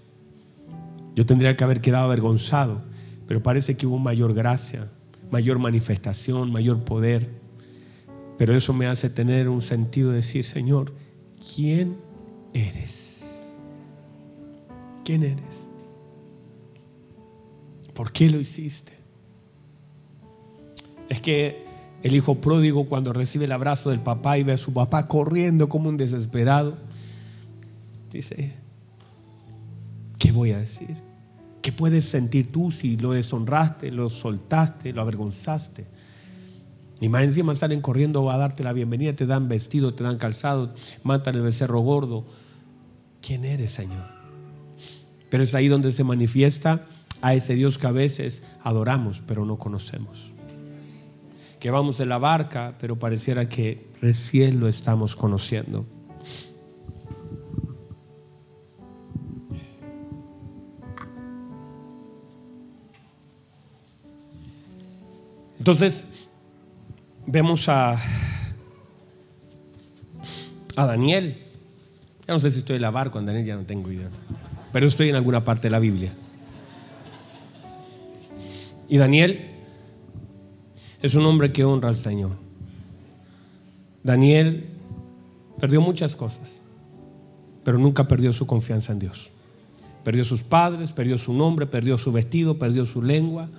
Yo 1.15 1.25
tendría 1.25 1.55
que 1.55 1.63
haber 1.63 1.81
quedado 1.81 2.05
avergonzado, 2.05 2.81
pero 3.25 3.41
parece 3.41 3.75
que 3.77 3.87
hubo 3.87 3.97
mayor 3.97 4.33
gracia, 4.33 4.91
mayor 5.31 5.59
manifestación, 5.59 6.51
mayor 6.51 6.83
poder. 6.83 7.29
Pero 8.37 8.55
eso 8.55 8.73
me 8.73 8.87
hace 8.87 9.09
tener 9.09 9.47
un 9.47 9.61
sentido 9.61 10.09
de 10.09 10.17
decir, 10.17 10.43
Señor, 10.43 10.91
¿quién 11.55 11.97
eres? 12.53 13.55
¿Quién 15.05 15.23
eres? 15.23 15.69
¿Por 17.93 18.11
qué 18.11 18.29
lo 18.29 18.39
hiciste? 18.39 18.91
Es 21.07 21.21
que 21.21 21.63
el 22.03 22.15
hijo 22.15 22.35
pródigo 22.41 22.87
cuando 22.87 23.13
recibe 23.13 23.45
el 23.45 23.51
abrazo 23.53 23.89
del 23.89 24.01
papá 24.01 24.37
y 24.37 24.43
ve 24.43 24.53
a 24.53 24.57
su 24.57 24.73
papá 24.73 25.07
corriendo 25.07 25.69
como 25.69 25.87
un 25.87 25.95
desesperado, 25.95 26.77
dice, 28.11 28.53
¿qué 30.17 30.31
voy 30.31 30.51
a 30.51 30.57
decir? 30.57 31.04
¿Qué 31.65 31.71
puedes 31.71 32.05
sentir 32.05 32.51
tú 32.51 32.69
si 32.69 32.95
lo 32.95 33.13
deshonraste, 33.13 33.91
lo 33.91 34.11
soltaste, 34.11 34.93
lo 34.93 35.01
avergonzaste? 35.01 35.87
Y 37.01 37.09
más 37.09 37.23
encima 37.23 37.55
salen 37.55 37.81
corriendo 37.81 38.29
a 38.29 38.37
darte 38.37 38.61
la 38.61 38.71
bienvenida, 38.71 39.15
te 39.15 39.25
dan 39.25 39.47
vestido, 39.47 39.95
te 39.95 40.03
dan 40.03 40.19
calzado, 40.19 40.75
matan 41.01 41.33
el 41.33 41.41
becerro 41.41 41.79
gordo. 41.79 42.23
¿Quién 43.19 43.45
eres, 43.45 43.71
Señor? 43.71 44.05
Pero 45.31 45.41
es 45.41 45.55
ahí 45.55 45.67
donde 45.67 45.91
se 45.91 46.03
manifiesta 46.03 46.85
a 47.23 47.33
ese 47.33 47.55
Dios 47.55 47.79
que 47.79 47.87
a 47.87 47.91
veces 47.91 48.43
adoramos, 48.61 49.23
pero 49.25 49.43
no 49.43 49.57
conocemos. 49.57 50.33
Que 51.59 51.71
vamos 51.71 51.99
en 51.99 52.09
la 52.09 52.19
barca, 52.19 52.75
pero 52.79 52.99
pareciera 52.99 53.49
que 53.49 53.89
recién 54.01 54.59
lo 54.59 54.67
estamos 54.67 55.15
conociendo. 55.15 55.87
Entonces, 65.65 66.29
vemos 67.25 67.67
a, 67.69 67.99
a 70.75 70.85
Daniel. 70.85 71.37
Ya 72.27 72.35
no 72.35 72.39
sé 72.39 72.51
si 72.51 72.59
estoy 72.59 72.75
en 72.75 72.83
la 72.83 72.91
barca 72.91 73.17
en 73.17 73.25
Daniel, 73.25 73.45
ya 73.47 73.55
no 73.55 73.63
tengo 73.63 73.91
idea. 73.91 74.11
Pero 74.71 74.85
estoy 74.85 75.09
en 75.09 75.15
alguna 75.15 75.43
parte 75.43 75.63
de 75.63 75.71
la 75.71 75.79
Biblia. 75.79 76.13
Y 78.87 78.97
Daniel 78.97 79.53
es 81.01 81.15
un 81.15 81.25
hombre 81.25 81.51
que 81.51 81.63
honra 81.63 81.89
al 81.89 81.97
Señor. 81.97 82.37
Daniel 84.03 84.69
perdió 85.59 85.81
muchas 85.81 86.15
cosas, 86.15 86.61
pero 87.63 87.79
nunca 87.79 88.07
perdió 88.07 88.33
su 88.33 88.45
confianza 88.45 88.93
en 88.93 88.99
Dios. 88.99 89.31
Perdió 90.03 90.25
sus 90.25 90.43
padres, 90.43 90.91
perdió 90.91 91.17
su 91.17 91.33
nombre, 91.33 91.65
perdió 91.65 91.97
su 91.97 92.11
vestido, 92.11 92.59
perdió 92.59 92.85
su 92.85 93.01
lengua, 93.01 93.49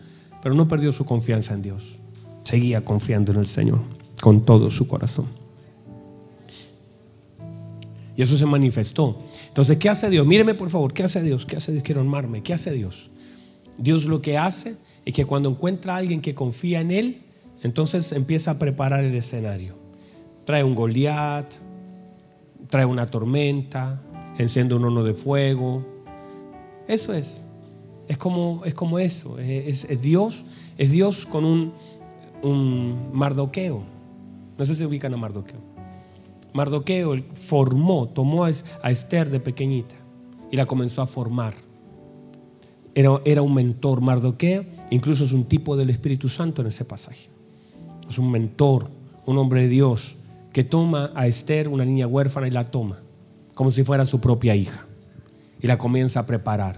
pero 0.47 0.55
no 0.55 0.69
perdió 0.69 0.93
su 0.93 1.05
confianza 1.05 1.55
en 1.55 1.63
Dios. 1.63 1.97
Seguía 2.43 2.85
confiando 2.85 3.33
en 3.33 3.41
el 3.41 3.49
Señor 3.49 3.81
con 4.21 4.45
todo 4.45 4.71
su 4.71 4.87
corazón. 4.87 5.27
Y 8.15 8.23
eso 8.23 8.37
se 8.37 8.47
manifestó. 8.47 9.19
Entonces, 9.49 9.77
¿qué 9.77 9.89
hace 9.89 10.09
Dios? 10.09 10.25
Míreme 10.25 10.55
por 10.55 10.71
favor, 10.71 10.93
¿qué 10.93 11.03
hace 11.03 11.21
Dios? 11.21 11.47
¿Qué 11.47 11.57
hace 11.57 11.73
Dios? 11.73 11.83
Quiero 11.83 12.01
armarme. 12.01 12.45
¿Qué 12.45 12.55
hace 12.55 12.71
Dios? 12.71 13.11
Dios 13.77 14.05
lo 14.05 14.23
que 14.23 14.39
hace 14.39 14.77
es 15.05 15.13
que 15.13 15.25
cuando 15.25 15.49
encuentra 15.49 15.95
a 15.95 15.97
alguien 15.97 16.21
que 16.21 16.37
confía 16.37 16.81
en 16.81 16.93
Él, 16.93 17.23
entonces 17.65 18.13
empieza 18.13 18.53
a 18.53 18.59
preparar 18.61 19.03
el 19.03 19.17
escenario. 19.17 19.75
Trae 20.45 20.63
un 20.63 20.77
Goliat, 20.77 21.55
trae 22.71 22.85
una 22.85 23.07
tormenta, 23.07 24.01
enciende 24.39 24.77
un 24.77 24.85
horno 24.85 25.03
de 25.03 25.15
fuego. 25.15 25.85
Eso 26.87 27.13
es. 27.15 27.43
Es 28.09 28.19
como, 28.19 28.63
es 28.65 28.75
como 28.75 28.99
eso. 28.99 29.39
Es, 29.39 29.87
Dios, 30.01 30.45
es 30.79 30.91
Dios 30.91 31.27
con 31.27 31.45
un, 31.45 31.73
un 32.43 33.11
mardoqueo. 33.13 33.85
No 34.59 34.65
sé 34.65 34.75
si 34.75 34.85
ubican 34.85 35.13
a 35.13 35.17
Mardoqueo. 35.17 35.61
Mardoqueo 36.55 37.15
formó, 37.35 38.09
tomó 38.09 38.45
a 38.45 38.91
Esther 38.91 39.29
de 39.29 39.41
pequeñita 39.41 39.95
y 40.51 40.57
la 40.57 40.65
comenzó 40.65 41.03
a 41.03 41.07
formar. 41.07 41.55
Era, 42.95 43.21
era 43.27 43.43
un 43.43 43.53
mentor. 43.53 44.01
Mardoqueo 44.01 44.65
incluso 44.91 45.25
es 45.25 45.33
un 45.33 45.45
tipo 45.45 45.77
del 45.77 45.91
Espíritu 45.91 46.29
Santo 46.29 46.63
en 46.63 46.69
ese 46.69 46.85
pasaje. 46.85 47.29
Es 48.09 48.19
un 48.19 48.31
mentor, 48.31 48.89
un 49.27 49.37
hombre 49.37 49.63
de 49.63 49.69
Dios 49.69 50.15
que 50.53 50.65
toma 50.65 51.11
a 51.15 51.27
Esther, 51.27 51.69
una 51.69 51.85
niña 51.85 52.07
huérfana, 52.07 52.49
y 52.49 52.51
la 52.51 52.71
toma 52.71 53.03
como 53.57 53.71
si 53.71 53.83
fuera 53.85 54.05
su 54.05 54.21
propia 54.21 54.55
hija. 54.55 54.87
Y 55.61 55.67
la 55.67 55.79
comienza 55.79 56.21
a 56.21 56.27
preparar. 56.27 56.77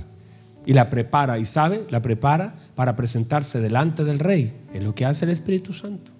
Y 0.67 0.73
la 0.73 0.91
prepara, 0.91 1.39
y 1.39 1.47
sabe, 1.47 1.87
la 1.89 2.03
prepara 2.03 2.57
para 2.75 2.97
presentarse 2.97 3.61
delante 3.61 4.05
del 4.05 4.19
rey. 4.19 4.55
Es 4.75 4.83
lo 4.83 4.95
que 4.95 5.07
hace 5.07 5.25
el 5.25 5.31
Espíritu 5.31 5.73
Santo. 5.73 6.13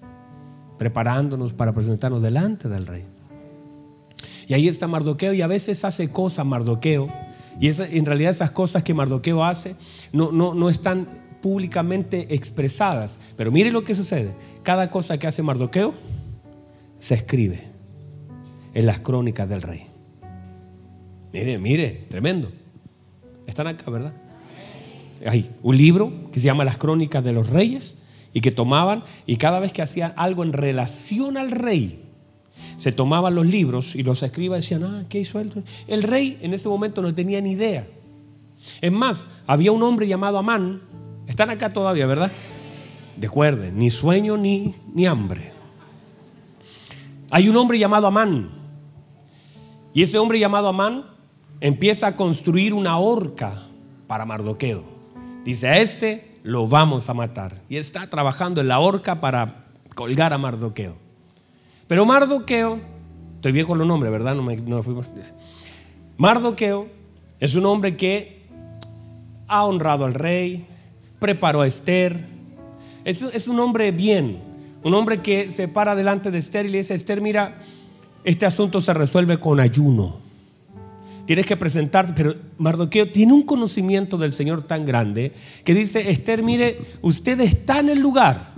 Preparándonos 0.77 1.53
para 1.53 1.73
presentarnos 1.73 2.21
delante 2.21 2.69
del 2.69 2.87
rey. 2.87 3.05
Y 4.47 4.53
ahí 4.53 4.67
está 4.67 4.87
Mardoqueo 4.87 5.33
y 5.33 5.41
a 5.41 5.47
veces 5.47 5.85
hace 5.85 6.09
cosas 6.09 6.45
Mardoqueo. 6.45 7.07
Y 7.59 7.69
en 7.69 8.05
realidad 8.05 8.31
esas 8.31 8.51
cosas 8.51 8.83
que 8.83 8.93
Mardoqueo 8.93 9.43
hace 9.43 9.75
no, 10.11 10.31
no, 10.31 10.53
no 10.55 10.69
están 10.69 11.07
públicamente 11.41 12.33
expresadas. 12.33 13.19
Pero 13.35 13.51
mire 13.51 13.71
lo 13.71 13.83
que 13.83 13.93
sucede. 13.93 14.35
Cada 14.63 14.89
cosa 14.89 15.17
que 15.17 15.27
hace 15.27 15.43
Mardoqueo 15.43 15.93
se 16.97 17.13
escribe 17.13 17.61
en 18.73 18.85
las 18.85 18.99
crónicas 18.99 19.47
del 19.47 19.61
rey. 19.61 19.85
Mire, 21.31 21.59
mire, 21.59 22.07
tremendo. 22.09 22.51
Están 23.45 23.67
acá, 23.67 23.89
¿verdad? 23.91 24.13
Hay 25.25 25.51
un 25.63 25.77
libro 25.77 26.11
que 26.31 26.39
se 26.39 26.45
llama 26.45 26.63
Las 26.63 26.77
Crónicas 26.77 27.23
de 27.23 27.33
los 27.33 27.49
Reyes 27.49 27.95
y 28.33 28.41
que 28.41 28.51
tomaban 28.51 29.03
y 29.25 29.37
cada 29.37 29.59
vez 29.59 29.73
que 29.73 29.81
hacían 29.81 30.13
algo 30.15 30.43
en 30.43 30.53
relación 30.53 31.37
al 31.37 31.51
rey, 31.51 32.05
se 32.77 32.91
tomaban 32.91 33.35
los 33.35 33.45
libros 33.45 33.95
y 33.95 34.03
los 34.03 34.23
escribas 34.23 34.61
decían, 34.61 34.83
ah, 34.83 35.05
¿qué 35.09 35.19
hizo 35.19 35.39
él? 35.39 35.63
El 35.87 36.03
rey 36.03 36.37
en 36.41 36.53
ese 36.53 36.69
momento 36.69 37.01
no 37.01 37.13
tenía 37.13 37.41
ni 37.41 37.51
idea. 37.51 37.87
Es 38.81 38.91
más, 38.91 39.27
había 39.47 39.71
un 39.71 39.83
hombre 39.83 40.07
llamado 40.07 40.37
Amán 40.37 40.81
están 41.29 41.51
acá 41.51 41.71
todavía, 41.71 42.07
¿verdad? 42.07 42.31
Recuerden, 43.21 43.77
ni 43.77 43.91
sueño 43.91 44.35
ni, 44.35 44.73
ni 44.91 45.05
hambre. 45.05 45.53
Hay 47.29 47.47
un 47.47 47.55
hombre 47.55 47.77
llamado 47.77 48.07
Amán. 48.07 48.49
Y 49.93 50.01
ese 50.01 50.17
hombre 50.17 50.39
llamado 50.39 50.69
Amán 50.69 51.05
empieza 51.61 52.07
a 52.07 52.15
construir 52.15 52.73
una 52.73 52.97
horca 52.97 53.67
para 54.07 54.25
Mardoqueo. 54.25 54.83
Dice, 55.43 55.67
a 55.67 55.79
este 55.79 56.39
lo 56.43 56.67
vamos 56.67 57.09
a 57.09 57.13
matar. 57.13 57.61
Y 57.69 57.77
está 57.77 58.07
trabajando 58.09 58.61
en 58.61 58.67
la 58.67 58.79
horca 58.79 59.21
para 59.21 59.65
colgar 59.95 60.33
a 60.33 60.37
Mardoqueo. 60.37 60.97
Pero 61.87 62.05
Mardoqueo, 62.05 62.79
estoy 63.35 63.51
bien 63.51 63.65
con 63.65 63.77
los 63.77 63.87
nombres, 63.87 64.11
¿verdad? 64.11 64.35
No 64.35 64.43
me, 64.43 64.57
fuimos. 64.83 65.09
Mardoqueo 66.17 66.87
es 67.39 67.55
un 67.55 67.65
hombre 67.65 67.97
que 67.97 68.45
ha 69.47 69.65
honrado 69.65 70.05
al 70.05 70.13
rey, 70.13 70.67
preparó 71.19 71.61
a 71.61 71.67
Esther. 71.67 72.25
Es, 73.05 73.21
es 73.21 73.47
un 73.47 73.59
hombre 73.59 73.91
bien, 73.91 74.41
un 74.83 74.93
hombre 74.93 75.21
que 75.21 75.51
se 75.51 75.67
para 75.67 75.95
delante 75.95 76.31
de 76.31 76.37
Esther 76.37 76.65
y 76.65 76.69
le 76.69 76.77
dice, 76.79 76.93
Esther, 76.93 77.21
mira, 77.21 77.57
este 78.23 78.45
asunto 78.45 78.81
se 78.81 78.93
resuelve 78.93 79.39
con 79.39 79.59
ayuno. 79.59 80.28
Tienes 81.29 81.45
que 81.45 81.57
presentarte, 81.57 82.13
pero 82.15 82.33
Mardoqueo 82.57 83.11
tiene 83.11 83.33
un 83.33 83.43
conocimiento 83.43 84.17
del 84.17 84.33
Señor 84.33 84.63
tan 84.63 84.83
grande 84.83 85.31
que 85.63 85.75
dice, 85.75 86.09
Esther, 86.09 86.41
mire, 86.41 86.81
usted 87.03 87.39
está 87.41 87.77
en 87.81 87.89
el 87.89 87.99
lugar, 87.99 88.51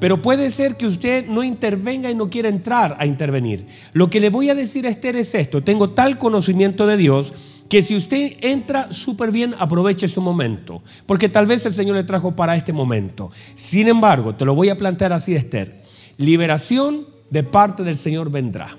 pero 0.00 0.22
puede 0.22 0.50
ser 0.50 0.78
que 0.78 0.86
usted 0.86 1.26
no 1.26 1.44
intervenga 1.44 2.10
y 2.10 2.14
no 2.14 2.30
quiera 2.30 2.48
entrar 2.48 2.96
a 2.98 3.04
intervenir. 3.04 3.66
Lo 3.92 4.08
que 4.08 4.18
le 4.18 4.30
voy 4.30 4.48
a 4.48 4.54
decir 4.54 4.86
a 4.86 4.88
Esther 4.88 5.14
es 5.16 5.34
esto, 5.34 5.62
tengo 5.62 5.90
tal 5.90 6.16
conocimiento 6.16 6.86
de 6.86 6.96
Dios 6.96 7.34
que 7.68 7.82
si 7.82 7.94
usted 7.94 8.32
entra 8.40 8.94
súper 8.94 9.30
bien, 9.30 9.54
aproveche 9.58 10.08
su 10.08 10.22
momento, 10.22 10.82
porque 11.04 11.28
tal 11.28 11.44
vez 11.44 11.66
el 11.66 11.74
Señor 11.74 11.96
le 11.96 12.04
trajo 12.04 12.34
para 12.34 12.56
este 12.56 12.72
momento. 12.72 13.30
Sin 13.54 13.88
embargo, 13.88 14.34
te 14.34 14.46
lo 14.46 14.54
voy 14.54 14.70
a 14.70 14.78
plantear 14.78 15.12
así, 15.12 15.34
Esther, 15.34 15.82
liberación 16.16 17.08
de 17.28 17.42
parte 17.42 17.82
del 17.82 17.98
Señor 17.98 18.30
vendrá, 18.30 18.78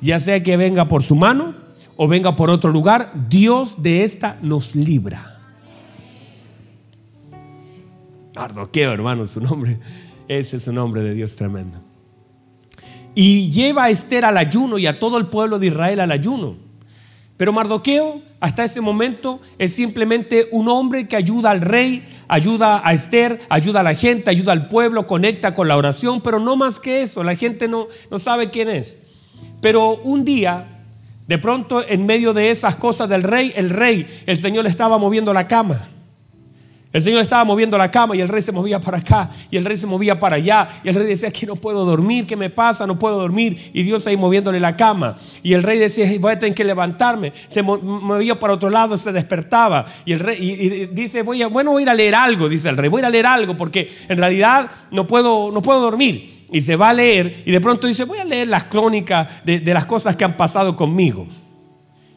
ya 0.00 0.18
sea 0.18 0.42
que 0.42 0.56
venga 0.56 0.88
por 0.88 1.02
su 1.02 1.16
mano 1.16 1.61
o 1.96 2.08
venga 2.08 2.36
por 2.36 2.50
otro 2.50 2.70
lugar, 2.70 3.12
Dios 3.28 3.82
de 3.82 4.04
esta 4.04 4.38
nos 4.42 4.74
libra. 4.74 5.40
Ardoqueo, 8.34 8.92
hermano, 8.92 9.26
su 9.26 9.40
nombre, 9.40 9.78
ese 10.28 10.56
es 10.56 10.64
su 10.64 10.72
nombre 10.72 11.02
de 11.02 11.14
Dios 11.14 11.36
tremendo. 11.36 11.80
Y 13.14 13.50
lleva 13.50 13.84
a 13.84 13.90
Esther 13.90 14.24
al 14.24 14.38
ayuno 14.38 14.78
y 14.78 14.86
a 14.86 14.98
todo 14.98 15.18
el 15.18 15.26
pueblo 15.26 15.58
de 15.58 15.66
Israel 15.66 16.00
al 16.00 16.12
ayuno. 16.12 16.56
Pero 17.36 17.52
Mardoqueo 17.52 18.22
hasta 18.40 18.64
ese 18.64 18.80
momento 18.80 19.40
es 19.58 19.74
simplemente 19.74 20.48
un 20.50 20.68
hombre 20.68 21.06
que 21.06 21.16
ayuda 21.16 21.50
al 21.50 21.60
rey, 21.60 22.04
ayuda 22.26 22.80
a 22.84 22.92
Esther, 22.92 23.40
ayuda 23.48 23.80
a 23.80 23.82
la 23.84 23.94
gente, 23.94 24.30
ayuda 24.30 24.52
al 24.52 24.68
pueblo, 24.68 25.06
conecta 25.06 25.54
con 25.54 25.68
la 25.68 25.76
oración, 25.76 26.22
pero 26.22 26.40
no 26.40 26.56
más 26.56 26.78
que 26.78 27.02
eso, 27.02 27.22
la 27.22 27.36
gente 27.36 27.68
no, 27.68 27.88
no 28.10 28.18
sabe 28.18 28.50
quién 28.50 28.68
es. 28.68 28.96
Pero 29.60 29.96
un 29.98 30.24
día 30.24 30.71
De 31.32 31.38
pronto, 31.38 31.82
en 31.88 32.04
medio 32.04 32.34
de 32.34 32.50
esas 32.50 32.76
cosas 32.76 33.08
del 33.08 33.22
rey, 33.22 33.54
el 33.56 33.70
rey, 33.70 34.06
el 34.26 34.36
Señor 34.36 34.64
le 34.64 34.68
estaba 34.68 34.98
moviendo 34.98 35.32
la 35.32 35.48
cama. 35.48 35.88
El 36.92 37.00
Señor 37.00 37.22
estaba 37.22 37.42
moviendo 37.42 37.78
la 37.78 37.90
cama 37.90 38.14
y 38.14 38.20
el 38.20 38.28
rey 38.28 38.42
se 38.42 38.52
movía 38.52 38.78
para 38.78 38.98
acá 38.98 39.30
y 39.50 39.56
el 39.56 39.64
rey 39.64 39.78
se 39.78 39.86
movía 39.86 40.20
para 40.20 40.36
allá. 40.36 40.68
Y 40.84 40.90
el 40.90 40.94
rey 40.94 41.06
decía, 41.06 41.30
que 41.30 41.46
no 41.46 41.56
puedo 41.56 41.86
dormir, 41.86 42.26
¿qué 42.26 42.36
me 42.36 42.50
pasa? 42.50 42.86
No 42.86 42.98
puedo 42.98 43.18
dormir. 43.18 43.70
Y 43.72 43.82
Dios 43.82 44.06
ahí 44.06 44.16
moviéndole 44.18 44.60
la 44.60 44.76
cama. 44.76 45.16
Y 45.42 45.54
el 45.54 45.62
rey 45.62 45.78
decía, 45.78 46.06
voy 46.20 46.32
a 46.32 46.38
tener 46.38 46.54
que 46.54 46.64
levantarme. 46.64 47.32
Se 47.48 47.62
movía 47.62 48.38
para 48.38 48.52
otro 48.52 48.68
lado, 48.68 48.98
se 48.98 49.10
despertaba. 49.10 49.86
Y 50.04 50.12
el 50.12 50.20
rey 50.20 50.90
dice, 50.92 51.22
voy 51.22 51.40
a, 51.40 51.46
bueno, 51.46 51.70
voy 51.70 51.80
a 51.80 51.84
ir 51.84 51.88
a 51.88 51.94
leer 51.94 52.14
algo, 52.14 52.46
dice 52.46 52.68
el 52.68 52.76
rey. 52.76 52.90
Voy 52.90 52.98
a 52.98 53.04
ir 53.04 53.06
a 53.06 53.10
leer 53.10 53.24
algo 53.24 53.56
porque 53.56 53.90
en 54.06 54.18
realidad 54.18 54.70
no 54.90 55.06
puedo, 55.06 55.50
no 55.50 55.62
puedo 55.62 55.80
dormir. 55.80 56.41
Y 56.52 56.60
se 56.60 56.76
va 56.76 56.90
a 56.90 56.94
leer 56.94 57.42
y 57.46 57.50
de 57.50 57.60
pronto 57.60 57.86
dice, 57.86 58.04
voy 58.04 58.18
a 58.18 58.24
leer 58.24 58.48
las 58.48 58.64
crónicas 58.64 59.44
de, 59.44 59.60
de 59.60 59.74
las 59.74 59.86
cosas 59.86 60.16
que 60.16 60.24
han 60.24 60.36
pasado 60.36 60.76
conmigo. 60.76 61.26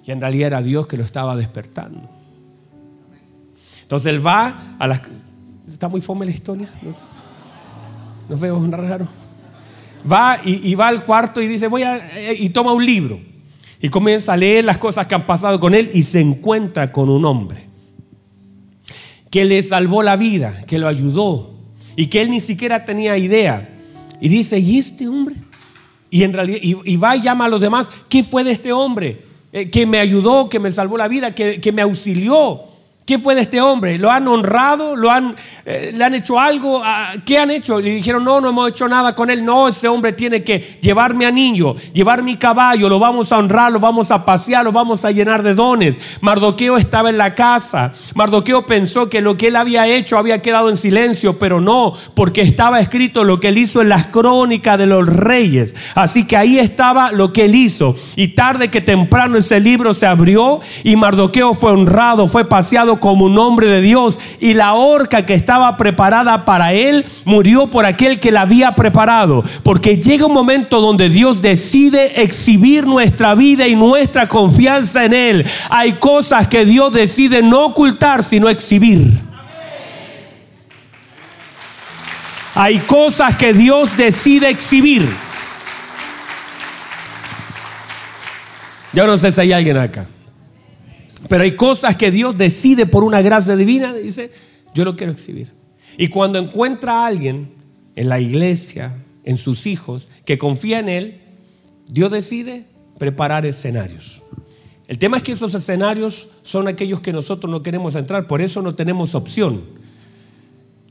Y 0.05 0.11
en 0.11 0.21
realidad 0.21 0.47
era 0.47 0.61
Dios 0.61 0.87
que 0.87 0.97
lo 0.97 1.03
estaba 1.03 1.35
despertando. 1.35 2.09
Entonces 3.81 4.13
él 4.13 4.25
va 4.25 4.75
a 4.79 4.87
las... 4.87 5.01
¿Está 5.67 5.87
muy 5.87 6.01
fome 6.01 6.25
la 6.25 6.31
historia? 6.31 6.69
¿No 8.27 8.37
veo 8.37 8.65
raro? 8.71 9.07
Va 10.11 10.39
y, 10.43 10.73
va 10.75 10.87
al 10.87 11.05
cuarto 11.05 11.41
y 11.41 11.47
dice, 11.47 11.67
voy 11.67 11.83
a... 11.83 11.97
Eh, 11.97 12.35
y 12.39 12.49
toma 12.49 12.73
un 12.73 12.85
libro. 12.85 13.19
Y 13.79 13.89
comienza 13.89 14.33
a 14.33 14.37
leer 14.37 14.65
las 14.65 14.77
cosas 14.77 15.07
que 15.07 15.15
han 15.15 15.25
pasado 15.25 15.59
con 15.59 15.73
él 15.73 15.89
y 15.93 16.03
se 16.03 16.19
encuentra 16.19 16.91
con 16.91 17.09
un 17.09 17.25
hombre 17.25 17.65
que 19.29 19.43
le 19.43 19.61
salvó 19.61 20.01
la 20.01 20.15
vida, 20.15 20.63
que 20.65 20.79
lo 20.79 20.87
ayudó 20.87 21.59
y 21.95 22.07
que 22.07 22.21
él 22.21 22.29
ni 22.29 22.39
siquiera 22.39 22.85
tenía 22.85 23.17
idea. 23.17 23.74
Y 24.21 24.29
dice, 24.29 24.59
¿y 24.59 24.77
este 24.77 25.07
hombre? 25.07 25.35
Y 26.09 26.23
en 26.23 26.33
realidad, 26.33 26.59
y, 26.61 26.97
va 26.97 27.15
y 27.15 27.21
llama 27.21 27.45
a 27.45 27.49
los 27.49 27.61
demás, 27.61 27.89
¿qué 28.09 28.23
fue 28.23 28.43
de 28.43 28.51
este 28.51 28.71
hombre? 28.71 29.23
Eh, 29.51 29.69
que 29.69 29.85
me 29.85 29.99
ayudó, 29.99 30.49
que 30.49 30.59
me 30.59 30.71
salvó 30.71 30.97
la 30.97 31.07
vida, 31.07 31.33
que, 31.33 31.59
que 31.59 31.71
me 31.71 31.81
auxilió. 31.81 32.74
¿Qué 33.05 33.19
fue 33.19 33.35
de 33.35 33.41
este 33.41 33.61
hombre? 33.61 33.99
¿Lo 33.99 34.09
han 34.09 34.27
honrado? 34.27 34.95
¿Lo 34.95 35.11
han, 35.11 35.35
eh, 35.63 35.91
¿Le 35.93 36.03
han 36.03 36.15
hecho 36.15 36.39
algo? 36.39 36.81
Ah, 36.83 37.13
¿Qué 37.23 37.37
han 37.37 37.51
hecho? 37.51 37.79
Le 37.79 37.91
dijeron, 37.91 38.23
no, 38.23 38.41
no 38.41 38.49
hemos 38.49 38.69
hecho 38.69 38.87
nada 38.87 39.13
con 39.13 39.29
él. 39.29 39.45
No, 39.45 39.67
ese 39.67 39.87
hombre 39.87 40.11
tiene 40.13 40.43
que 40.43 40.79
llevarme 40.81 41.27
a 41.27 41.31
niño, 41.31 41.75
llevar 41.93 42.23
mi 42.23 42.35
caballo, 42.37 42.89
lo 42.89 42.97
vamos 42.97 43.31
a 43.31 43.37
honrar, 43.37 43.71
lo 43.71 43.79
vamos 43.79 44.09
a 44.09 44.25
pasear, 44.25 44.65
lo 44.65 44.71
vamos 44.71 45.05
a 45.05 45.11
llenar 45.11 45.43
de 45.43 45.53
dones. 45.53 46.17
Mardoqueo 46.21 46.77
estaba 46.77 47.11
en 47.11 47.19
la 47.19 47.35
casa. 47.35 47.93
Mardoqueo 48.15 48.65
pensó 48.65 49.07
que 49.07 49.21
lo 49.21 49.37
que 49.37 49.49
él 49.49 49.55
había 49.55 49.85
hecho 49.85 50.17
había 50.17 50.41
quedado 50.41 50.69
en 50.69 50.75
silencio, 50.75 51.37
pero 51.37 51.61
no, 51.61 51.93
porque 52.15 52.41
estaba 52.41 52.79
escrito 52.79 53.23
lo 53.23 53.39
que 53.39 53.49
él 53.49 53.59
hizo 53.59 53.83
en 53.83 53.89
las 53.89 54.07
crónicas 54.07 54.79
de 54.79 54.87
los 54.87 55.05
reyes. 55.05 55.75
Así 55.93 56.25
que 56.25 56.37
ahí 56.37 56.57
estaba 56.57 57.11
lo 57.11 57.31
que 57.31 57.45
él 57.45 57.53
hizo. 57.53 57.95
Y 58.15 58.29
tarde 58.29 58.71
que 58.71 58.81
temprano 58.81 59.37
ese 59.37 59.59
libro 59.59 59.93
se 59.93 60.07
abrió 60.07 60.59
y 60.83 60.95
Mardoqueo 60.95 61.53
fue 61.53 61.71
honrado, 61.71 62.27
fue 62.27 62.49
paseado 62.49 62.94
como 62.99 63.25
un 63.25 63.37
hombre 63.37 63.67
de 63.67 63.81
Dios 63.81 64.19
y 64.39 64.53
la 64.53 64.73
horca 64.73 65.25
que 65.25 65.33
estaba 65.33 65.77
preparada 65.77 66.45
para 66.45 66.73
él 66.73 67.05
murió 67.25 67.67
por 67.67 67.85
aquel 67.85 68.19
que 68.19 68.31
la 68.31 68.41
había 68.41 68.73
preparado. 68.75 69.43
Porque 69.63 69.97
llega 69.97 70.25
un 70.25 70.33
momento 70.33 70.81
donde 70.81 71.09
Dios 71.09 71.41
decide 71.41 72.21
exhibir 72.21 72.85
nuestra 72.85 73.35
vida 73.35 73.67
y 73.67 73.75
nuestra 73.75 74.27
confianza 74.27 75.05
en 75.05 75.13
Él. 75.13 75.45
Hay 75.69 75.93
cosas 75.93 76.47
que 76.47 76.65
Dios 76.65 76.93
decide 76.93 77.41
no 77.41 77.65
ocultar, 77.65 78.23
sino 78.23 78.49
exhibir. 78.49 79.11
Hay 82.53 82.79
cosas 82.79 83.35
que 83.35 83.53
Dios 83.53 83.97
decide 83.97 84.49
exhibir. 84.49 85.07
Yo 88.93 89.05
no 89.05 89.17
sé 89.17 89.31
si 89.33 89.41
hay 89.41 89.51
alguien 89.51 89.77
acá. 89.77 90.05
Pero 91.27 91.43
hay 91.43 91.55
cosas 91.55 91.95
que 91.95 92.11
Dios 92.11 92.37
decide 92.37 92.85
por 92.85 93.03
una 93.03 93.21
gracia 93.21 93.55
divina, 93.55 93.93
dice, 93.93 94.31
yo 94.73 94.85
lo 94.85 94.95
quiero 94.95 95.11
exhibir. 95.11 95.51
Y 95.97 96.09
cuando 96.09 96.39
encuentra 96.39 97.01
a 97.01 97.07
alguien 97.07 97.51
en 97.95 98.09
la 98.09 98.19
iglesia, 98.19 99.03
en 99.23 99.37
sus 99.37 99.65
hijos, 99.65 100.09
que 100.25 100.37
confía 100.37 100.79
en 100.79 100.89
Él, 100.89 101.21
Dios 101.87 102.11
decide 102.11 102.65
preparar 102.97 103.45
escenarios. 103.45 104.21
El 104.87 104.99
tema 104.99 105.17
es 105.17 105.23
que 105.23 105.31
esos 105.31 105.55
escenarios 105.55 106.29
son 106.43 106.67
aquellos 106.67 107.01
que 107.01 107.11
nosotros 107.11 107.49
no 107.49 107.63
queremos 107.63 107.95
entrar, 107.95 108.27
por 108.27 108.41
eso 108.41 108.61
no 108.61 108.75
tenemos 108.75 109.15
opción. 109.15 109.63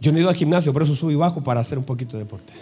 Yo 0.00 0.10
no 0.10 0.18
he 0.18 0.20
ido 0.20 0.30
al 0.30 0.36
gimnasio, 0.36 0.72
por 0.72 0.82
eso 0.82 0.96
subí 0.96 1.14
bajo 1.14 1.44
para 1.44 1.60
hacer 1.60 1.78
un 1.78 1.84
poquito 1.84 2.16
de 2.16 2.24
deporte. 2.24 2.52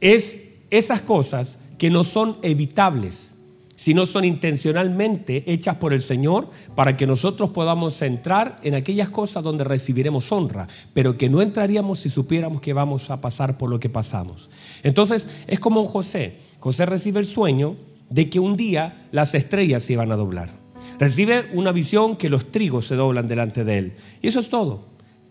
Es 0.00 0.40
esas 0.70 1.00
cosas 1.00 1.58
que 1.78 1.90
no 1.90 2.02
son 2.02 2.38
evitables 2.42 3.34
sino 3.78 4.06
son 4.06 4.24
intencionalmente 4.24 5.44
hechas 5.46 5.76
por 5.76 5.92
el 5.92 6.02
Señor 6.02 6.50
para 6.74 6.96
que 6.96 7.06
nosotros 7.06 7.50
podamos 7.50 8.02
entrar 8.02 8.58
en 8.64 8.74
aquellas 8.74 9.08
cosas 9.08 9.44
donde 9.44 9.62
recibiremos 9.62 10.32
honra, 10.32 10.66
pero 10.92 11.16
que 11.16 11.30
no 11.30 11.40
entraríamos 11.42 12.00
si 12.00 12.10
supiéramos 12.10 12.60
que 12.60 12.72
vamos 12.72 13.08
a 13.08 13.20
pasar 13.20 13.56
por 13.56 13.70
lo 13.70 13.78
que 13.78 13.88
pasamos. 13.88 14.50
Entonces 14.82 15.28
es 15.46 15.60
como 15.60 15.84
José. 15.84 16.38
José 16.58 16.86
recibe 16.86 17.20
el 17.20 17.26
sueño 17.26 17.76
de 18.10 18.28
que 18.28 18.40
un 18.40 18.56
día 18.56 19.06
las 19.12 19.36
estrellas 19.36 19.84
se 19.84 19.92
iban 19.92 20.10
a 20.10 20.16
doblar. 20.16 20.50
Recibe 20.98 21.48
una 21.52 21.70
visión 21.70 22.16
que 22.16 22.30
los 22.30 22.50
trigos 22.50 22.84
se 22.84 22.96
doblan 22.96 23.28
delante 23.28 23.62
de 23.62 23.78
él. 23.78 23.92
Y 24.20 24.26
eso 24.26 24.40
es 24.40 24.48
todo. 24.48 24.86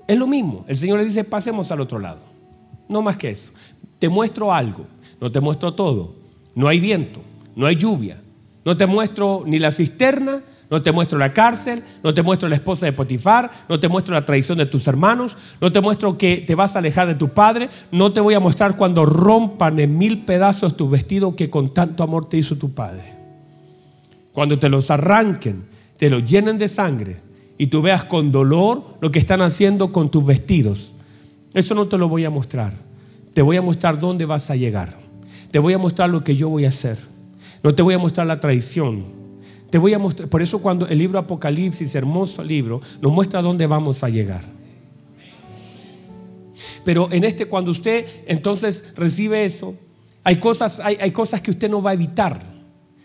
Es 0.07 0.17
lo 0.17 0.25
mismo. 0.25 0.63
El 0.69 0.77
Señor 0.77 0.99
le 0.99 1.05
dice, 1.05 1.25
pasemos 1.25 1.69
al 1.73 1.81
otro 1.81 1.99
lado. 1.99 2.21
No 2.87 3.01
más 3.01 3.17
que 3.17 3.29
eso. 3.29 3.51
Te 3.99 4.07
muestro 4.07 4.53
algo. 4.53 4.87
No 5.19 5.29
te 5.29 5.41
muestro 5.41 5.73
todo. 5.73 6.15
No 6.55 6.69
hay 6.69 6.79
viento. 6.79 7.19
No 7.53 7.65
hay 7.65 7.75
lluvia 7.75 8.21
no 8.67 8.75
te 8.75 8.85
muestro 8.85 9.45
ni 9.47 9.59
la 9.59 9.71
cisterna, 9.71 10.41
no 10.69 10.81
te 10.81 10.91
muestro 10.91 11.17
la 11.17 11.31
cárcel, 11.31 11.83
no 12.03 12.13
te 12.13 12.21
muestro 12.21 12.49
la 12.49 12.55
esposa 12.55 12.85
de 12.85 12.91
Potifar, 12.91 13.49
no 13.69 13.79
te 13.79 13.87
muestro 13.87 14.13
la 14.13 14.25
traición 14.25 14.57
de 14.57 14.65
tus 14.65 14.89
hermanos, 14.89 15.37
no 15.61 15.71
te 15.71 15.79
muestro 15.79 16.17
que 16.17 16.43
te 16.45 16.53
vas 16.53 16.75
a 16.75 16.79
alejar 16.79 17.07
de 17.07 17.15
tu 17.15 17.29
padre, 17.29 17.69
no 17.93 18.11
te 18.11 18.19
voy 18.19 18.33
a 18.33 18.41
mostrar 18.41 18.75
cuando 18.75 19.05
rompan 19.05 19.79
en 19.79 19.97
mil 19.97 20.25
pedazos 20.25 20.75
tu 20.75 20.89
vestido 20.89 21.33
que 21.33 21.49
con 21.49 21.73
tanto 21.73 22.03
amor 22.03 22.27
te 22.27 22.35
hizo 22.35 22.57
tu 22.57 22.73
padre. 22.73 23.13
Cuando 24.33 24.59
te 24.59 24.67
los 24.67 24.91
arranquen, 24.91 25.63
te 25.95 26.09
los 26.09 26.29
llenen 26.29 26.57
de 26.57 26.67
sangre 26.67 27.21
y 27.57 27.67
tú 27.67 27.81
veas 27.81 28.03
con 28.03 28.33
dolor 28.33 28.97
lo 28.99 29.11
que 29.11 29.19
están 29.19 29.41
haciendo 29.41 29.93
con 29.93 30.11
tus 30.11 30.25
vestidos. 30.25 30.93
Eso 31.53 31.73
no 31.73 31.87
te 31.87 31.97
lo 31.97 32.09
voy 32.09 32.25
a 32.25 32.29
mostrar. 32.29 32.73
Te 33.33 33.41
voy 33.41 33.55
a 33.55 33.61
mostrar 33.61 33.97
dónde 33.97 34.25
vas 34.25 34.49
a 34.49 34.57
llegar. 34.57 34.99
Te 35.51 35.59
voy 35.59 35.71
a 35.71 35.77
mostrar 35.77 36.09
lo 36.09 36.25
que 36.25 36.35
yo 36.35 36.49
voy 36.49 36.65
a 36.65 36.67
hacer. 36.67 36.97
No 37.67 37.75
te 37.75 37.81
voy 37.81 37.95
a 37.95 37.97
mostrar 37.97 38.25
la 38.25 38.37
traición. 38.37 39.03
Te 39.69 39.77
voy 39.77 39.93
a 39.93 39.99
mostrar, 39.99 40.29
por 40.29 40.41
eso 40.41 40.61
cuando 40.61 40.87
el 40.87 40.97
libro 40.97 41.19
Apocalipsis, 41.19 41.95
hermoso 41.95 42.41
libro, 42.41 42.79
nos 43.01 43.11
muestra 43.11 43.41
dónde 43.41 43.67
vamos 43.67 44.05
a 44.05 44.09
llegar. 44.09 44.45
Pero 46.85 47.11
en 47.11 47.25
este, 47.25 47.47
cuando 47.47 47.71
usted 47.71 48.05
entonces 48.25 48.93
recibe 48.95 49.43
eso, 49.43 49.75
hay 50.23 50.37
cosas, 50.37 50.79
hay, 50.79 50.95
hay 51.01 51.11
cosas 51.11 51.41
que 51.41 51.51
usted 51.51 51.69
no 51.69 51.81
va 51.81 51.89
a 51.89 51.95
evitar. 51.95 52.41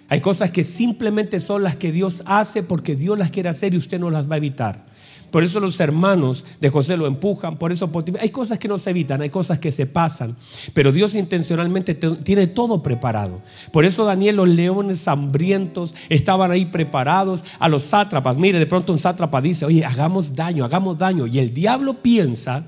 Hay 0.09 0.21
cosas 0.21 0.53
que 0.53 0.63
simplemente 0.63 1.41
son 1.41 1.65
las 1.65 1.75
que 1.75 1.91
Dios 1.91 2.23
hace 2.25 2.63
porque 2.63 2.95
Dios 2.95 3.19
las 3.19 3.33
quiere 3.33 3.49
hacer 3.49 3.75
y 3.75 3.79
usted 3.79 3.99
no 3.99 4.11
las 4.11 4.31
va 4.31 4.35
a 4.35 4.39
evitar. 4.39 4.87
Por 5.33 5.43
eso 5.43 5.61
los 5.61 5.81
hermanos 5.81 6.45
de 6.61 6.69
José 6.69 6.99
lo 6.99 7.07
empujan, 7.07 7.57
por 7.57 7.73
eso 7.73 7.91
hay 8.21 8.29
cosas 8.29 8.59
que 8.59 8.69
no 8.69 8.79
se 8.79 8.91
evitan, 8.91 9.23
hay 9.23 9.31
cosas 9.31 9.59
que 9.59 9.73
se 9.73 9.87
pasan, 9.87 10.37
pero 10.75 10.93
Dios 10.93 11.15
intencionalmente 11.15 11.95
tiene 11.95 12.47
todo 12.49 12.83
preparado. 12.83 13.41
Por 13.73 13.87
eso 13.87 14.05
Daniel, 14.05 14.37
los 14.37 14.49
leones 14.51 15.09
hambrientos 15.09 15.95
estaban 16.11 16.51
ahí 16.51 16.67
preparados 16.67 17.43
a 17.59 17.71
los 17.71 17.83
sátrapas. 17.83 18.37
Mire, 18.37 18.59
de 18.59 18.67
pronto 18.67 18.93
un 18.93 18.99
sátrapa 18.99 19.41
dice, 19.41 19.65
oye, 19.65 19.87
hagamos 19.87 20.37
daño, 20.37 20.67
hagamos 20.67 20.99
daño. 20.99 21.27
Y 21.27 21.39
el 21.39 21.55
diablo 21.55 21.95
piensa, 22.03 22.67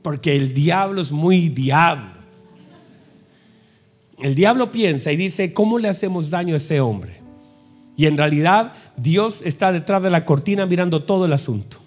porque 0.00 0.34
el 0.34 0.54
diablo 0.54 1.02
es 1.02 1.12
muy 1.12 1.50
diablo. 1.50 2.16
El 4.20 4.34
diablo 4.34 4.72
piensa 4.72 5.12
y 5.12 5.16
dice, 5.16 5.52
¿cómo 5.52 5.78
le 5.78 5.90
hacemos 5.90 6.30
daño 6.30 6.54
a 6.54 6.56
ese 6.56 6.80
hombre? 6.80 7.27
Y 7.98 8.06
en 8.06 8.16
realidad 8.16 8.74
Dios 8.96 9.42
está 9.44 9.72
detrás 9.72 10.00
de 10.00 10.08
la 10.08 10.24
cortina 10.24 10.66
mirando 10.66 11.02
todo 11.02 11.24
el 11.24 11.32
asunto. 11.32 11.78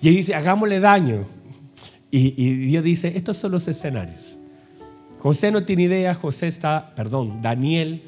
Y 0.00 0.10
dice, 0.10 0.36
hagámosle 0.36 0.78
daño. 0.78 1.26
Y, 2.08 2.30
Dios 2.68 2.84
dice, 2.84 3.12
estos 3.16 3.36
son 3.36 3.50
los 3.50 3.66
escenarios. 3.66 4.38
José 5.18 5.50
no 5.50 5.64
tiene 5.64 5.82
idea, 5.82 6.14
José 6.14 6.46
está, 6.46 6.94
perdón, 6.94 7.42
Daniel, 7.42 8.04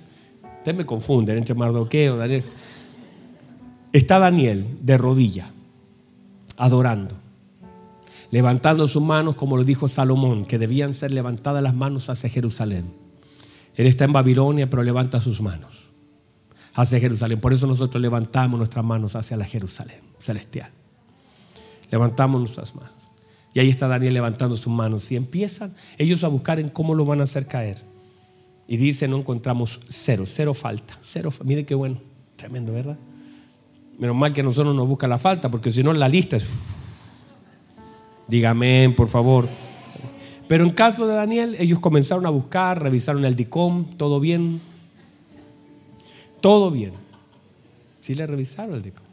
ustedes 0.59 0.77
me 0.77 0.87
confunden 0.87 1.37
entre 1.37 1.57
Mardoqueo, 1.57 2.17
Daniel. 2.17 2.45
Está 3.93 4.21
Daniel 4.21 4.65
de 4.83 4.99
rodilla, 4.99 5.51
adorando, 6.57 7.17
levantando 8.31 8.87
sus 8.87 9.03
manos 9.03 9.35
como 9.35 9.57
lo 9.57 9.65
dijo 9.65 9.89
Salomón, 9.89 10.45
que 10.45 10.59
debían 10.59 10.95
ser 10.95 11.11
levantadas 11.11 11.61
las 11.61 11.75
manos 11.75 12.09
hacia 12.09 12.31
Jerusalén. 12.31 12.85
Él 13.75 13.89
está 13.89 14.05
en 14.05 14.13
Babilonia, 14.13 14.71
pero 14.71 14.85
levanta 14.85 15.21
sus 15.21 15.41
manos 15.41 15.86
hacia 16.77 17.01
Jerusalén. 17.01 17.41
Por 17.41 17.53
eso 17.53 17.66
nosotros 17.66 18.01
levantamos 18.01 18.59
nuestras 18.59 18.85
manos 18.85 19.16
hacia 19.16 19.37
la 19.37 19.45
Jerusalén 19.45 20.01
celestial. 20.20 20.70
Levantamos 21.91 22.41
nuestras 22.41 22.74
manos. 22.74 22.93
Y 23.55 23.61
ahí 23.61 23.70
está 23.70 23.89
Daniel 23.89 24.12
levantando 24.12 24.57
sus 24.57 24.72
manos. 24.72 25.11
Y 25.11 25.16
empiezan 25.16 25.74
ellos 25.97 26.22
a 26.24 26.29
buscar 26.29 26.61
en 26.61 26.68
cómo 26.68 26.95
lo 26.95 27.07
van 27.07 27.20
a 27.20 27.24
hacer 27.24 27.47
caer. 27.47 27.83
Y 28.68 28.77
dice, 28.77 29.09
no 29.09 29.16
encontramos 29.16 29.81
cero, 29.89 30.24
cero 30.27 30.53
falta, 30.53 30.95
cero, 31.01 31.33
mire 31.45 31.64
qué 31.64 31.74
bueno, 31.74 32.01
tremendo, 32.35 32.72
¿verdad? 32.72 32.99
Menos 33.99 34.16
mal 34.16 34.33
que 34.33 34.41
a 34.41 34.45
nosotros 34.45 34.74
nos 34.74 34.87
busca 34.87 35.07
la 35.07 35.18
falta, 35.18 35.51
porque 35.51 35.70
si 35.70 35.83
no 35.83 35.93
la 35.93 36.09
lista 36.09 36.37
es... 36.37 36.45
Dígame, 38.29 38.93
por 38.97 39.09
favor. 39.09 39.49
Pero 40.49 40.64
en 40.64 40.70
caso 40.70 41.07
de 41.07 41.14
Daniel, 41.14 41.57
ellos 41.59 41.79
comenzaron 41.79 42.27
a 42.27 42.31
buscar, 42.31 42.83
revisaron 42.83 43.24
el 43.24 43.37
DICOM, 43.37 43.97
todo 43.97 44.18
bien. 44.18 44.61
Todo 46.47 46.71
bien. 46.71 46.93
Sí 48.01 48.15
le 48.15 48.25
revisaron 48.25 48.77
el 48.77 48.83
DICOM. 48.83 49.05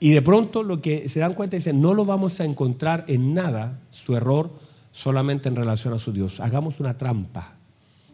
Y 0.00 0.12
de 0.12 0.22
pronto 0.22 0.62
lo 0.62 0.80
que 0.80 1.06
se 1.06 1.20
dan 1.20 1.34
cuenta 1.34 1.58
dicen, 1.58 1.82
no 1.82 1.92
lo 1.92 2.06
vamos 2.06 2.40
a 2.40 2.46
encontrar 2.46 3.04
en 3.08 3.34
nada 3.34 3.78
su 3.90 4.16
error 4.16 4.50
solamente 4.90 5.50
en 5.50 5.56
relación 5.56 5.92
a 5.92 5.98
su 5.98 6.10
Dios. 6.12 6.40
Hagamos 6.40 6.80
una 6.80 6.96
trampa. 6.96 7.56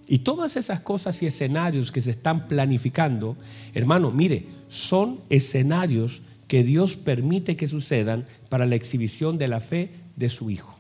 Y 0.09 0.19
todas 0.19 0.57
esas 0.57 0.81
cosas 0.81 1.23
y 1.23 1.27
escenarios 1.27 1.93
que 1.93 2.03
se 2.03 2.11
están 2.11 2.49
planificando, 2.49 3.37
hermano, 3.75 4.11
mire, 4.11 4.49
son 4.67 5.21
escenarios 5.31 6.23
que 6.49 6.65
Dios 6.65 6.97
permite 6.97 7.55
que 7.55 7.69
sucedan 7.69 8.27
para 8.49 8.67
la 8.67 8.75
exhibición 8.75 9.39
de 9.39 9.47
la 9.47 9.61
fe 9.61 9.93
de 10.17 10.31
su 10.31 10.51
Hijo. 10.51 10.77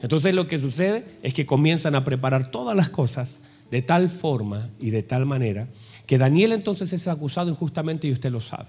Entonces 0.00 0.32
lo 0.32 0.48
que 0.48 0.58
sucede 0.58 1.04
es 1.22 1.34
que 1.34 1.44
comienzan 1.44 1.94
a 1.94 2.04
preparar 2.04 2.50
todas 2.50 2.74
las 2.74 2.88
cosas 2.88 3.40
de 3.70 3.82
tal 3.82 4.08
forma 4.08 4.70
y 4.78 4.90
de 4.90 5.02
tal 5.02 5.26
manera 5.26 5.68
que 6.06 6.18
Daniel 6.18 6.52
entonces 6.52 6.92
es 6.92 7.08
acusado 7.08 7.50
injustamente 7.50 8.06
y 8.06 8.12
usted 8.12 8.30
lo 8.30 8.40
sabe. 8.40 8.68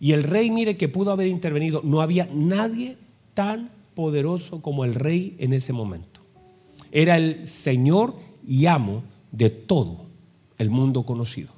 Y 0.00 0.12
el 0.12 0.24
rey, 0.24 0.50
mire 0.50 0.76
que 0.76 0.88
pudo 0.88 1.12
haber 1.12 1.28
intervenido, 1.28 1.82
no 1.84 2.00
había 2.00 2.28
nadie 2.32 2.96
tan 3.34 3.70
poderoso 3.94 4.62
como 4.62 4.84
el 4.84 4.94
rey 4.94 5.36
en 5.38 5.52
ese 5.52 5.74
momento. 5.74 6.20
Era 6.90 7.18
el 7.18 7.46
Señor 7.46 8.14
y 8.46 8.66
amo 8.66 9.02
de 9.30 9.50
todo 9.50 10.06
el 10.56 10.70
mundo 10.70 11.04
conocido. 11.04 11.50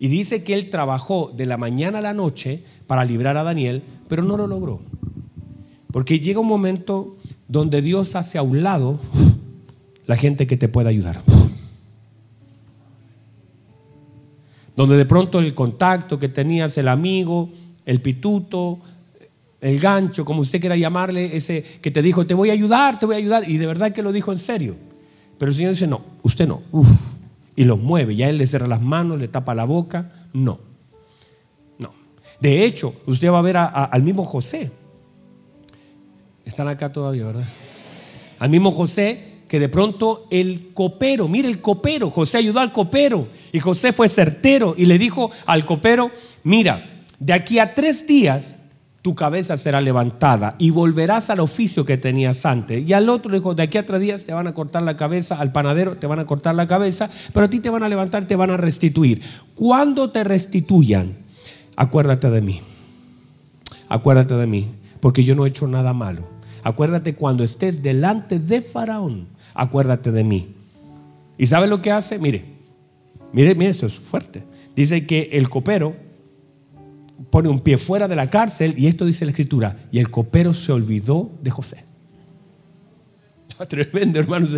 Y 0.00 0.08
dice 0.08 0.42
que 0.42 0.54
él 0.54 0.70
trabajó 0.70 1.30
de 1.34 1.46
la 1.46 1.56
mañana 1.56 1.98
a 1.98 2.02
la 2.02 2.14
noche 2.14 2.62
para 2.86 3.04
librar 3.04 3.36
a 3.36 3.42
Daniel, 3.44 3.82
pero 4.08 4.22
no 4.22 4.36
lo 4.36 4.46
logró. 4.46 4.80
Porque 5.92 6.20
llega 6.20 6.40
un 6.40 6.46
momento 6.46 7.16
donde 7.48 7.82
Dios 7.82 8.14
hace 8.14 8.38
a 8.38 8.42
un 8.42 8.62
lado 8.62 9.00
la 10.08 10.16
gente 10.16 10.46
que 10.46 10.56
te 10.56 10.68
puede 10.68 10.88
ayudar. 10.88 11.22
Donde 14.74 14.96
de 14.96 15.04
pronto 15.04 15.38
el 15.38 15.54
contacto 15.54 16.18
que 16.18 16.30
tenías, 16.30 16.78
el 16.78 16.88
amigo, 16.88 17.50
el 17.84 18.00
pituto, 18.00 18.80
el 19.60 19.78
gancho, 19.78 20.24
como 20.24 20.40
usted 20.40 20.60
quiera 20.60 20.76
llamarle, 20.76 21.36
ese 21.36 21.62
que 21.62 21.90
te 21.90 22.00
dijo, 22.00 22.26
te 22.26 22.32
voy 22.32 22.48
a 22.48 22.54
ayudar, 22.54 22.98
te 22.98 23.04
voy 23.04 23.16
a 23.16 23.18
ayudar, 23.18 23.48
y 23.48 23.58
de 23.58 23.66
verdad 23.66 23.92
que 23.92 24.02
lo 24.02 24.10
dijo 24.10 24.32
en 24.32 24.38
serio. 24.38 24.76
Pero 25.38 25.50
el 25.50 25.56
Señor 25.56 25.72
dice, 25.72 25.86
no, 25.86 26.02
usted 26.22 26.48
no. 26.48 26.62
y 27.54 27.64
lo 27.64 27.76
mueve, 27.76 28.16
ya 28.16 28.30
Él 28.30 28.38
le 28.38 28.46
cierra 28.46 28.66
las 28.66 28.80
manos, 28.80 29.18
le 29.18 29.28
tapa 29.28 29.54
la 29.54 29.64
boca. 29.64 30.26
No, 30.32 30.58
no. 31.78 31.92
De 32.40 32.64
hecho, 32.64 32.94
usted 33.04 33.30
va 33.30 33.40
a 33.40 33.42
ver 33.42 33.58
al 33.58 34.02
mismo 34.02 34.24
José. 34.24 34.70
Están 36.46 36.66
acá 36.66 36.90
todavía, 36.90 37.26
¿verdad? 37.26 37.48
Al 38.38 38.48
mismo 38.48 38.70
José 38.70 39.37
que 39.48 39.58
de 39.58 39.68
pronto 39.68 40.26
el 40.30 40.72
copero, 40.74 41.26
mire 41.26 41.48
el 41.48 41.60
copero, 41.60 42.10
José 42.10 42.38
ayudó 42.38 42.60
al 42.60 42.70
copero 42.70 43.28
y 43.50 43.60
José 43.60 43.92
fue 43.92 44.08
certero 44.08 44.74
y 44.76 44.84
le 44.86 44.98
dijo 44.98 45.30
al 45.46 45.64
copero, 45.64 46.10
mira, 46.44 47.04
de 47.18 47.32
aquí 47.32 47.58
a 47.58 47.74
tres 47.74 48.06
días 48.06 48.58
tu 49.00 49.14
cabeza 49.14 49.56
será 49.56 49.80
levantada 49.80 50.54
y 50.58 50.70
volverás 50.70 51.30
al 51.30 51.40
oficio 51.40 51.86
que 51.86 51.96
tenías 51.96 52.44
antes. 52.44 52.86
Y 52.86 52.92
al 52.92 53.08
otro 53.08 53.30
le 53.30 53.38
dijo, 53.38 53.54
de 53.54 53.62
aquí 53.62 53.78
a 53.78 53.86
tres 53.86 54.00
días 54.00 54.24
te 54.26 54.34
van 54.34 54.46
a 54.46 54.54
cortar 54.54 54.82
la 54.82 54.98
cabeza, 54.98 55.36
al 55.36 55.50
panadero 55.50 55.96
te 55.96 56.06
van 56.06 56.18
a 56.18 56.26
cortar 56.26 56.54
la 56.54 56.68
cabeza, 56.68 57.08
pero 57.32 57.46
a 57.46 57.50
ti 57.50 57.60
te 57.60 57.70
van 57.70 57.82
a 57.82 57.88
levantar, 57.88 58.26
te 58.26 58.36
van 58.36 58.50
a 58.50 58.58
restituir. 58.58 59.22
Cuando 59.54 60.10
te 60.10 60.24
restituyan, 60.24 61.16
acuérdate 61.74 62.30
de 62.30 62.42
mí. 62.42 62.60
Acuérdate 63.88 64.34
de 64.34 64.46
mí, 64.46 64.68
porque 65.00 65.24
yo 65.24 65.34
no 65.34 65.46
he 65.46 65.48
hecho 65.48 65.66
nada 65.66 65.94
malo. 65.94 66.28
Acuérdate 66.62 67.14
cuando 67.14 67.44
estés 67.44 67.82
delante 67.82 68.38
de 68.38 68.60
Faraón 68.60 69.37
acuérdate 69.58 70.12
de 70.12 70.24
mí. 70.24 70.54
¿Y 71.36 71.46
sabe 71.48 71.66
lo 71.66 71.82
que 71.82 71.90
hace? 71.90 72.18
Mire, 72.18 72.44
mire, 73.32 73.54
mire, 73.56 73.70
esto 73.70 73.86
es 73.86 73.94
fuerte. 73.94 74.44
Dice 74.74 75.04
que 75.04 75.30
el 75.32 75.50
copero 75.50 75.96
pone 77.30 77.48
un 77.48 77.60
pie 77.60 77.76
fuera 77.76 78.06
de 78.06 78.14
la 78.14 78.30
cárcel 78.30 78.74
y 78.78 78.86
esto 78.86 79.04
dice 79.04 79.24
la 79.24 79.32
escritura, 79.32 79.76
y 79.90 79.98
el 79.98 80.10
copero 80.10 80.54
se 80.54 80.70
olvidó 80.72 81.32
de 81.42 81.50
José. 81.50 81.84
Tremendo, 83.68 84.20
hermanos. 84.20 84.50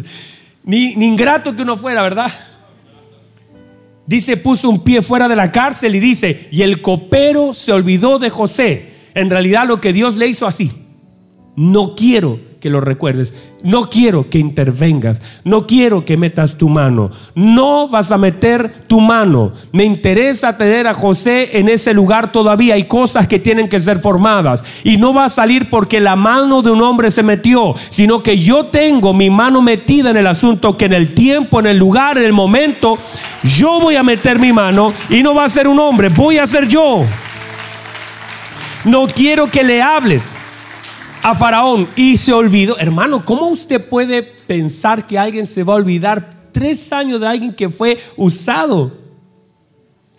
Ni, 0.62 0.94
ni 0.96 1.06
ingrato 1.06 1.56
que 1.56 1.62
uno 1.62 1.78
fuera, 1.78 2.02
¿verdad? 2.02 2.30
Dice, 4.06 4.36
puso 4.36 4.68
un 4.68 4.84
pie 4.84 5.00
fuera 5.00 5.28
de 5.28 5.36
la 5.36 5.50
cárcel 5.50 5.94
y 5.94 6.00
dice, 6.00 6.48
y 6.52 6.60
el 6.60 6.82
copero 6.82 7.54
se 7.54 7.72
olvidó 7.72 8.18
de 8.18 8.28
José. 8.28 8.90
En 9.14 9.30
realidad 9.30 9.66
lo 9.66 9.80
que 9.80 9.94
Dios 9.94 10.16
le 10.16 10.26
hizo 10.28 10.46
así. 10.46 10.70
No 11.56 11.94
quiero 11.94 12.49
que 12.60 12.70
lo 12.70 12.80
recuerdes. 12.80 13.32
No 13.62 13.88
quiero 13.88 14.28
que 14.28 14.38
intervengas. 14.38 15.22
No 15.44 15.66
quiero 15.66 16.04
que 16.04 16.18
metas 16.18 16.56
tu 16.56 16.68
mano. 16.68 17.10
No 17.34 17.88
vas 17.88 18.12
a 18.12 18.18
meter 18.18 18.84
tu 18.86 19.00
mano. 19.00 19.52
Me 19.72 19.84
interesa 19.84 20.56
tener 20.58 20.86
a 20.86 20.94
José 20.94 21.58
en 21.58 21.68
ese 21.70 21.94
lugar 21.94 22.32
todavía. 22.32 22.74
Hay 22.74 22.84
cosas 22.84 23.26
que 23.26 23.38
tienen 23.38 23.68
que 23.68 23.80
ser 23.80 23.98
formadas. 23.98 24.62
Y 24.84 24.98
no 24.98 25.14
va 25.14 25.24
a 25.24 25.30
salir 25.30 25.70
porque 25.70 26.00
la 26.00 26.16
mano 26.16 26.60
de 26.60 26.70
un 26.70 26.82
hombre 26.82 27.10
se 27.10 27.22
metió, 27.22 27.74
sino 27.88 28.22
que 28.22 28.38
yo 28.38 28.66
tengo 28.66 29.14
mi 29.14 29.30
mano 29.30 29.62
metida 29.62 30.10
en 30.10 30.18
el 30.18 30.26
asunto 30.26 30.76
que 30.76 30.84
en 30.84 30.92
el 30.92 31.14
tiempo, 31.14 31.60
en 31.60 31.66
el 31.66 31.78
lugar, 31.78 32.18
en 32.18 32.24
el 32.24 32.32
momento, 32.34 32.98
yo 33.42 33.80
voy 33.80 33.96
a 33.96 34.02
meter 34.02 34.38
mi 34.38 34.52
mano 34.52 34.92
y 35.08 35.22
no 35.22 35.34
va 35.34 35.46
a 35.46 35.48
ser 35.48 35.66
un 35.66 35.78
hombre, 35.78 36.10
voy 36.10 36.36
a 36.36 36.46
ser 36.46 36.68
yo. 36.68 37.06
No 38.84 39.06
quiero 39.06 39.50
que 39.50 39.62
le 39.62 39.80
hables 39.82 40.34
a 41.22 41.34
Faraón 41.34 41.88
y 41.96 42.16
se 42.16 42.32
olvidó. 42.32 42.78
Hermano, 42.78 43.24
¿cómo 43.24 43.48
usted 43.48 43.82
puede 43.82 44.22
pensar 44.22 45.06
que 45.06 45.18
alguien 45.18 45.46
se 45.46 45.62
va 45.62 45.74
a 45.74 45.76
olvidar 45.76 46.30
tres 46.52 46.92
años 46.92 47.20
de 47.20 47.28
alguien 47.28 47.54
que 47.54 47.68
fue 47.68 47.98
usado 48.16 48.98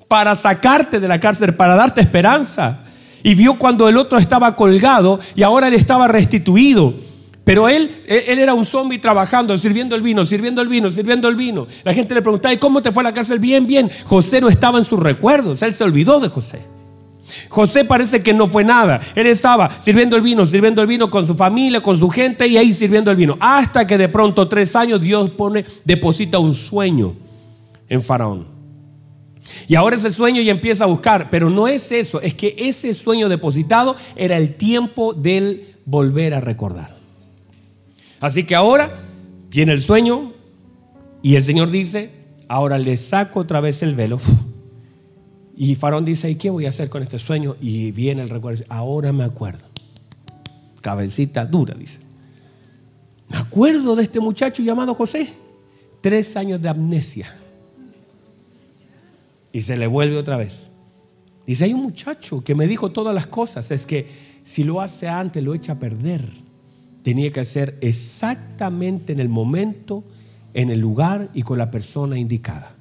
para 0.08 0.36
sacarte 0.36 1.00
de 1.00 1.08
la 1.08 1.20
cárcel, 1.20 1.56
para 1.56 1.76
darte 1.76 2.02
esperanza? 2.02 2.86
Y 3.24 3.36
vio 3.36 3.56
cuando 3.56 3.88
el 3.88 3.98
otro 3.98 4.18
estaba 4.18 4.56
colgado 4.56 5.20
y 5.36 5.44
ahora 5.44 5.68
él 5.68 5.74
estaba 5.74 6.08
restituido. 6.08 6.94
Pero 7.44 7.68
él, 7.68 7.92
él 8.08 8.40
era 8.40 8.54
un 8.54 8.66
zombie 8.66 9.00
trabajando, 9.00 9.58
sirviendo 9.58 9.96
el 9.96 10.02
vino, 10.02 10.26
sirviendo 10.26 10.62
el 10.62 10.68
vino, 10.68 10.92
sirviendo 10.92 11.28
el 11.28 11.36
vino. 11.36 11.68
La 11.84 11.94
gente 11.94 12.14
le 12.14 12.22
preguntaba, 12.22 12.54
¿y 12.54 12.58
cómo 12.58 12.82
te 12.82 12.92
fue 12.92 13.02
a 13.02 13.06
la 13.06 13.14
cárcel? 13.14 13.40
Bien, 13.40 13.66
bien. 13.66 13.90
José 14.06 14.42
no 14.42 14.48
estaba 14.48 14.78
en 14.78 14.84
sus 14.84 15.00
recuerdos, 15.00 15.62
él 15.64 15.74
se 15.74 15.84
olvidó 15.84 16.20
de 16.20 16.30
José. 16.30 16.62
José 17.50 17.86
parece 17.86 18.22
que 18.22 18.34
no 18.34 18.48
fue 18.48 18.64
nada. 18.64 19.00
Él 19.16 19.28
estaba 19.28 19.70
sirviendo 19.82 20.16
el 20.16 20.22
vino, 20.22 20.46
sirviendo 20.46 20.82
el 20.82 20.88
vino 20.88 21.10
con 21.10 21.26
su 21.26 21.36
familia, 21.36 21.82
con 21.82 21.98
su 21.98 22.10
gente 22.10 22.48
y 22.48 22.58
ahí 22.58 22.74
sirviendo 22.74 23.12
el 23.12 23.18
vino. 23.18 23.38
Hasta 23.40 23.86
que 23.86 23.98
de 23.98 24.10
pronto, 24.10 24.48
tres 24.48 24.76
años, 24.76 25.02
Dios 25.02 25.30
pone, 25.32 25.66
deposita 25.86 26.40
un 26.40 26.54
sueño 26.54 27.16
en 27.90 28.02
Faraón. 28.02 28.48
Y 29.68 29.76
ahora 29.76 29.96
ese 29.96 30.12
sueño 30.12 30.42
ya 30.42 30.52
empieza 30.52 30.86
a 30.86 30.88
buscar, 30.88 31.30
pero 31.30 31.50
no 31.50 31.68
es 31.68 31.92
eso, 31.92 32.22
es 32.22 32.34
que 32.34 32.56
ese 32.58 32.94
sueño 32.94 33.30
depositado 33.30 33.96
era 34.16 34.38
el 34.38 34.56
tiempo 34.56 35.14
del 35.14 35.76
volver 35.86 36.34
a 36.34 36.42
recordar. 36.42 36.98
Así 38.20 38.44
que 38.44 38.56
ahora 38.56 39.04
viene 39.50 39.74
el 39.74 39.82
sueño 39.82 40.34
y 41.22 41.36
el 41.36 41.44
Señor 41.44 41.70
dice, 41.70 42.12
ahora 42.48 42.78
le 42.78 42.98
saco 42.98 43.40
otra 43.40 43.62
vez 43.62 43.82
el 43.84 43.96
velo 43.96 44.20
y 45.64 45.76
Faraón 45.76 46.04
dice, 46.04 46.28
¿y 46.28 46.38
qué 46.38 46.50
voy 46.50 46.66
a 46.66 46.70
hacer 46.70 46.90
con 46.90 47.04
este 47.04 47.20
sueño? 47.20 47.56
Y 47.62 47.92
viene 47.92 48.24
el 48.24 48.32
recuerdo, 48.32 48.64
ahora 48.68 49.14
me 49.14 49.24
acuerdo. 49.24 49.62
Cabecita 50.82 51.46
dura, 51.46 51.76
dice. 51.76 52.00
Me 53.30 53.38
acuerdo 53.38 53.96
de 53.96 54.02
este 54.02 54.20
muchacho 54.20 54.64
llamado 54.64 54.96
José. 54.96 55.32
Tres 56.02 56.36
años 56.36 56.64
de 56.64 56.70
amnesia. 56.70 57.32
Y 59.54 59.62
se 59.62 59.78
le 59.78 59.86
vuelve 59.86 60.18
otra 60.18 60.36
vez. 60.36 60.72
Dice, 61.46 61.66
hay 61.66 61.76
un 61.76 61.84
muchacho 61.84 62.44
que 62.44 62.56
me 62.56 62.66
dijo 62.66 62.92
todas 62.92 63.14
las 63.14 63.28
cosas. 63.28 63.70
Es 63.70 63.86
que 63.86 64.08
si 64.44 64.64
lo 64.64 64.82
hace 64.82 65.08
antes, 65.10 65.44
lo 65.44 65.54
echa 65.54 65.74
a 65.74 65.80
perder. 65.80 66.28
Tenía 67.04 67.32
que 67.32 67.40
hacer 67.40 67.78
exactamente 67.82 69.14
en 69.14 69.20
el 69.20 69.30
momento, 69.30 70.04
en 70.56 70.72
el 70.72 70.80
lugar 70.80 71.30
y 71.36 71.44
con 71.44 71.60
la 71.60 71.70
persona 71.70 72.18
indicada. 72.18 72.81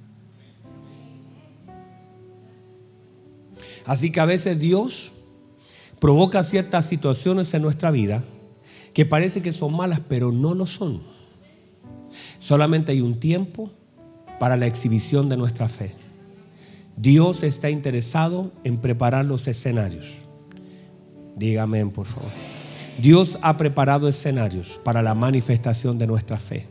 Así 3.91 4.13
que 4.13 4.21
a 4.21 4.25
veces 4.25 4.61
Dios 4.61 5.11
provoca 5.99 6.45
ciertas 6.45 6.87
situaciones 6.87 7.53
en 7.55 7.63
nuestra 7.63 7.91
vida 7.91 8.23
que 8.95 9.05
parece 9.05 9.43
que 9.43 9.53
son 9.53 9.75
malas, 9.75 10.01
pero 10.09 10.31
no 10.31 10.55
lo 10.55 10.65
son. 10.65 11.03
Solamente 12.39 12.93
hay 12.93 13.01
un 13.01 13.19
tiempo 13.19 13.73
para 14.39 14.57
la 14.57 14.69
exhibición 14.69 15.29
de 15.29 15.37
nuestra 15.37 15.69
fe. 15.69 15.97
Dios 16.97 17.43
está 17.43 17.69
interesado 17.69 18.53
en 18.63 18.79
preparar 18.79 19.25
los 19.25 19.49
escenarios. 19.49 20.19
Dígame, 21.35 21.85
por 21.87 22.07
favor. 22.07 22.31
Dios 23.03 23.41
ha 23.43 23.57
preparado 23.57 24.07
escenarios 24.07 24.81
para 24.85 25.03
la 25.03 25.17
manifestación 25.17 25.99
de 25.99 26.07
nuestra 26.07 26.39
fe. 26.39 26.69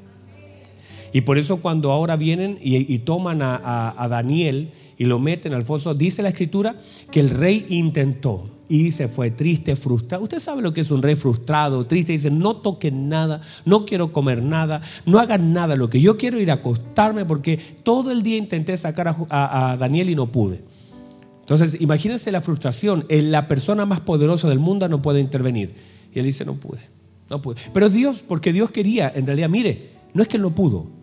Y 1.12 1.22
por 1.22 1.38
eso 1.38 1.58
cuando 1.58 1.92
ahora 1.92 2.16
vienen 2.16 2.58
y, 2.62 3.00
toman 3.00 3.42
a, 3.42 4.08
Daniel 4.10 4.72
y 4.98 5.06
lo 5.06 5.20
meten 5.20 5.54
al 5.54 5.66
foso, 5.66 5.94
dice 5.94 6.22
la 6.22 6.30
escritura 6.30 6.76
que 7.12 7.20
el 7.20 7.30
rey 7.30 7.66
intentó 7.70 8.50
y 8.68 8.92
se 8.92 9.08
fue 9.08 9.32
triste, 9.32 9.76
frustrado. 9.76 10.24
Usted 10.24 10.40
sabe 10.40 10.62
lo 10.62 10.74
que 10.74 10.82
es 10.82 10.92
un 10.92 11.02
rey 11.02 11.16
frustrado, 11.16 11.88
triste. 11.88 12.12
Dice, 12.12 12.30
no 12.30 12.58
toquen 12.58 13.10
nada, 13.10 13.42
no 13.66 13.86
quiero 13.86 14.12
comer 14.12 14.44
nada, 14.44 14.82
no 15.06 15.20
hagan 15.20 15.54
nada. 15.54 15.76
Lo 15.76 15.90
que 15.90 16.02
yo 16.02 16.18
quiero 16.18 16.40
ir 16.40 16.52
a 16.52 16.56
acostarme 16.56 17.26
porque 17.26 17.58
todo 17.58 18.12
el 18.12 18.22
día 18.22 18.38
intenté 18.38 18.78
sacar 18.78 19.08
a, 19.08 19.72
a 19.72 19.78
Daniel 19.78 20.12
y 20.12 20.16
no 20.16 20.32
pude. 20.32 20.64
Entonces, 21.40 21.82
imagínense 21.82 22.32
la 22.32 22.42
frustración. 22.42 23.06
La 23.10 23.48
persona 23.48 23.88
más 23.88 24.02
poderosa 24.02 24.48
del 24.48 24.60
mundo 24.60 24.88
no 24.88 25.02
puede 25.02 25.20
intervenir. 25.20 25.74
Y 26.14 26.20
él 26.20 26.26
dice, 26.26 26.46
no 26.46 26.54
pude, 26.54 26.82
no 27.28 27.42
pude. 27.42 27.58
Pero 27.74 27.90
Dios, 27.90 28.24
porque 28.28 28.54
Dios 28.54 28.70
quería, 28.70 29.12
en 29.14 29.26
realidad, 29.26 29.50
mire, 29.50 29.90
no 30.14 30.22
es 30.22 30.28
que 30.28 30.38
él 30.38 30.44
no 30.44 30.54
pudo, 30.54 30.99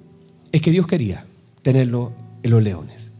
es 0.56 0.62
que 0.62 0.70
Dios 0.70 0.86
quería 0.86 1.26
tenerlo 1.60 2.14
en 2.42 2.50
los 2.50 2.62
leones. 2.62 3.12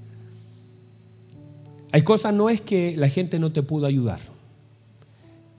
Hay 1.93 2.01
cosas, 2.01 2.33
no 2.33 2.49
es 2.49 2.63
que 2.63 2.97
la 2.97 3.11
gente 3.11 3.39
no 3.39 3.53
te 3.53 3.63
pudo 3.63 3.85
ayudar, 3.85 4.21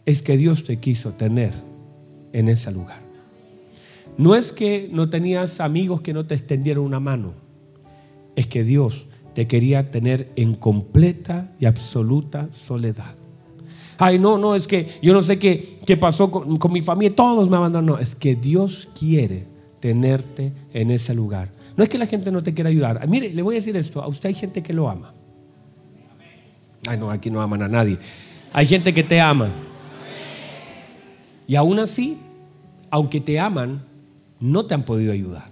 es 0.04 0.24
que 0.24 0.38
Dios 0.38 0.64
te 0.64 0.80
quiso 0.80 1.12
tener 1.12 1.54
en 2.34 2.50
ese 2.50 2.72
lugar. 2.72 3.00
No 4.18 4.34
es 4.34 4.52
que 4.52 4.90
no 4.92 5.08
tenías 5.08 5.60
amigos 5.60 6.02
que 6.02 6.14
no 6.14 6.26
te 6.26 6.34
extendieron 6.34 6.84
una 6.84 7.00
mano, 7.00 7.34
es 8.36 8.48
que 8.48 8.64
Dios 8.64 9.06
te 9.36 9.46
quería 9.46 9.92
tener 9.92 10.32
en 10.36 10.56
completa 10.56 11.54
y 11.60 11.68
absoluta 11.68 12.52
soledad. 12.52 13.14
Ay, 14.00 14.18
no, 14.18 14.40
no, 14.40 14.56
es 14.56 14.66
que 14.68 14.88
yo 15.04 15.14
no 15.14 15.22
sé 15.22 15.38
qué, 15.38 15.80
qué 15.86 15.96
pasó 15.96 16.32
con, 16.32 16.56
con 16.56 16.74
mi 16.74 16.82
familia, 16.82 17.16
todos 17.16 17.48
me 17.48 17.56
abandonaron. 17.56 17.98
No, 17.98 18.02
es 18.02 18.16
que 18.16 18.34
Dios 18.34 18.90
quiere 18.98 19.46
tenerte 19.80 20.54
en 20.74 20.90
ese 20.90 21.14
lugar. 21.14 21.56
No 21.78 21.84
es 21.84 21.90
que 21.90 22.00
la 22.00 22.08
gente 22.08 22.32
no 22.32 22.42
te 22.42 22.56
quiera 22.56 22.72
ayudar. 22.72 23.08
Mire, 23.08 23.30
le 23.30 23.42
voy 23.44 23.56
a 23.56 23.60
decir 23.60 23.78
esto, 23.78 24.02
a 24.02 24.08
usted 24.08 24.30
hay 24.30 24.36
gente 24.36 24.64
que 24.64 24.74
lo 24.74 24.90
ama. 24.90 25.14
Ay, 26.88 26.98
no, 26.98 27.12
aquí 27.12 27.30
no 27.30 27.40
aman 27.40 27.62
a 27.62 27.68
nadie. 27.68 28.00
Hay 28.52 28.66
gente 28.66 28.96
que 28.96 29.04
te 29.04 29.22
ama. 29.22 29.52
Y 31.48 31.56
aún 31.56 31.78
así, 31.78 32.18
aunque 32.90 33.22
te 33.22 33.40
aman, 33.40 33.86
no 34.40 34.66
te 34.66 34.74
han 34.74 34.84
podido 34.84 35.14
ayudar. 35.14 35.52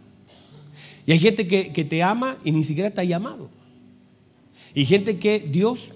Y 1.05 1.11
hay 1.11 1.19
gente 1.19 1.47
que, 1.47 1.83
te 1.83 2.01
ama 2.01 2.37
y 2.43 2.51
ni 2.51 2.63
siquiera 2.63 2.89
te 2.89 3.01
ha 3.01 3.03
llamado. 3.03 3.51
Y 4.73 4.85
gente 4.85 5.19
que 5.19 5.39
Dios 5.39 5.93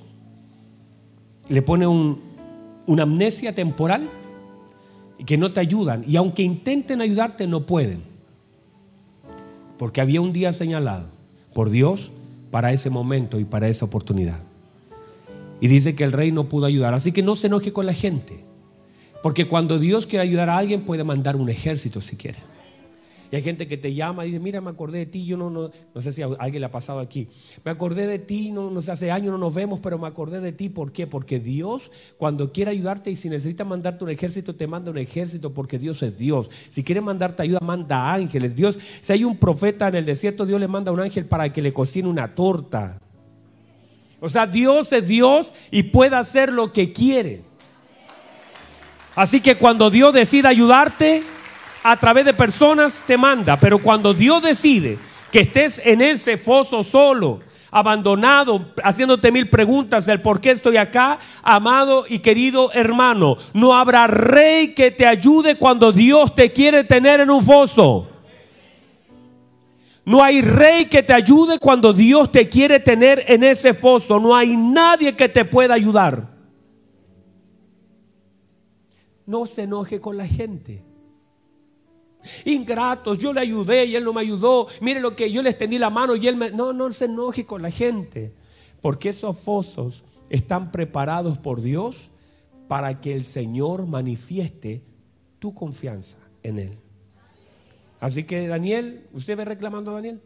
le 1.48 1.64
pone 1.64 1.88
una 1.88 3.04
amnesia 3.04 3.56
temporal 3.56 4.08
y 5.18 5.24
que 5.24 5.40
no 5.40 5.52
te 5.52 5.60
ayudan. 5.60 6.04
Y 6.08 6.18
aunque 6.18 6.44
intenten 6.44 7.02
ayudarte, 7.02 7.48
no 7.48 7.66
pueden 7.66 8.09
porque 9.80 10.02
había 10.02 10.20
un 10.20 10.34
día 10.34 10.52
señalado 10.52 11.08
por 11.56 11.70
Dios 11.70 12.12
para 12.52 12.74
ese 12.74 12.90
momento 12.90 13.40
y 13.40 13.46
para 13.46 13.70
esa 13.70 13.86
oportunidad. 13.86 14.44
Y 15.62 15.70
dice 15.70 15.96
que 15.96 16.04
el 16.04 16.12
rey 16.12 16.34
no 16.34 16.50
pudo 16.50 16.66
ayudar, 16.66 16.94
así 16.94 17.14
que 17.14 17.24
no 17.24 17.38
se 17.38 17.48
enoje 17.48 17.72
con 17.72 17.86
la 17.86 17.94
gente, 17.94 18.44
porque 19.24 19.48
cuando 19.48 19.80
Dios 19.80 20.06
quiere 20.06 20.24
ayudar 20.24 20.50
a 20.50 20.58
alguien 20.58 20.82
puede 20.82 21.06
mandar 21.06 21.38
un 21.38 21.50
ejército 21.50 22.02
si 22.02 22.18
quiere. 22.18 22.40
Y 23.32 23.36
hay 23.36 23.44
gente 23.44 23.68
que 23.68 23.78
te 23.78 23.94
llama 23.94 24.26
y 24.26 24.30
dice, 24.30 24.40
mira, 24.40 24.60
me 24.60 24.72
acordé 24.72 25.00
de 25.00 25.06
ti, 25.06 25.24
yo 25.24 25.38
no, 25.38 25.52
no, 25.52 25.70
no 25.94 26.02
sé 26.02 26.12
si 26.14 26.24
a 26.24 26.28
alguien 26.40 26.62
le 26.62 26.66
ha 26.66 26.72
pasado 26.72 27.00
aquí. 27.00 27.28
Me 27.64 27.70
acordé 27.70 28.08
de 28.08 28.18
ti, 28.18 28.52
no, 28.52 28.72
no 28.72 28.82
sé, 28.82 28.92
hace 28.92 29.12
años 29.12 29.32
no 29.32 29.38
nos 29.38 29.54
vemos, 29.54 29.80
pero 29.82 30.00
me 30.00 30.08
acordé 30.08 30.42
de 30.42 30.52
ti. 30.52 30.70
¿Por 30.70 30.92
qué? 30.92 31.06
Porque 31.06 31.40
Dios, 31.40 31.92
cuando 32.18 32.52
quiere 32.52 32.72
ayudarte 32.72 33.12
y 33.12 33.16
si 33.16 33.30
necesita 33.30 33.64
mandarte 33.66 34.04
un 34.04 34.10
ejército, 34.10 34.56
te 34.56 34.66
manda 34.66 34.90
un 34.90 34.98
ejército 34.98 35.54
porque 35.54 35.78
Dios 35.78 36.02
es 36.02 36.18
Dios. 36.18 36.50
Si 36.72 36.84
quiere 36.84 37.02
mandarte 37.02 37.44
ayuda, 37.44 37.60
manda 37.62 38.12
ángeles. 38.12 38.56
Dios, 38.56 38.80
si 39.02 39.14
hay 39.14 39.24
un 39.24 39.38
profeta 39.38 39.88
en 39.88 39.96
el 39.96 40.06
desierto, 40.06 40.48
Dios 40.48 40.60
le 40.60 40.68
manda 40.68 40.92
un 40.92 41.00
ángel 41.00 41.26
para 41.26 41.54
que 41.54 41.62
le 41.62 41.72
cocine 41.72 42.08
una 42.08 42.34
torta. 42.34 43.00
O 44.20 44.30
sea, 44.30 44.48
Dios 44.48 44.92
es 44.92 45.08
Dios 45.08 45.54
y 45.70 45.84
puede 45.84 46.16
hacer 46.16 46.52
lo 46.52 46.74
que 46.74 46.92
quiere. 46.92 47.44
Así 49.16 49.40
que 49.42 49.56
cuando 49.56 49.90
Dios 49.90 50.14
decida 50.14 50.50
ayudarte, 50.50 51.24
a 51.84 51.98
través 51.98 52.26
de 52.26 52.34
personas 52.34 53.02
te 53.06 53.18
manda, 53.18 53.60
pero 53.60 53.80
cuando 53.80 54.14
Dios 54.14 54.42
decide 54.42 54.98
que 55.32 55.42
estés 55.42 55.82
en 55.84 56.02
ese 56.02 56.38
foso 56.38 56.84
solo, 56.84 57.40
abandonado, 57.72 58.74
haciéndote 58.84 59.32
mil 59.32 59.50
preguntas 59.50 60.06
del 60.06 60.22
por 60.22 60.42
qué 60.42 60.52
estoy 60.52 60.78
acá, 60.78 61.20
amado 61.44 62.06
y 62.08 62.20
querido 62.20 62.72
hermano, 62.74 63.38
no 63.54 63.76
habrá 63.76 64.08
rey 64.08 64.74
que 64.74 64.92
te 64.92 65.06
ayude 65.06 65.56
cuando 65.56 65.92
Dios 65.92 66.34
te 66.34 66.52
quiere 66.52 66.84
tener 66.84 67.20
en 67.20 67.30
un 67.30 67.44
foso. 67.44 68.08
No 70.06 70.24
hay 70.24 70.42
rey 70.42 70.86
que 70.86 71.04
te 71.04 71.14
ayude 71.14 71.60
cuando 71.60 71.94
Dios 71.94 72.32
te 72.32 72.50
quiere 72.50 72.80
tener 72.80 73.24
en 73.28 73.44
ese 73.44 73.76
foso. 73.76 74.20
No 74.20 74.36
hay 74.36 74.58
nadie 74.58 75.16
que 75.16 75.30
te 75.30 75.46
pueda 75.46 75.76
ayudar. 75.76 76.36
No 79.28 79.46
se 79.46 79.64
enoje 79.64 80.02
con 80.02 80.18
la 80.18 80.26
gente. 80.26 80.89
Ingratos, 82.46 83.18
yo 83.18 83.34
le 83.34 83.42
ayudé 83.42 83.86
y 83.86 83.96
él 83.96 84.04
no 84.04 84.14
me 84.14 84.22
ayudó. 84.22 84.68
Mire 84.82 85.00
lo 85.00 85.16
que 85.16 85.32
yo 85.32 85.42
le 85.42 85.50
extendí 85.50 85.78
la 85.78 85.90
mano 85.90 86.16
y 86.16 86.28
él 86.28 86.36
me... 86.36 86.52
No, 86.52 86.74
no 86.74 86.92
se 86.92 87.06
enoje 87.06 87.46
con 87.46 87.62
la 87.62 87.72
gente. 87.72 88.34
Porque 88.82 89.10
esos 89.10 89.38
fosos 89.38 90.04
están 90.30 90.72
preparados 90.72 91.38
por 91.38 91.62
Dios 91.62 92.10
para 92.68 93.02
que 93.02 93.16
el 93.16 93.24
Señor 93.24 93.88
manifieste 93.88 94.84
tu 95.40 95.54
confianza 95.54 96.18
en 96.44 96.60
Él. 96.60 96.78
Así 98.00 98.24
que 98.24 98.48
Daniel, 98.48 99.08
¿usted 99.12 99.36
ve 99.36 99.44
reclamando 99.44 99.92
a 99.92 99.96
Daniel? 99.96 100.22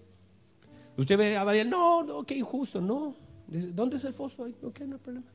¿Usted 0.97 1.17
ve 1.17 1.37
a 1.37 1.45
Daniel? 1.45 1.69
No, 1.69 2.03
no, 2.03 2.23
qué 2.23 2.35
injusto, 2.35 2.81
no. 2.81 3.15
¿Dónde 3.47 3.97
es 3.97 4.03
el 4.03 4.13
foso 4.13 4.43
no 4.43 4.47
hay 4.47 4.53
problema. 4.99 5.25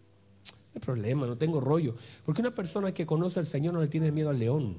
No 0.75 0.81
problema, 0.81 1.27
no 1.27 1.37
tengo 1.37 1.61
rollo. 1.61 1.97
Porque 2.25 2.41
una 2.41 2.55
persona 2.55 2.93
que 2.93 3.07
conoce 3.07 3.41
al 3.41 3.47
Señor 3.47 3.75
no 3.75 3.81
le 3.81 3.89
tiene 3.89 4.13
miedo 4.13 4.31
al 4.31 4.39
león. 4.39 4.77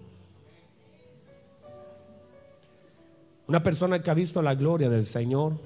Una 3.49 3.63
persona 3.63 3.99
que 3.99 4.11
ha 4.11 4.13
visto 4.13 4.43
la 4.43 4.53
gloria 4.53 4.91
del 4.91 5.07
Señor 5.07 5.59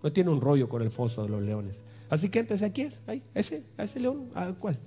no 0.00 0.12
tiene 0.12 0.30
un 0.30 0.40
rollo 0.40 0.68
con 0.68 0.80
el 0.80 0.92
foso 0.92 1.24
de 1.24 1.28
los 1.28 1.42
leones. 1.42 1.82
Así 2.08 2.28
que 2.28 2.38
entonces 2.38 2.64
aquí 2.64 2.82
es, 2.82 3.02
ahí, 3.08 3.20
ese, 3.34 3.64
a 3.76 3.82
ese 3.82 3.98
león, 3.98 4.30
¿a 4.32 4.52
cuál? 4.52 4.78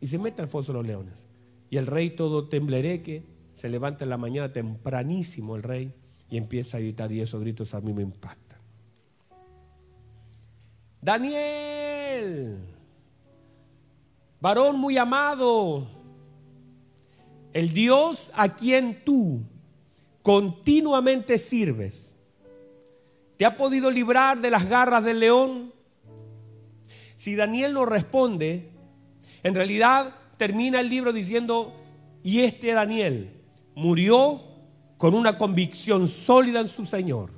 Y 0.00 0.06
se 0.06 0.18
mete 0.18 0.40
al 0.40 0.46
foso 0.46 0.70
de 0.70 0.78
los 0.78 0.86
leones. 0.86 1.26
Y 1.68 1.78
el 1.78 1.86
rey 1.88 2.10
todo 2.10 2.48
temblereque 2.48 3.24
se 3.54 3.68
levanta 3.68 4.04
en 4.04 4.10
la 4.10 4.18
mañana 4.18 4.52
tempranísimo 4.52 5.56
el 5.56 5.64
rey 5.64 5.92
y 6.30 6.36
empieza 6.36 6.76
a 6.76 6.80
gritar 6.80 7.10
y 7.10 7.22
esos 7.22 7.40
gritos 7.40 7.74
a 7.74 7.80
mí 7.80 7.92
me 7.92 8.02
impactan. 8.02 8.60
Daniel, 11.02 12.56
varón 14.40 14.78
muy 14.78 14.96
amado, 14.96 15.88
el 17.52 17.72
Dios 17.72 18.30
a 18.36 18.54
quien 18.54 19.04
tú 19.04 19.42
continuamente 20.22 21.38
sirves, 21.38 22.16
¿te 23.36 23.44
ha 23.44 23.56
podido 23.56 23.90
librar 23.90 24.40
de 24.40 24.50
las 24.50 24.68
garras 24.68 25.04
del 25.04 25.20
león? 25.20 25.72
Si 27.16 27.34
Daniel 27.34 27.72
no 27.72 27.84
responde, 27.84 28.70
en 29.42 29.54
realidad 29.54 30.14
termina 30.36 30.80
el 30.80 30.88
libro 30.88 31.12
diciendo, 31.12 31.74
y 32.22 32.40
este 32.40 32.72
Daniel 32.72 33.42
murió 33.74 34.42
con 34.96 35.14
una 35.14 35.38
convicción 35.38 36.08
sólida 36.08 36.60
en 36.60 36.68
su 36.68 36.84
Señor. 36.84 37.30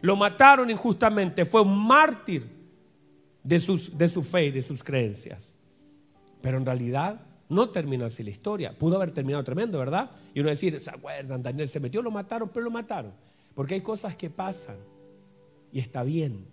Lo 0.00 0.16
mataron 0.16 0.70
injustamente, 0.70 1.44
fue 1.44 1.62
un 1.62 1.76
mártir 1.86 2.46
de, 3.42 3.60
sus, 3.60 3.96
de 3.96 4.08
su 4.08 4.22
fe 4.22 4.46
y 4.46 4.50
de 4.50 4.62
sus 4.62 4.84
creencias. 4.84 5.56
Pero 6.40 6.58
en 6.58 6.66
realidad 6.66 7.20
no 7.48 7.70
termina 7.70 8.06
así 8.06 8.22
la 8.22 8.30
historia. 8.30 8.76
Pudo 8.76 8.96
haber 8.96 9.10
terminado 9.10 9.42
tremendo, 9.42 9.78
¿verdad? 9.78 10.10
Y 10.34 10.40
uno 10.40 10.50
decir, 10.50 10.78
¿se 10.80 10.90
acuerdan? 10.90 11.42
Daniel 11.42 11.68
se 11.68 11.80
metió, 11.80 12.02
lo 12.02 12.10
mataron, 12.10 12.50
pero 12.50 12.64
lo 12.64 12.70
mataron. 12.70 13.12
Porque 13.54 13.74
hay 13.74 13.80
cosas 13.80 14.16
que 14.16 14.28
pasan 14.28 14.76
y 15.72 15.78
está 15.80 16.02
bien. 16.02 16.46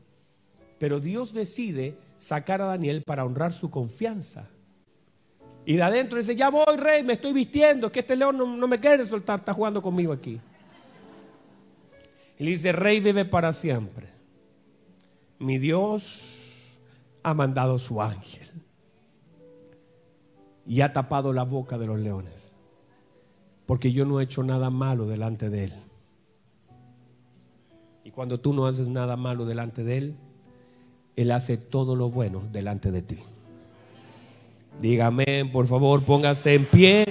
Pero 0.80 1.00
Dios 1.00 1.34
decide 1.34 1.98
sacar 2.16 2.62
a 2.62 2.66
Daniel 2.66 3.04
para 3.04 3.26
honrar 3.26 3.52
su 3.52 3.70
confianza. 3.70 4.50
Y 5.66 5.76
de 5.76 5.84
adentro 5.84 6.18
dice, 6.18 6.36
ya 6.36 6.50
voy, 6.50 6.78
rey, 6.78 7.04
me 7.04 7.14
estoy 7.14 7.34
vistiendo, 7.34 7.92
que 7.92 8.02
este 8.02 8.16
león 8.16 8.38
no, 8.38 8.68
me 8.68 8.80
quiere 8.80 9.06
soltar, 9.06 9.40
está 9.40 9.54
jugando 9.54 9.82
conmigo 9.82 10.14
aquí. 10.14 10.40
Y 12.38 12.44
le 12.44 12.52
dice, 12.52 12.72
rey 12.72 13.00
vive 13.00 13.26
para 13.26 13.52
siempre. 13.52 14.08
Mi 15.40 15.58
Dios 15.58 16.80
ha 17.24 17.34
mandado 17.34 17.80
su 17.80 18.02
ángel 18.02 18.65
y 20.68 20.82
ha 20.82 20.94
tapado 20.94 21.34
la 21.34 21.44
boca 21.44 21.78
de 21.78 21.88
los 21.88 22.00
leones. 22.00 22.56
Porque 23.66 23.92
yo 23.92 24.06
no 24.06 24.20
he 24.20 24.24
hecho 24.24 24.44
nada 24.44 24.70
malo 24.70 25.06
delante 25.06 25.50
de 25.50 25.66
Él. 25.66 25.74
Y 28.04 28.12
cuando 28.12 28.40
tú 28.40 28.54
no 28.54 28.68
haces 28.68 28.88
nada 28.88 29.16
malo 29.16 29.46
delante 29.46 29.84
de 29.84 29.98
Él, 29.98 30.16
Él 31.16 31.32
hace 31.32 31.58
todo 31.58 31.96
lo 31.96 32.10
bueno 32.10 32.44
delante 32.52 32.92
de 32.92 33.02
ti. 33.02 33.18
Dígame, 34.82 35.50
por 35.52 35.68
favor, 35.68 36.04
póngase 36.04 36.54
en 36.54 36.66
pie. 36.66 37.06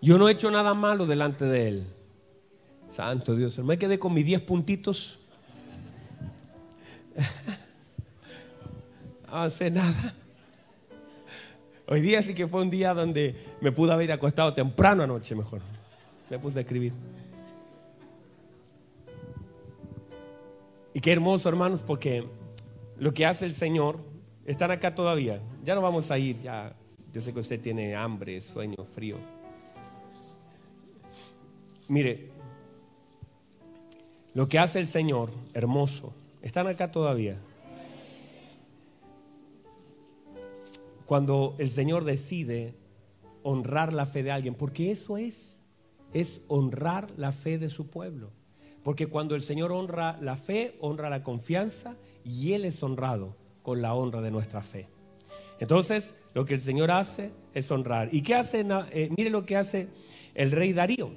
Yo 0.00 0.18
no 0.18 0.28
he 0.28 0.32
hecho 0.32 0.50
nada 0.50 0.72
malo 0.72 1.04
delante 1.04 1.44
de 1.44 1.68
Él. 1.68 1.86
Santo 2.88 3.34
Dios, 3.34 3.58
me 3.58 3.76
quedé 3.76 3.98
con 3.98 4.14
mis 4.14 4.24
10 4.24 4.42
puntitos. 4.42 5.18
Hace 9.44 9.70
nada. 9.70 10.14
Hoy 11.88 12.00
día 12.00 12.22
sí 12.22 12.34
que 12.34 12.48
fue 12.48 12.62
un 12.62 12.70
día 12.70 12.94
donde 12.94 13.36
me 13.60 13.72
pude 13.72 13.92
haber 13.92 14.12
acostado 14.12 14.52
temprano 14.54 15.02
anoche 15.02 15.34
mejor. 15.34 15.60
Me 16.28 16.38
puse 16.38 16.58
a 16.58 16.62
escribir. 16.62 16.92
Y 20.94 21.00
qué 21.00 21.12
hermoso, 21.12 21.48
hermanos, 21.48 21.80
porque 21.86 22.26
lo 22.98 23.12
que 23.12 23.26
hace 23.26 23.44
el 23.44 23.54
Señor, 23.54 23.98
están 24.46 24.70
acá 24.70 24.94
todavía. 24.94 25.40
Ya 25.64 25.74
no 25.74 25.82
vamos 25.82 26.10
a 26.10 26.18
ir, 26.18 26.40
ya. 26.40 26.74
Yo 27.12 27.20
sé 27.20 27.32
que 27.32 27.40
usted 27.40 27.60
tiene 27.60 27.94
hambre, 27.94 28.40
sueño, 28.40 28.76
frío. 28.94 29.16
Mire, 31.88 32.30
lo 34.34 34.48
que 34.48 34.58
hace 34.58 34.78
el 34.78 34.86
Señor, 34.86 35.30
hermoso, 35.54 36.12
están 36.42 36.66
acá 36.66 36.90
todavía. 36.90 37.38
Cuando 41.06 41.54
el 41.58 41.70
Señor 41.70 42.04
decide 42.04 42.74
honrar 43.42 43.92
la 43.92 44.06
fe 44.06 44.22
de 44.22 44.32
alguien, 44.32 44.54
porque 44.54 44.90
eso 44.90 45.16
es, 45.16 45.62
es 46.12 46.40
honrar 46.48 47.12
la 47.16 47.32
fe 47.32 47.58
de 47.58 47.70
su 47.70 47.86
pueblo. 47.86 48.32
Porque 48.82 49.06
cuando 49.06 49.34
el 49.34 49.42
Señor 49.42 49.72
honra 49.72 50.18
la 50.20 50.36
fe, 50.36 50.76
honra 50.80 51.10
la 51.10 51.22
confianza 51.22 51.96
y 52.24 52.52
Él 52.52 52.64
es 52.64 52.82
honrado 52.82 53.36
con 53.62 53.82
la 53.82 53.94
honra 53.94 54.20
de 54.20 54.30
nuestra 54.30 54.62
fe. 54.62 54.88
Entonces, 55.58 56.14
lo 56.34 56.44
que 56.44 56.54
el 56.54 56.60
Señor 56.60 56.90
hace 56.90 57.32
es 57.54 57.70
honrar. 57.70 58.10
¿Y 58.12 58.22
qué 58.22 58.34
hace? 58.34 58.64
Eh, 58.92 59.10
mire 59.16 59.30
lo 59.30 59.46
que 59.46 59.56
hace 59.56 59.88
el 60.34 60.52
rey 60.52 60.72
Darío. 60.72 61.10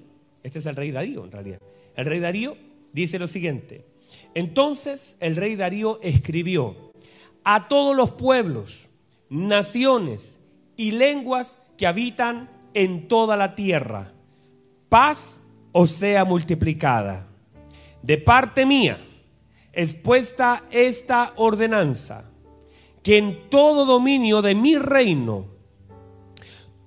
Este 0.44 0.60
es 0.60 0.66
el 0.66 0.76
rey 0.76 0.92
Darío 0.92 1.26
en 1.26 1.32
realidad. 1.32 1.60
El 1.96 2.06
rey 2.06 2.20
Darío 2.20 2.56
dice 2.94 3.20
lo 3.20 3.28
siguiente. 3.28 3.86
Entonces 4.34 5.18
el 5.20 5.36
rey 5.36 5.56
Darío 5.56 6.00
escribió 6.02 6.92
a 7.44 7.68
todos 7.68 7.96
los 7.96 8.12
pueblos, 8.12 8.89
naciones 9.30 10.40
y 10.76 10.92
lenguas 10.92 11.60
que 11.78 11.88
habitan 11.88 12.50
en 12.74 13.08
toda 13.08 13.38
la 13.38 13.56
tierra, 13.56 14.14
paz 14.90 15.42
os 15.72 15.92
sea 15.92 16.26
multiplicada. 16.26 17.28
De 18.02 18.18
parte 18.18 18.66
mía, 18.66 18.98
expuesta 19.74 20.64
esta 20.72 21.34
ordenanza, 21.36 22.26
que 23.04 23.18
en 23.18 23.50
todo 23.50 23.86
dominio 23.86 24.42
de 24.42 24.56
mi 24.56 24.78
reino, 24.78 25.48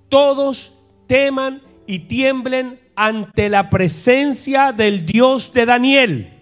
todos 0.08 0.78
teman 1.06 1.62
y 1.86 2.00
tiemblen 2.00 2.80
ante 2.94 3.48
la 3.48 3.70
presencia 3.70 4.72
del 4.72 5.06
Dios 5.06 5.52
de 5.52 5.66
Daniel. 5.66 6.41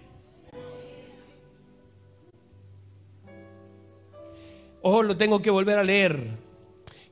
Ojo, 4.81 5.03
lo 5.03 5.17
tengo 5.17 5.41
que 5.41 5.49
volver 5.49 5.77
a 5.79 5.83
leer. 5.83 6.37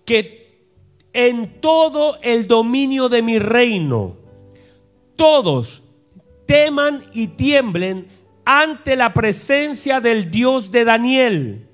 Que 0.05 0.39
en 1.13 1.59
todo 1.61 2.17
el 2.21 2.47
dominio 2.47 3.09
de 3.09 3.21
mi 3.21 3.39
reino, 3.39 4.15
todos 5.15 5.83
teman 6.45 7.05
y 7.13 7.27
tiemblen 7.27 8.07
ante 8.45 8.95
la 8.95 9.13
presencia 9.13 10.01
del 10.01 10.31
Dios 10.31 10.71
de 10.71 10.85
Daniel. 10.85 11.67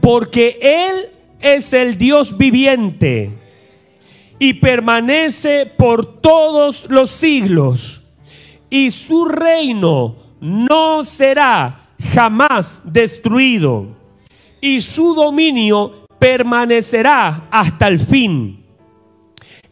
Porque 0.00 0.58
Él 0.60 1.10
es 1.40 1.72
el 1.72 1.98
Dios 1.98 2.36
viviente 2.36 3.30
y 4.38 4.54
permanece 4.54 5.66
por 5.66 6.20
todos 6.20 6.86
los 6.88 7.10
siglos. 7.10 8.02
Y 8.70 8.90
su 8.90 9.26
reino 9.26 10.16
no 10.40 11.04
será 11.04 11.90
jamás 11.98 12.80
destruido. 12.84 13.97
Y 14.60 14.80
su 14.80 15.14
dominio 15.14 16.06
permanecerá 16.18 17.48
hasta 17.50 17.88
el 17.88 18.00
fin. 18.00 18.64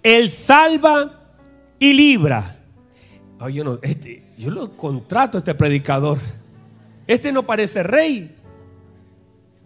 Él 0.03 0.31
salva 0.31 1.33
y 1.79 1.93
libra. 1.93 2.59
yo, 3.51 3.65
no, 3.65 3.79
este, 3.83 4.23
yo 4.39 4.51
lo 4.51 4.77
contrato 4.77 5.39
a 5.39 5.41
este 5.41 5.55
predicador. 5.55 6.19
Este 7.07 7.33
no 7.33 7.45
parece 7.45 7.83
rey. 7.83 8.35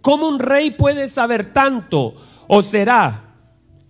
¿Cómo 0.01 0.29
un 0.29 0.39
rey 0.39 0.71
puede 0.71 1.09
saber 1.09 1.47
tanto? 1.47 2.15
¿O 2.49 2.63
será 2.63 3.25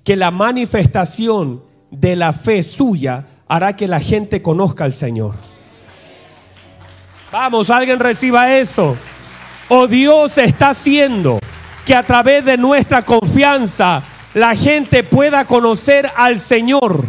que 0.04 0.16
la 0.16 0.30
manifestación 0.30 1.62
de 1.90 2.16
la 2.16 2.32
fe 2.32 2.62
suya 2.62 3.26
hará 3.48 3.74
que 3.74 3.88
la 3.88 4.00
gente 4.00 4.42
conozca 4.42 4.84
al 4.84 4.92
Señor. 4.92 5.34
Vamos, 7.32 7.70
alguien 7.70 7.98
reciba 7.98 8.56
eso. 8.56 8.96
O 9.72 9.86
Dios 9.86 10.36
está 10.36 10.70
haciendo 10.70 11.38
que 11.86 11.94
a 11.94 12.02
través 12.02 12.44
de 12.44 12.56
nuestra 12.56 13.04
confianza 13.04 14.02
la 14.34 14.56
gente 14.56 15.04
pueda 15.04 15.44
conocer 15.44 16.10
al 16.16 16.40
Señor. 16.40 17.04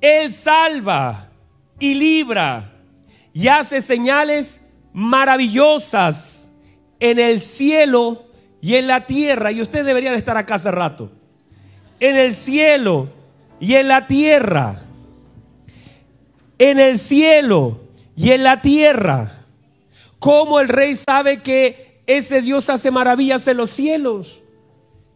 Él 0.00 0.32
salva 0.32 1.28
y 1.78 1.92
libra 1.92 2.72
y 3.34 3.48
hace 3.48 3.82
señales 3.82 4.62
maravillosas 4.94 6.50
en 6.98 7.18
el 7.18 7.40
cielo 7.40 8.24
y 8.62 8.76
en 8.76 8.86
la 8.86 9.04
tierra. 9.04 9.52
Y 9.52 9.60
ustedes 9.60 9.84
deberían 9.84 10.14
estar 10.14 10.38
acá 10.38 10.54
hace 10.54 10.70
rato. 10.70 11.12
En 12.00 12.16
el 12.16 12.32
cielo 12.32 13.10
y 13.60 13.74
en 13.74 13.88
la 13.88 14.06
tierra. 14.06 14.85
En 16.58 16.78
el 16.78 16.98
cielo 16.98 17.80
y 18.16 18.30
en 18.30 18.42
la 18.42 18.62
tierra. 18.62 19.44
¿Cómo 20.18 20.60
el 20.60 20.68
rey 20.68 20.96
sabe 20.96 21.42
que 21.42 22.00
ese 22.06 22.40
Dios 22.40 22.70
hace 22.70 22.90
maravillas 22.90 23.46
en 23.48 23.58
los 23.58 23.70
cielos? 23.70 24.42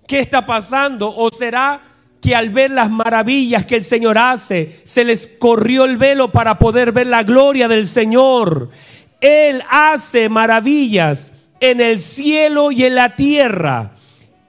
¿Qué 0.07 0.19
está 0.19 0.45
pasando? 0.45 1.15
¿O 1.15 1.31
será 1.33 1.83
que 2.21 2.35
al 2.35 2.51
ver 2.51 2.71
las 2.71 2.91
maravillas 2.91 3.65
que 3.65 3.77
el 3.77 3.85
Señor 3.85 4.19
hace, 4.19 4.81
se 4.85 5.05
les 5.05 5.27
corrió 5.27 5.85
el 5.85 5.97
velo 5.97 6.31
para 6.33 6.59
poder 6.59 6.93
ver 6.93 7.07
la 7.07 7.23
gloria 7.23 7.69
del 7.69 7.87
Señor? 7.87 8.71
Él 9.21 9.63
hace 9.71 10.29
maravillas 10.29 11.33
en 11.61 11.81
el 11.81 12.01
cielo 12.01 12.73
y 12.73 12.85
en 12.85 12.95
la 12.95 13.17
tierra. 13.17 13.93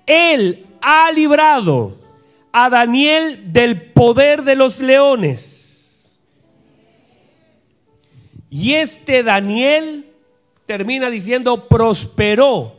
Él 0.05 0.65
ha 0.81 1.11
librado 1.11 1.97
a 2.51 2.69
Daniel 2.69 3.53
del 3.53 3.81
poder 3.93 4.43
de 4.43 4.55
los 4.55 4.79
leones. 4.79 5.60
Y 8.51 8.73
este 8.73 9.23
Daniel 9.23 10.13
termina 10.67 11.09
diciendo, 11.09 11.67
prosperó 11.67 12.75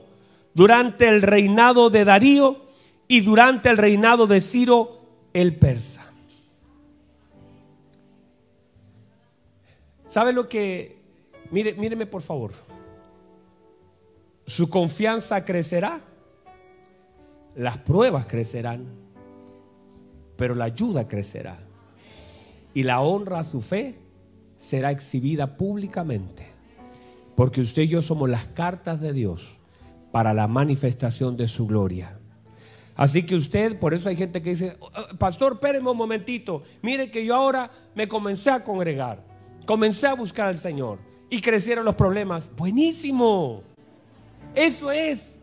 durante 0.54 1.08
el 1.08 1.22
reinado 1.22 1.90
de 1.90 2.04
Darío 2.04 2.66
y 3.08 3.22
durante 3.22 3.70
el 3.70 3.78
reinado 3.78 4.28
de 4.28 4.40
Ciro 4.40 5.00
el 5.32 5.56
persa. 5.56 6.12
¿Sabe 10.06 10.32
lo 10.32 10.48
que 10.48 11.02
Mire, 11.52 11.74
míreme 11.74 12.06
por 12.06 12.22
favor. 12.22 12.52
Su 14.46 14.70
confianza 14.70 15.44
crecerá, 15.44 16.00
las 17.54 17.76
pruebas 17.76 18.24
crecerán, 18.24 18.86
pero 20.36 20.54
la 20.54 20.64
ayuda 20.64 21.06
crecerá. 21.06 21.58
Y 22.72 22.84
la 22.84 23.02
honra 23.02 23.40
a 23.40 23.44
su 23.44 23.60
fe 23.60 23.96
será 24.62 24.92
exhibida 24.92 25.56
públicamente. 25.56 26.46
Porque 27.34 27.60
usted 27.60 27.82
y 27.82 27.88
yo 27.88 28.00
somos 28.00 28.30
las 28.30 28.46
cartas 28.46 29.00
de 29.00 29.12
Dios 29.12 29.58
para 30.12 30.32
la 30.34 30.46
manifestación 30.46 31.36
de 31.36 31.48
su 31.48 31.66
gloria. 31.66 32.16
Así 32.94 33.24
que 33.24 33.34
usted, 33.34 33.76
por 33.80 33.92
eso 33.92 34.08
hay 34.08 34.16
gente 34.16 34.40
que 34.40 34.50
dice, 34.50 34.76
oh, 34.78 34.86
oh, 34.86 35.16
pastor, 35.16 35.54
espéreme 35.54 35.90
un 35.90 35.96
momentito, 35.96 36.62
mire 36.80 37.10
que 37.10 37.24
yo 37.24 37.34
ahora 37.34 37.72
me 37.96 38.06
comencé 38.06 38.50
a 38.50 38.62
congregar, 38.62 39.24
comencé 39.66 40.06
a 40.06 40.14
buscar 40.14 40.48
al 40.48 40.58
Señor 40.58 41.00
y 41.28 41.40
crecieron 41.40 41.84
los 41.84 41.96
problemas. 41.96 42.52
Buenísimo. 42.54 43.64
Eso 44.54 44.92
es 44.92 45.34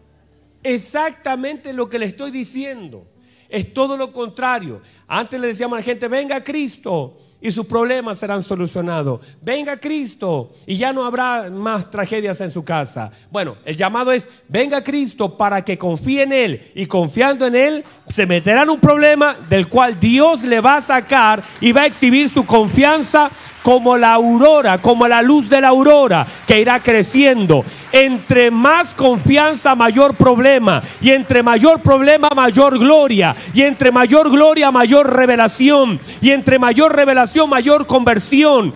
exactamente 0.63 1.73
lo 1.73 1.89
que 1.89 1.99
le 1.99 2.05
estoy 2.05 2.31
diciendo. 2.31 3.05
Es 3.49 3.73
todo 3.73 3.97
lo 3.97 4.13
contrario. 4.13 4.81
Antes 5.07 5.41
le 5.41 5.47
decíamos 5.47 5.75
a 5.75 5.79
la 5.81 5.85
gente, 5.85 6.07
venga 6.07 6.41
Cristo, 6.41 7.17
y 7.41 7.51
sus 7.51 7.65
problemas 7.65 8.19
serán 8.19 8.41
solucionados. 8.41 9.21
Venga 9.41 9.79
Cristo 9.79 10.51
y 10.65 10.77
ya 10.77 10.91
no 10.91 11.05
habrá 11.05 11.49
más 11.49 11.89
tragedias 11.89 12.41
en 12.41 12.51
su 12.51 12.63
casa. 12.63 13.11
Bueno, 13.31 13.57
el 13.65 13.75
llamado 13.75 14.11
es, 14.11 14.29
venga 14.47 14.83
Cristo 14.83 15.37
para 15.37 15.63
que 15.63 15.77
confíe 15.77 16.23
en 16.23 16.33
Él 16.33 16.71
y 16.75 16.85
confiando 16.85 17.45
en 17.45 17.55
Él 17.55 17.85
se 18.07 18.25
meterá 18.25 18.63
en 18.63 18.71
un 18.71 18.79
problema 18.79 19.35
del 19.49 19.69
cual 19.69 19.99
Dios 19.99 20.43
le 20.43 20.59
va 20.59 20.77
a 20.77 20.81
sacar 20.81 21.43
y 21.61 21.71
va 21.71 21.81
a 21.81 21.85
exhibir 21.85 22.29
su 22.29 22.45
confianza 22.45 23.29
como 23.63 23.97
la 23.97 24.13
aurora, 24.13 24.77
como 24.79 25.07
la 25.07 25.21
luz 25.21 25.49
de 25.49 25.61
la 25.61 25.69
aurora, 25.69 26.25
que 26.47 26.59
irá 26.59 26.79
creciendo. 26.79 27.63
Entre 27.91 28.51
más 28.51 28.93
confianza, 28.93 29.75
mayor 29.75 30.15
problema. 30.15 30.81
Y 31.01 31.11
entre 31.11 31.43
mayor 31.43 31.81
problema, 31.81 32.29
mayor 32.35 32.77
gloria. 32.79 33.35
Y 33.53 33.63
entre 33.63 33.91
mayor 33.91 34.29
gloria, 34.29 34.71
mayor 34.71 35.13
revelación. 35.13 35.99
Y 36.21 36.31
entre 36.31 36.59
mayor 36.59 36.95
revelación, 36.95 37.49
mayor 37.49 37.85
conversión. 37.85 38.73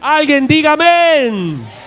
Alguien 0.00 0.46
diga 0.46 0.72
amén. 0.72 1.79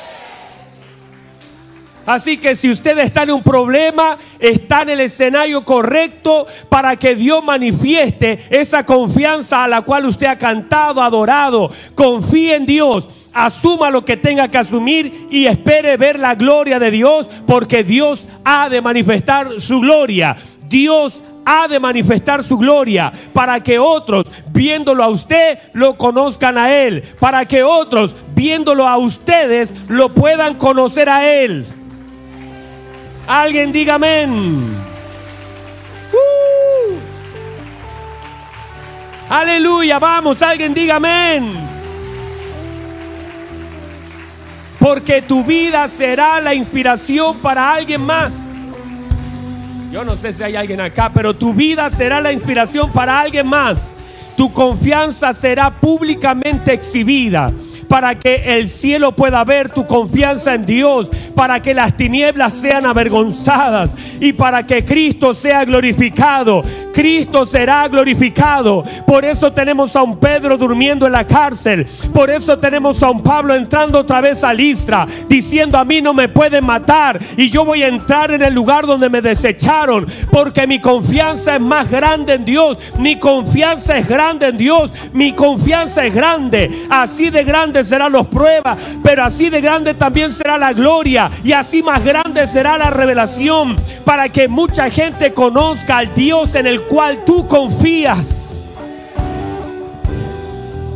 Así 2.05 2.37
que 2.37 2.55
si 2.55 2.71
usted 2.71 2.97
está 2.99 3.23
en 3.23 3.31
un 3.31 3.43
problema, 3.43 4.17
está 4.39 4.81
en 4.81 4.89
el 4.89 4.99
escenario 5.01 5.63
correcto 5.63 6.45
para 6.69 6.95
que 6.97 7.15
Dios 7.15 7.43
manifieste 7.43 8.39
esa 8.49 8.85
confianza 8.85 9.63
a 9.63 9.67
la 9.67 9.81
cual 9.81 10.05
usted 10.05 10.27
ha 10.27 10.37
cantado, 10.37 11.01
adorado. 11.01 11.71
Confíe 11.95 12.55
en 12.55 12.65
Dios, 12.65 13.09
asuma 13.31 13.89
lo 13.89 14.03
que 14.03 14.17
tenga 14.17 14.49
que 14.49 14.57
asumir 14.57 15.27
y 15.29 15.45
espere 15.45 15.95
ver 15.97 16.19
la 16.19 16.35
gloria 16.35 16.79
de 16.79 16.91
Dios 16.91 17.29
porque 17.47 17.83
Dios 17.83 18.27
ha 18.43 18.69
de 18.69 18.81
manifestar 18.81 19.61
su 19.61 19.79
gloria. 19.79 20.35
Dios 20.67 21.23
ha 21.45 21.67
de 21.67 21.79
manifestar 21.79 22.43
su 22.43 22.57
gloria 22.57 23.11
para 23.33 23.61
que 23.61 23.79
otros, 23.79 24.25
viéndolo 24.51 25.03
a 25.03 25.09
usted, 25.09 25.59
lo 25.73 25.97
conozcan 25.97 26.57
a 26.57 26.73
Él. 26.73 27.03
Para 27.19 27.45
que 27.45 27.63
otros, 27.63 28.15
viéndolo 28.33 28.87
a 28.87 28.97
ustedes, 28.97 29.73
lo 29.87 30.09
puedan 30.09 30.55
conocer 30.55 31.09
a 31.09 31.29
Él. 31.29 31.65
Alguien 33.27 33.71
diga 33.71 33.95
amén. 33.95 34.75
Uh. 36.11 36.97
Aleluya, 39.29 39.97
vamos, 39.99 40.41
alguien 40.41 40.73
diga 40.73 40.97
amén. 40.97 41.53
Porque 44.77 45.21
tu 45.21 45.43
vida 45.43 45.87
será 45.87 46.41
la 46.41 46.53
inspiración 46.53 47.37
para 47.37 47.73
alguien 47.73 48.01
más. 48.01 48.33
Yo 49.91 50.03
no 50.03 50.17
sé 50.17 50.33
si 50.33 50.43
hay 50.43 50.55
alguien 50.55 50.81
acá, 50.81 51.09
pero 51.13 51.33
tu 51.33 51.53
vida 51.53 51.89
será 51.89 52.19
la 52.19 52.33
inspiración 52.33 52.91
para 52.91 53.21
alguien 53.21 53.47
más. 53.47 53.95
Tu 54.35 54.51
confianza 54.51 55.33
será 55.33 55.69
públicamente 55.69 56.73
exhibida 56.73 57.53
para 57.93 58.15
que 58.15 58.57
el 58.57 58.69
cielo 58.69 59.15
pueda 59.15 59.43
ver 59.43 59.69
tu 59.69 59.85
confianza 59.85 60.55
en 60.55 60.65
Dios, 60.65 61.11
para 61.35 61.61
que 61.61 61.75
las 61.75 61.95
tinieblas 61.95 62.55
sean 62.55 62.87
avergonzadas 62.87 63.91
y 64.19 64.33
para 64.33 64.65
que 64.65 64.83
Cristo 64.83 65.35
sea 65.35 65.63
glorificado. 65.63 66.63
Cristo 66.93 67.45
será 67.45 67.87
glorificado. 67.87 68.83
Por 69.05 69.25
eso 69.25 69.51
tenemos 69.51 69.95
a 69.95 70.03
un 70.03 70.17
Pedro 70.17 70.57
durmiendo 70.57 71.05
en 71.05 71.11
la 71.11 71.25
cárcel. 71.25 71.85
Por 72.13 72.29
eso 72.29 72.57
tenemos 72.59 73.01
a 73.03 73.09
un 73.09 73.21
Pablo 73.21 73.55
entrando 73.55 73.99
otra 73.99 74.21
vez 74.21 74.43
a 74.43 74.53
Listra, 74.53 75.05
diciendo 75.27 75.77
a 75.77 75.85
mí 75.85 76.01
no 76.01 76.13
me 76.13 76.29
pueden 76.29 76.65
matar 76.65 77.19
y 77.35 77.49
yo 77.49 77.65
voy 77.65 77.83
a 77.83 77.87
entrar 77.87 78.31
en 78.31 78.43
el 78.43 78.53
lugar 78.53 78.85
donde 78.85 79.09
me 79.09 79.21
desecharon, 79.21 80.05
porque 80.31 80.67
mi 80.67 80.79
confianza 80.79 81.55
es 81.55 81.61
más 81.61 81.89
grande 81.89 82.35
en 82.35 82.45
Dios. 82.45 82.77
Mi 82.99 83.19
confianza 83.19 83.97
es 83.97 84.07
grande 84.07 84.47
en 84.47 84.57
Dios. 84.57 84.93
Mi 85.11 85.33
confianza 85.33 86.05
es 86.05 86.13
grande. 86.13 86.69
Así 86.89 87.29
de 87.29 87.43
grande 87.43 87.83
serán 87.83 88.11
los 88.11 88.27
pruebas, 88.27 88.77
pero 89.03 89.23
así 89.23 89.49
de 89.49 89.61
grande 89.61 89.93
también 89.93 90.31
será 90.31 90.57
la 90.57 90.73
gloria 90.73 91.29
y 91.43 91.51
así 91.51 91.81
más 91.81 92.03
grande 92.03 92.45
será 92.47 92.77
la 92.77 92.89
revelación 92.89 93.75
para 94.05 94.29
que 94.29 94.47
mucha 94.47 94.89
gente 94.89 95.33
conozca 95.33 95.97
al 95.97 96.13
Dios 96.13 96.55
en 96.55 96.67
cual 96.89 97.23
tú 97.25 97.47
confías. 97.47 98.67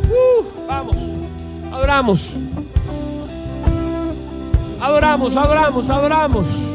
Uh, 0.08 0.66
vamos, 0.66 0.96
adoramos. 1.72 2.34
Adoramos, 4.80 5.36
adoramos, 5.36 5.90
adoramos. 5.90 6.67